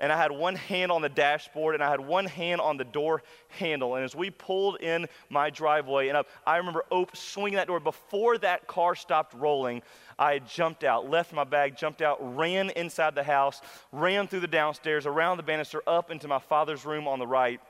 And 0.01 0.11
I 0.11 0.17
had 0.17 0.31
one 0.31 0.55
hand 0.55 0.91
on 0.91 1.03
the 1.03 1.09
dashboard 1.09 1.75
and 1.75 1.83
I 1.83 1.91
had 1.91 1.99
one 1.99 2.25
hand 2.25 2.59
on 2.59 2.75
the 2.75 2.83
door 2.83 3.21
handle. 3.49 3.95
And 3.95 4.03
as 4.03 4.15
we 4.15 4.31
pulled 4.31 4.81
in 4.81 5.07
my 5.29 5.51
driveway, 5.51 6.07
and 6.07 6.25
I 6.45 6.57
remember 6.57 6.83
op- 6.89 7.15
swinging 7.15 7.57
that 7.57 7.67
door 7.67 7.79
before 7.79 8.39
that 8.39 8.65
car 8.65 8.95
stopped 8.95 9.35
rolling. 9.35 9.83
I 10.17 10.39
jumped 10.39 10.83
out, 10.83 11.07
left 11.07 11.33
my 11.33 11.43
bag, 11.43 11.77
jumped 11.77 12.01
out, 12.01 12.17
ran 12.35 12.71
inside 12.71 13.13
the 13.13 13.23
house, 13.23 13.61
ran 13.91 14.27
through 14.27 14.39
the 14.39 14.47
downstairs, 14.47 15.05
around 15.05 15.37
the 15.37 15.43
banister, 15.43 15.83
up 15.85 16.09
into 16.09 16.27
my 16.27 16.39
father's 16.39 16.83
room 16.83 17.07
on 17.07 17.19
the 17.19 17.27
right. 17.27 17.61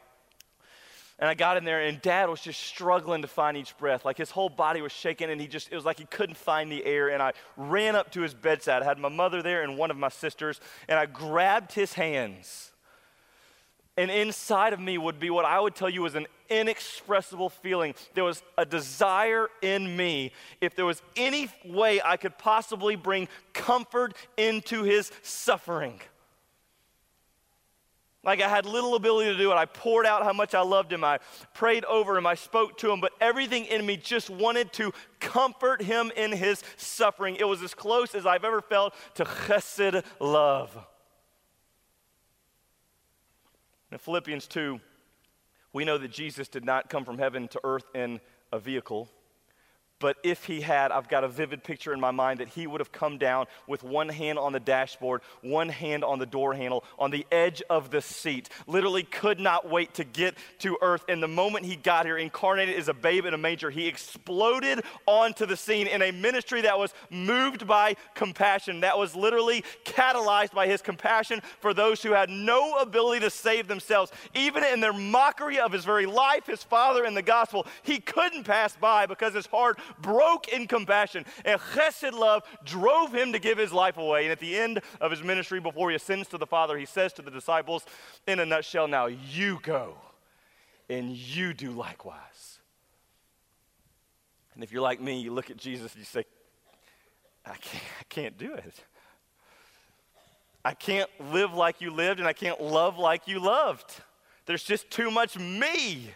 And 1.22 1.30
I 1.30 1.36
got 1.36 1.56
in 1.56 1.66
there, 1.66 1.82
and 1.82 2.02
dad 2.02 2.30
was 2.30 2.42
just 2.42 2.60
struggling 2.60 3.22
to 3.22 3.28
find 3.28 3.56
each 3.56 3.78
breath. 3.78 4.04
Like 4.06 4.18
his 4.18 4.32
whole 4.32 4.50
body 4.50 4.82
was 4.82 4.92
shaking, 4.92 5.30
and 5.30 5.40
he 5.40 5.46
just, 5.46 5.72
it 5.72 5.76
was 5.76 5.86
like 5.86 6.00
he 6.00 6.06
couldn't 6.06 6.36
find 6.36 6.72
the 6.72 6.84
air. 6.84 7.10
And 7.10 7.22
I 7.22 7.34
ran 7.56 7.96
up 7.96 8.12
to 8.14 8.22
his 8.22 8.34
bedside. 8.34 8.82
I 8.82 8.86
had 8.86 8.98
my 8.98 9.08
mother 9.08 9.44
there 9.44 9.62
and 9.62 9.78
one 9.78 9.92
of 9.92 9.98
my 9.98 10.10
sisters, 10.10 10.60
and 10.90 10.98
I 10.98 11.06
grabbed 11.06 11.74
his 11.74 11.94
hands. 11.94 12.72
And 13.98 14.10
inside 14.10 14.74
of 14.74 14.80
me 14.80 14.98
would 14.98 15.20
be 15.20 15.30
what 15.30 15.46
I 15.46 15.60
would 15.60 15.76
tell 15.76 15.90
you 15.90 16.02
was 16.02 16.16
an 16.16 16.26
inexpressible 16.50 17.50
feeling. 17.50 17.94
There 18.16 18.24
was 18.24 18.42
a 18.58 18.66
desire 18.66 19.48
in 19.62 19.96
me, 19.96 20.32
if 20.60 20.76
there 20.76 20.86
was 20.88 21.04
any 21.16 21.50
way 21.64 22.02
I 22.04 22.18
could 22.18 22.38
possibly 22.40 22.96
bring 22.96 23.28
comfort 23.54 24.16
into 24.38 24.82
his 24.82 25.12
suffering. 25.22 26.00
Like 28.24 28.40
I 28.42 28.48
had 28.48 28.66
little 28.66 28.96
ability 28.96 29.32
to 29.32 29.38
do 29.38 29.52
it. 29.52 29.56
I 29.56 29.66
poured 29.66 30.06
out 30.06 30.24
how 30.24 30.34
much 30.34 30.54
I 30.54 30.62
loved 30.62 30.94
him. 30.94 31.04
I 31.04 31.20
prayed 31.54 31.84
over 31.86 32.16
him. 32.18 32.28
I 32.28 32.36
spoke 32.36 32.78
to 32.80 32.92
him. 32.92 33.02
But 33.02 33.14
everything 33.20 33.66
in 33.66 33.84
me 33.86 33.98
just 33.98 34.30
wanted 34.30 34.72
to 34.74 34.94
comfort 35.20 35.82
him 35.82 36.12
in 36.16 36.32
his 36.32 36.64
suffering. 36.78 37.36
It 37.38 37.46
was 37.46 37.64
as 37.64 37.74
close 37.74 38.14
as 38.14 38.28
I've 38.28 38.44
ever 38.44 38.62
felt 38.62 38.94
to 39.16 39.26
chesed 39.26 40.04
love. 40.20 40.78
In 43.92 43.98
Philippians 43.98 44.48
2, 44.48 44.80
we 45.74 45.84
know 45.84 45.98
that 45.98 46.12
Jesus 46.12 46.48
did 46.48 46.64
not 46.64 46.90
come 46.90 47.04
from 47.04 47.18
heaven 47.18 47.48
to 47.50 47.60
earth 47.64 47.86
in 47.96 48.20
a 48.54 48.60
vehicle. 48.60 49.10
But 50.02 50.18
if 50.24 50.46
he 50.46 50.62
had, 50.62 50.92
I've 50.92 51.08
got 51.08 51.24
a 51.24 51.28
vivid 51.28 51.64
picture 51.64 51.94
in 51.94 52.00
my 52.00 52.10
mind 52.10 52.40
that 52.40 52.50
he 52.50 52.66
would 52.66 52.82
have 52.82 52.92
come 52.92 53.20
down 53.20 53.46
with 53.68 53.84
one 53.84 54.10
hand 54.10 54.40
on 54.40 54.52
the 54.52 54.60
dashboard, 54.60 55.22
one 55.42 55.70
hand 55.70 56.04
on 56.04 56.18
the 56.18 56.26
door 56.26 56.56
handle, 56.56 56.84
on 56.98 57.12
the 57.12 57.26
edge 57.32 57.62
of 57.70 57.92
the 57.92 58.02
seat. 58.02 58.50
Literally 58.66 59.04
could 59.04 59.40
not 59.40 59.70
wait 59.70 59.94
to 59.94 60.04
get 60.04 60.36
to 60.60 60.78
earth. 60.82 61.06
And 61.08 61.22
the 61.22 61.28
moment 61.28 61.66
he 61.66 61.76
got 61.76 62.06
here, 62.06 62.18
incarnated 62.18 62.76
as 62.76 62.88
a 62.88 62.96
babe 62.96 63.26
in 63.26 63.36
a 63.36 63.38
manger, 63.38 63.70
he 63.70 63.88
exploded 63.88 64.84
onto 65.06 65.46
the 65.46 65.56
scene 65.56 65.86
in 65.86 66.02
a 66.02 66.12
ministry 66.12 66.62
that 66.62 66.80
was 66.80 66.96
moved 67.12 67.68
by 67.68 67.96
compassion, 68.16 68.82
that 68.82 68.98
was 68.98 69.16
literally 69.16 69.64
catalyzed 69.86 70.52
by 70.52 70.66
his 70.66 70.82
compassion 70.82 71.42
for 71.60 71.76
those 71.76 72.02
who 72.02 72.12
had 72.12 72.32
no 72.32 72.78
ability 72.78 73.20
to 73.20 73.30
save 73.30 73.68
themselves. 73.68 74.12
Even 74.34 74.64
in 74.64 74.80
their 74.80 74.94
mockery 74.94 75.60
of 75.60 75.72
his 75.72 75.86
very 75.86 76.08
life, 76.08 76.48
his 76.48 76.64
father, 76.64 77.06
and 77.06 77.16
the 77.16 77.22
gospel, 77.22 77.68
he 77.84 78.00
couldn't 78.00 78.46
pass 78.46 78.76
by 78.76 79.06
because 79.06 79.36
his 79.36 79.46
heart 79.46 79.78
broke 80.00 80.48
in 80.50 80.68
compassion. 80.68 81.26
And 81.46 81.60
chesed 81.60 82.14
love 82.14 82.44
drove 82.64 83.14
him 83.14 83.34
to 83.34 83.40
give 83.40 83.58
his 83.58 83.74
life 83.74 83.98
away. 83.98 84.24
And 84.24 84.32
at 84.32 84.40
the 84.40 84.56
end 84.56 84.82
of 85.00 85.12
his 85.12 85.24
ministry, 85.24 85.60
before 85.60 85.90
he 85.90 85.96
ascends 85.96 86.28
to 86.30 86.38
the 86.38 86.48
Father, 86.48 86.78
he 86.78 86.86
says 86.86 87.14
to 87.14 87.22
the 87.22 87.32
disciples, 87.32 87.86
in 88.28 88.40
a 88.40 88.46
nutshell, 88.46 88.88
now 88.88 89.08
you 89.08 89.60
go 89.64 89.96
and 90.90 91.16
you 91.16 91.54
do 91.54 91.72
likewise. 91.72 92.60
And 94.54 94.64
if 94.64 94.72
you're 94.72 94.82
like 94.82 95.02
me, 95.02 95.20
you 95.20 95.32
look 95.32 95.50
at 95.50 95.58
Jesus 95.58 95.94
and 95.94 96.00
you 96.00 96.06
say, 96.06 96.26
I 97.46 97.56
can't, 97.56 97.84
I 98.00 98.04
can't 98.10 98.38
do 98.38 98.54
it. 98.54 98.84
I 100.64 100.74
can't 100.74 101.10
live 101.32 101.54
like 101.54 101.82
you 101.82 101.90
lived, 101.92 102.20
and 102.20 102.28
I 102.28 102.34
can't 102.34 102.62
love 102.62 103.00
like 103.00 103.28
you 103.28 103.40
loved. 103.40 103.96
There's 104.46 104.64
just 104.64 104.92
too 104.92 105.10
much 105.10 105.38
me. 105.38 106.12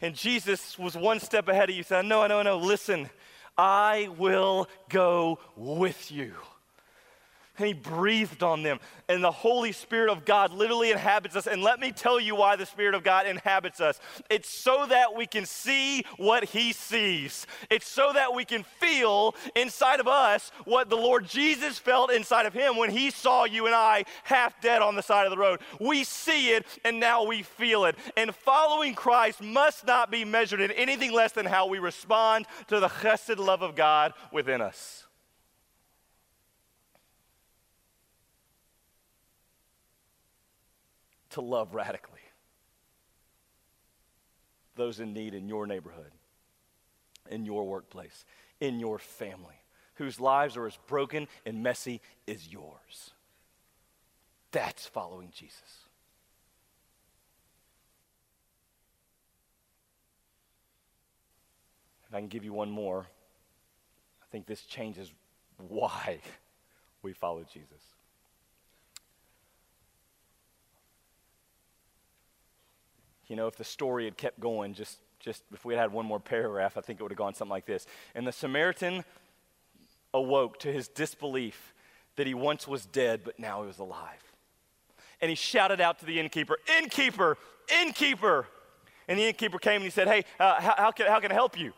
And 0.00 0.14
Jesus 0.14 0.78
was 0.78 0.96
one 0.96 1.20
step 1.20 1.48
ahead 1.48 1.70
of 1.70 1.76
you, 1.76 1.82
saying, 1.82 2.08
No, 2.08 2.26
no, 2.26 2.42
no, 2.42 2.58
listen, 2.58 3.08
I 3.56 4.08
will 4.18 4.68
go 4.88 5.38
with 5.56 6.10
you 6.10 6.34
and 7.58 7.66
he 7.66 7.72
breathed 7.72 8.42
on 8.42 8.62
them. 8.62 8.78
And 9.08 9.22
the 9.22 9.30
Holy 9.30 9.72
Spirit 9.72 10.10
of 10.10 10.24
God 10.24 10.52
literally 10.52 10.90
inhabits 10.90 11.36
us. 11.36 11.46
And 11.46 11.62
let 11.62 11.78
me 11.78 11.92
tell 11.92 12.18
you 12.18 12.34
why 12.34 12.56
the 12.56 12.66
Spirit 12.66 12.94
of 12.94 13.04
God 13.04 13.26
inhabits 13.26 13.80
us 13.80 14.00
it's 14.30 14.48
so 14.48 14.86
that 14.86 15.14
we 15.14 15.26
can 15.26 15.46
see 15.46 16.04
what 16.16 16.44
he 16.44 16.72
sees, 16.72 17.46
it's 17.70 17.88
so 17.88 18.12
that 18.12 18.34
we 18.34 18.44
can 18.44 18.62
feel 18.62 19.34
inside 19.54 20.00
of 20.00 20.08
us 20.08 20.50
what 20.64 20.88
the 20.88 20.96
Lord 20.96 21.26
Jesus 21.26 21.78
felt 21.78 22.10
inside 22.10 22.46
of 22.46 22.52
him 22.52 22.76
when 22.76 22.90
he 22.90 23.10
saw 23.10 23.44
you 23.44 23.66
and 23.66 23.74
I 23.74 24.04
half 24.24 24.60
dead 24.60 24.82
on 24.82 24.96
the 24.96 25.02
side 25.02 25.26
of 25.26 25.30
the 25.30 25.36
road. 25.36 25.60
We 25.80 26.04
see 26.04 26.50
it 26.50 26.66
and 26.84 27.00
now 27.00 27.24
we 27.24 27.42
feel 27.42 27.84
it. 27.84 27.96
And 28.16 28.34
following 28.34 28.94
Christ 28.94 29.42
must 29.42 29.86
not 29.86 30.10
be 30.10 30.24
measured 30.24 30.60
in 30.60 30.70
anything 30.72 31.12
less 31.12 31.32
than 31.32 31.46
how 31.46 31.66
we 31.66 31.78
respond 31.78 32.46
to 32.68 32.80
the 32.80 32.88
chesed 32.88 33.38
love 33.38 33.62
of 33.62 33.74
God 33.74 34.12
within 34.32 34.60
us. 34.60 35.05
To 41.36 41.42
love 41.42 41.74
radically 41.74 42.20
those 44.74 45.00
in 45.00 45.12
need 45.12 45.34
in 45.34 45.48
your 45.48 45.66
neighborhood, 45.66 46.10
in 47.30 47.44
your 47.44 47.64
workplace, 47.64 48.24
in 48.58 48.80
your 48.80 48.98
family, 48.98 49.54
whose 49.96 50.18
lives 50.18 50.56
are 50.56 50.66
as 50.66 50.78
broken 50.86 51.28
and 51.44 51.62
messy 51.62 52.00
as 52.26 52.50
yours. 52.50 53.10
That's 54.50 54.86
following 54.86 55.30
Jesus. 55.30 55.60
If 62.08 62.14
I 62.14 62.18
can 62.18 62.28
give 62.28 62.44
you 62.44 62.52
one 62.54 62.70
more, 62.70 63.06
I 64.22 64.26
think 64.30 64.46
this 64.46 64.62
changes 64.62 65.12
why 65.68 66.18
we 67.02 67.12
follow 67.12 67.44
Jesus. 67.52 67.82
You 73.28 73.36
know, 73.36 73.46
if 73.46 73.56
the 73.56 73.64
story 73.64 74.04
had 74.04 74.16
kept 74.16 74.40
going, 74.40 74.74
just, 74.74 74.98
just 75.20 75.42
if 75.52 75.64
we 75.64 75.74
had 75.74 75.80
had 75.80 75.92
one 75.92 76.06
more 76.06 76.20
paragraph, 76.20 76.76
I 76.76 76.80
think 76.80 77.00
it 77.00 77.02
would 77.02 77.12
have 77.12 77.18
gone 77.18 77.34
something 77.34 77.50
like 77.50 77.66
this. 77.66 77.86
And 78.14 78.26
the 78.26 78.32
Samaritan 78.32 79.04
awoke 80.14 80.58
to 80.60 80.72
his 80.72 80.88
disbelief 80.88 81.74
that 82.16 82.26
he 82.26 82.34
once 82.34 82.66
was 82.66 82.86
dead, 82.86 83.22
but 83.24 83.38
now 83.38 83.62
he 83.62 83.66
was 83.66 83.78
alive. 83.78 84.22
And 85.20 85.28
he 85.28 85.34
shouted 85.34 85.80
out 85.80 85.98
to 86.00 86.06
the 86.06 86.20
innkeeper, 86.20 86.56
Innkeeper, 86.78 87.38
innkeeper. 87.80 88.46
And 89.08 89.18
the 89.18 89.24
innkeeper 89.24 89.58
came 89.58 89.76
and 89.76 89.84
he 89.84 89.90
said, 89.90 90.08
Hey, 90.08 90.24
uh, 90.38 90.60
how, 90.60 90.74
how, 90.76 90.90
can, 90.90 91.06
how 91.06 91.20
can 91.20 91.30
I 91.30 91.34
help 91.34 91.58
you? 91.58 91.72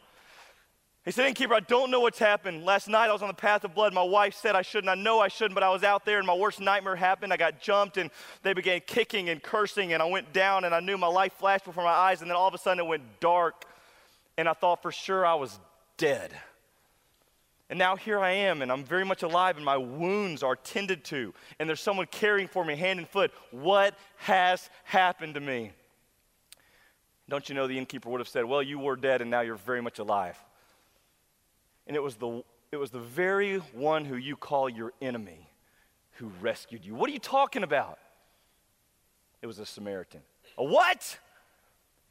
He 1.09 1.13
said, 1.13 1.27
Innkeeper, 1.27 1.55
I 1.55 1.61
don't 1.61 1.91
know 1.91 2.01
what's 2.01 2.19
happened. 2.19 2.67
Last 2.67 2.87
night 2.87 3.09
I 3.09 3.15
was 3.15 3.23
on 3.23 3.29
the 3.29 3.35
path 3.35 3.65
of 3.65 3.75
blood. 3.75 3.95
My 3.95 4.03
wife 4.03 4.35
said 4.35 4.55
I 4.55 4.61
shouldn't. 4.61 4.91
I 4.91 4.95
know 4.95 5.21
I 5.21 5.29
shouldn't, 5.29 5.55
but 5.55 5.63
I 5.63 5.71
was 5.71 5.83
out 5.83 6.05
there 6.05 6.19
and 6.19 6.27
my 6.27 6.35
worst 6.35 6.61
nightmare 6.61 6.97
happened. 6.97 7.33
I 7.33 7.39
got 7.39 7.63
jumped 7.63 7.97
and 7.97 8.11
they 8.43 8.53
began 8.53 8.83
kicking 8.87 9.31
and 9.31 9.43
cursing 9.43 9.95
and 9.95 10.03
I 10.03 10.05
went 10.05 10.35
down 10.35 10.65
and 10.65 10.75
I 10.75 10.81
knew 10.81 10.99
my 10.99 11.07
life 11.07 11.33
flashed 11.33 11.65
before 11.65 11.83
my 11.83 11.89
eyes 11.89 12.21
and 12.21 12.31
then 12.31 12.37
all 12.37 12.47
of 12.47 12.53
a 12.53 12.59
sudden 12.59 12.85
it 12.85 12.87
went 12.87 13.21
dark 13.21 13.65
and 14.37 14.47
I 14.47 14.53
thought 14.53 14.83
for 14.83 14.93
sure 14.93 15.25
I 15.25 15.35
was 15.37 15.59
dead. 15.97 16.31
And 17.71 17.79
now 17.79 17.97
here 17.97 18.21
I 18.21 18.33
am, 18.33 18.61
and 18.61 18.71
I'm 18.71 18.85
very 18.85 19.07
much 19.07 19.23
alive, 19.23 19.57
and 19.57 19.65
my 19.65 19.79
wounds 19.79 20.43
are 20.43 20.57
tended 20.57 21.05
to, 21.05 21.33
and 21.59 21.67
there's 21.67 21.81
someone 21.81 22.07
caring 22.11 22.49
for 22.49 22.67
me 22.67 22.77
hand 22.77 22.99
and 22.99 23.09
foot. 23.09 23.31
What 23.51 23.95
has 24.17 24.69
happened 24.85 25.35
to 25.37 25.41
me? 25.41 25.73
Don't 27.31 27.49
you 27.49 27.55
know 27.55 27.67
the 27.67 27.79
innkeeper 27.79 28.11
would 28.11 28.21
have 28.21 28.29
said, 28.29 28.45
Well, 28.45 28.63
you 28.63 28.79
were 28.79 28.97
dead, 28.97 29.23
and 29.23 29.31
now 29.31 29.41
you're 29.41 29.57
very 29.57 29.81
much 29.81 29.99
alive. 29.99 30.39
And 31.89 31.97
it 31.97 32.03
was 32.03 32.17
the, 32.17 32.45
it 32.71 32.77
was 32.77 32.91
the 32.91 33.01
very 33.01 33.57
one 33.73 34.05
who 34.05 34.17
you 34.17 34.37
call 34.37 34.69
your 34.69 34.93
enemy 35.01 35.49
who 36.13 36.31
rescued 36.41 36.85
you. 36.85 36.95
What 36.95 37.09
are 37.09 37.13
you 37.15 37.19
talking 37.19 37.63
about? 37.63 37.99
It 39.41 39.47
was 39.47 39.59
a 39.59 39.67
Samaritan. 39.67 40.21
A 40.59 40.65
what? 40.65 41.19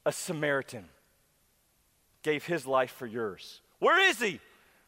A 0.05 0.11
Samaritan 0.11 0.85
gave 2.23 2.45
his 2.45 2.65
life 2.65 2.91
for 2.91 3.05
yours. 3.05 3.61
Where 3.79 4.09
is 4.09 4.19
he? 4.19 4.39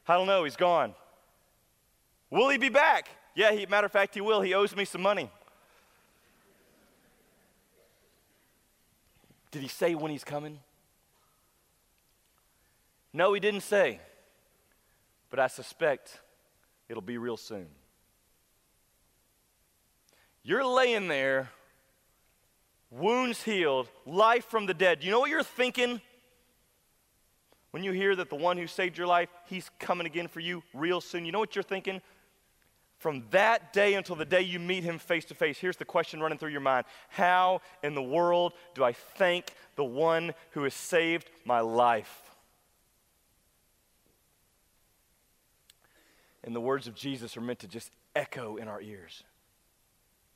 I 0.07 0.15
don't 0.15 0.25
know. 0.25 0.43
He's 0.43 0.55
gone. 0.55 0.95
Will 2.31 2.49
he 2.49 2.57
be 2.57 2.69
back? 2.69 3.09
Yeah, 3.35 3.51
he, 3.51 3.67
matter 3.67 3.85
of 3.85 3.91
fact, 3.91 4.15
he 4.15 4.21
will. 4.21 4.41
He 4.41 4.55
owes 4.55 4.75
me 4.75 4.85
some 4.85 5.01
money. 5.01 5.29
Did 9.51 9.61
he 9.61 9.67
say 9.67 9.93
when 9.93 10.11
he's 10.11 10.23
coming? 10.23 10.59
No, 13.13 13.33
he 13.33 13.39
didn't 13.39 13.61
say 13.61 13.99
but 15.29 15.39
I 15.39 15.47
suspect 15.47 16.19
it'll 16.87 17.01
be 17.01 17.17
real 17.17 17.37
soon. 17.37 17.67
You're 20.43 20.65
laying 20.65 21.07
there, 21.07 21.49
wounds 22.89 23.43
healed, 23.43 23.89
life 24.05 24.45
from 24.45 24.65
the 24.65 24.73
dead. 24.73 25.03
You 25.03 25.11
know 25.11 25.19
what 25.19 25.29
you're 25.29 25.43
thinking? 25.43 26.01
When 27.71 27.83
you 27.83 27.91
hear 27.91 28.15
that 28.15 28.29
the 28.29 28.35
one 28.35 28.57
who 28.57 28.65
saved 28.65 28.97
your 28.97 29.05
life, 29.05 29.29
he's 29.45 29.69
coming 29.79 30.07
again 30.07 30.27
for 30.27 30.39
you 30.39 30.63
real 30.73 31.01
soon, 31.01 31.25
you 31.25 31.31
know 31.31 31.39
what 31.39 31.55
you're 31.55 31.63
thinking? 31.63 32.01
From 32.97 33.23
that 33.31 33.71
day 33.71 33.93
until 33.93 34.15
the 34.15 34.25
day 34.25 34.41
you 34.41 34.59
meet 34.59 34.83
him 34.83 34.97
face 34.97 35.23
to 35.25 35.35
face, 35.35 35.57
here's 35.57 35.77
the 35.77 35.85
question 35.85 36.19
running 36.19 36.37
through 36.37 36.49
your 36.49 36.61
mind 36.61 36.85
How 37.09 37.61
in 37.83 37.95
the 37.95 38.01
world 38.01 38.53
do 38.73 38.83
I 38.83 38.93
thank 38.93 39.53
the 39.75 39.85
one 39.85 40.33
who 40.51 40.63
has 40.63 40.73
saved 40.73 41.29
my 41.45 41.61
life? 41.61 42.28
And 46.49 46.55
the 46.55 46.61
words 46.61 46.87
of 46.87 46.95
Jesus 46.95 47.37
are 47.37 47.41
meant 47.41 47.59
to 47.59 47.67
just 47.67 47.91
echo 48.15 48.57
in 48.57 48.67
our 48.67 48.81
ears 48.81 49.23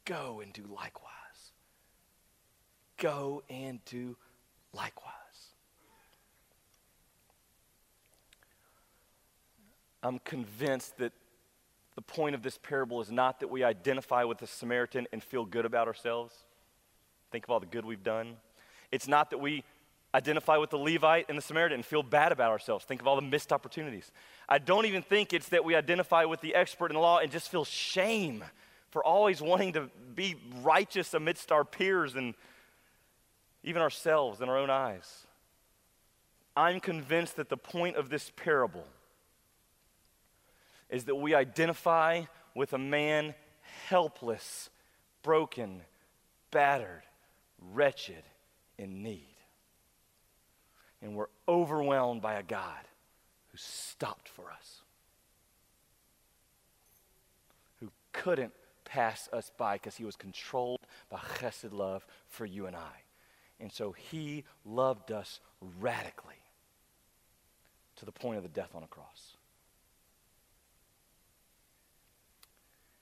Go 0.05 0.41
and 0.43 0.53
do 0.53 0.61
likewise. 0.69 1.09
Go 2.97 3.41
and 3.49 3.83
do 3.85 4.15
likewise. 4.75 5.09
I'm 10.03 10.19
convinced 10.19 10.99
that 10.99 11.13
the 11.95 12.03
point 12.03 12.35
of 12.35 12.43
this 12.43 12.59
parable 12.59 13.01
is 13.01 13.11
not 13.11 13.39
that 13.39 13.47
we 13.47 13.63
identify 13.63 14.23
with 14.23 14.37
the 14.37 14.45
Samaritan 14.45 15.07
and 15.13 15.23
feel 15.23 15.45
good 15.45 15.65
about 15.65 15.87
ourselves. 15.87 16.35
Think 17.31 17.45
of 17.45 17.49
all 17.49 17.59
the 17.59 17.65
good 17.65 17.85
we've 17.85 18.03
done. 18.03 18.35
It's 18.91 19.07
not 19.07 19.31
that 19.31 19.39
we 19.39 19.63
identify 20.13 20.57
with 20.57 20.69
the 20.69 20.77
Levite 20.77 21.25
and 21.29 21.37
the 21.37 21.41
Samaritan 21.41 21.75
and 21.75 21.85
feel 21.85 22.03
bad 22.03 22.31
about 22.31 22.51
ourselves. 22.51 22.85
Think 22.85 23.01
of 23.01 23.07
all 23.07 23.15
the 23.15 23.21
missed 23.21 23.51
opportunities. 23.51 24.11
I 24.47 24.59
don't 24.59 24.85
even 24.85 25.01
think 25.01 25.33
it's 25.33 25.49
that 25.49 25.65
we 25.65 25.75
identify 25.75 26.25
with 26.25 26.41
the 26.41 26.53
expert 26.55 26.91
in 26.91 26.95
the 26.95 27.01
law 27.01 27.19
and 27.19 27.31
just 27.31 27.49
feel 27.49 27.65
shame 27.65 28.43
for 28.91 29.03
always 29.03 29.41
wanting 29.41 29.73
to 29.73 29.89
be 30.13 30.35
righteous 30.61 31.13
amidst 31.13 31.51
our 31.51 31.65
peers 31.65 32.15
and 32.15 32.35
even 33.63 33.81
ourselves 33.81 34.41
in 34.41 34.49
our 34.49 34.57
own 34.57 34.69
eyes. 34.69 35.25
I'm 36.55 36.79
convinced 36.79 37.37
that 37.37 37.49
the 37.49 37.57
point 37.57 37.95
of 37.95 38.09
this 38.09 38.31
parable 38.35 38.85
is 40.89 41.05
that 41.05 41.15
we 41.15 41.33
identify 41.33 42.23
with 42.53 42.73
a 42.73 42.77
man 42.77 43.33
helpless, 43.87 44.69
broken, 45.23 45.81
battered, 46.51 47.01
wretched, 47.59 48.23
in 48.77 49.01
need. 49.01 49.32
And 51.03 51.15
we're 51.15 51.27
overwhelmed 51.49 52.21
by 52.21 52.35
a 52.35 52.43
God 52.43 52.87
who 53.51 53.57
stopped 53.57 54.29
for 54.29 54.49
us, 54.49 54.81
who 57.81 57.91
couldn't 58.13 58.53
pass 58.85 59.27
us 59.33 59.51
by 59.57 59.75
because 59.75 59.97
he 59.97 60.05
was 60.05 60.15
controlled 60.15 60.79
by 61.09 61.17
chesed 61.17 61.73
love 61.73 62.05
for 62.29 62.45
you 62.45 62.67
and 62.67 62.75
I. 62.75 63.01
And 63.59 63.71
so 63.71 63.91
he 63.91 64.45
loved 64.65 65.11
us 65.11 65.41
radically 65.79 66.41
to 67.97 68.05
the 68.05 68.11
point 68.13 68.37
of 68.37 68.43
the 68.43 68.49
death 68.49 68.73
on 68.73 68.83
a 68.83 68.87
cross. 68.87 69.35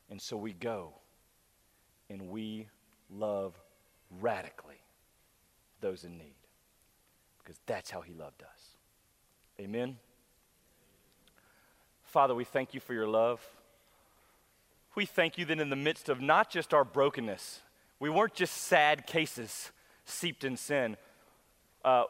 And 0.09 0.19
so 0.19 0.35
we 0.37 0.53
go 0.53 0.93
and 2.09 2.29
we 2.29 2.67
love 3.11 3.53
radically 4.19 4.81
those 5.81 6.03
in 6.03 6.17
need 6.17 6.40
because 7.43 7.59
that's 7.65 7.89
how 7.89 8.01
he 8.01 8.13
loved 8.13 8.43
us. 8.43 8.69
Amen. 9.59 9.97
Father, 12.03 12.35
we 12.35 12.43
thank 12.43 12.73
you 12.73 12.79
for 12.79 12.93
your 12.93 13.07
love. 13.07 13.41
We 14.95 15.05
thank 15.05 15.37
you 15.37 15.45
that 15.45 15.59
in 15.59 15.69
the 15.69 15.75
midst 15.75 16.09
of 16.09 16.19
not 16.19 16.49
just 16.49 16.73
our 16.73 16.83
brokenness, 16.83 17.61
we 17.99 18.09
weren't 18.09 18.33
just 18.33 18.55
sad 18.55 19.07
cases 19.07 19.71
seeped 20.05 20.43
in 20.43 20.57
sin. 20.57 20.97
Uh, 21.85 22.03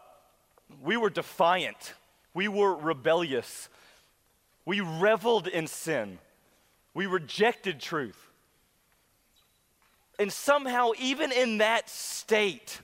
we 0.82 0.98
were 0.98 1.10
defiant. 1.10 1.94
We 2.34 2.48
were 2.48 2.74
rebellious. 2.74 3.70
We 4.66 4.82
reveled 4.82 5.48
in 5.48 5.68
sin. 5.68 6.18
We 6.94 7.06
rejected 7.06 7.80
truth. 7.80 8.30
And 10.18 10.32
somehow, 10.32 10.92
even 11.00 11.32
in 11.32 11.60
that 11.60 11.90
state, 11.90 12.82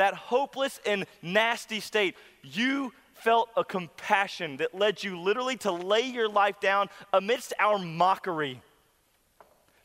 that 0.00 0.14
hopeless 0.14 0.80
and 0.86 1.04
nasty 1.20 1.78
state, 1.78 2.16
you 2.42 2.90
felt 3.12 3.50
a 3.54 3.62
compassion 3.62 4.56
that 4.56 4.74
led 4.74 5.04
you 5.04 5.20
literally 5.20 5.56
to 5.58 5.70
lay 5.70 6.00
your 6.00 6.26
life 6.28 6.58
down 6.58 6.88
amidst 7.12 7.52
our 7.58 7.78
mockery. 7.78 8.62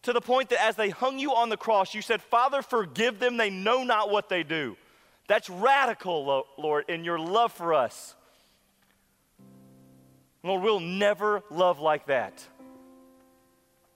To 0.03 0.13
the 0.13 0.21
point 0.21 0.49
that 0.49 0.63
as 0.63 0.77
they 0.77 0.89
hung 0.89 1.19
you 1.19 1.33
on 1.33 1.49
the 1.49 1.57
cross, 1.57 1.93
you 1.93 2.01
said, 2.01 2.21
Father, 2.21 2.61
forgive 2.61 3.19
them, 3.19 3.35
they 3.35 3.49
know 3.49 3.83
not 3.83 4.09
what 4.09 4.29
they 4.29 4.43
do. 4.43 4.77
That's 5.27 5.49
radical, 5.49 6.45
Lord, 6.57 6.85
in 6.87 7.03
your 7.03 7.19
love 7.19 7.51
for 7.51 7.73
us. 7.73 8.15
Lord, 10.43 10.63
we'll 10.63 10.79
never 10.79 11.43
love 11.49 11.79
like 11.79 12.05
that 12.05 12.41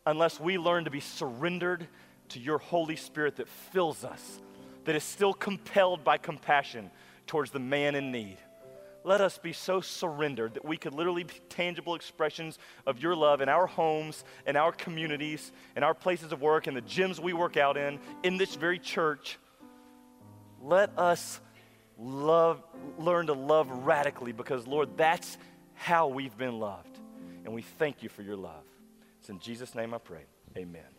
unless 0.05 0.37
we 0.37 0.57
learn 0.57 0.83
to 0.83 0.91
be 0.91 0.99
surrendered 0.99 1.87
to 2.29 2.39
your 2.39 2.57
Holy 2.57 2.97
Spirit 2.97 3.37
that 3.37 3.47
fills 3.47 4.03
us, 4.03 4.41
that 4.89 4.95
is 4.95 5.03
still 5.03 5.35
compelled 5.35 6.03
by 6.03 6.17
compassion 6.17 6.89
towards 7.27 7.51
the 7.51 7.59
man 7.59 7.93
in 7.93 8.11
need. 8.11 8.37
Let 9.03 9.21
us 9.21 9.37
be 9.37 9.53
so 9.53 9.81
surrendered 9.81 10.55
that 10.55 10.65
we 10.65 10.77
could 10.77 10.95
literally 10.95 11.23
be 11.23 11.35
tangible 11.47 11.93
expressions 11.93 12.57
of 12.87 12.99
your 12.99 13.15
love 13.15 13.41
in 13.41 13.49
our 13.49 13.67
homes, 13.67 14.23
in 14.47 14.55
our 14.55 14.71
communities, 14.71 15.51
in 15.75 15.83
our 15.83 15.93
places 15.93 16.31
of 16.31 16.41
work, 16.41 16.67
in 16.67 16.73
the 16.73 16.81
gyms 16.81 17.19
we 17.19 17.33
work 17.33 17.55
out 17.55 17.77
in, 17.77 17.99
in 18.23 18.37
this 18.37 18.55
very 18.55 18.79
church. 18.79 19.37
Let 20.59 20.97
us 20.97 21.39
love, 21.99 22.63
learn 22.97 23.27
to 23.27 23.33
love 23.33 23.69
radically 23.69 24.31
because, 24.31 24.65
Lord, 24.65 24.97
that's 24.97 25.37
how 25.75 26.07
we've 26.07 26.35
been 26.35 26.59
loved. 26.59 26.97
And 27.45 27.53
we 27.53 27.61
thank 27.61 28.01
you 28.01 28.09
for 28.09 28.23
your 28.23 28.37
love. 28.37 28.63
It's 29.19 29.29
in 29.29 29.37
Jesus' 29.37 29.75
name 29.75 29.93
I 29.93 29.99
pray. 29.99 30.23
Amen. 30.57 30.98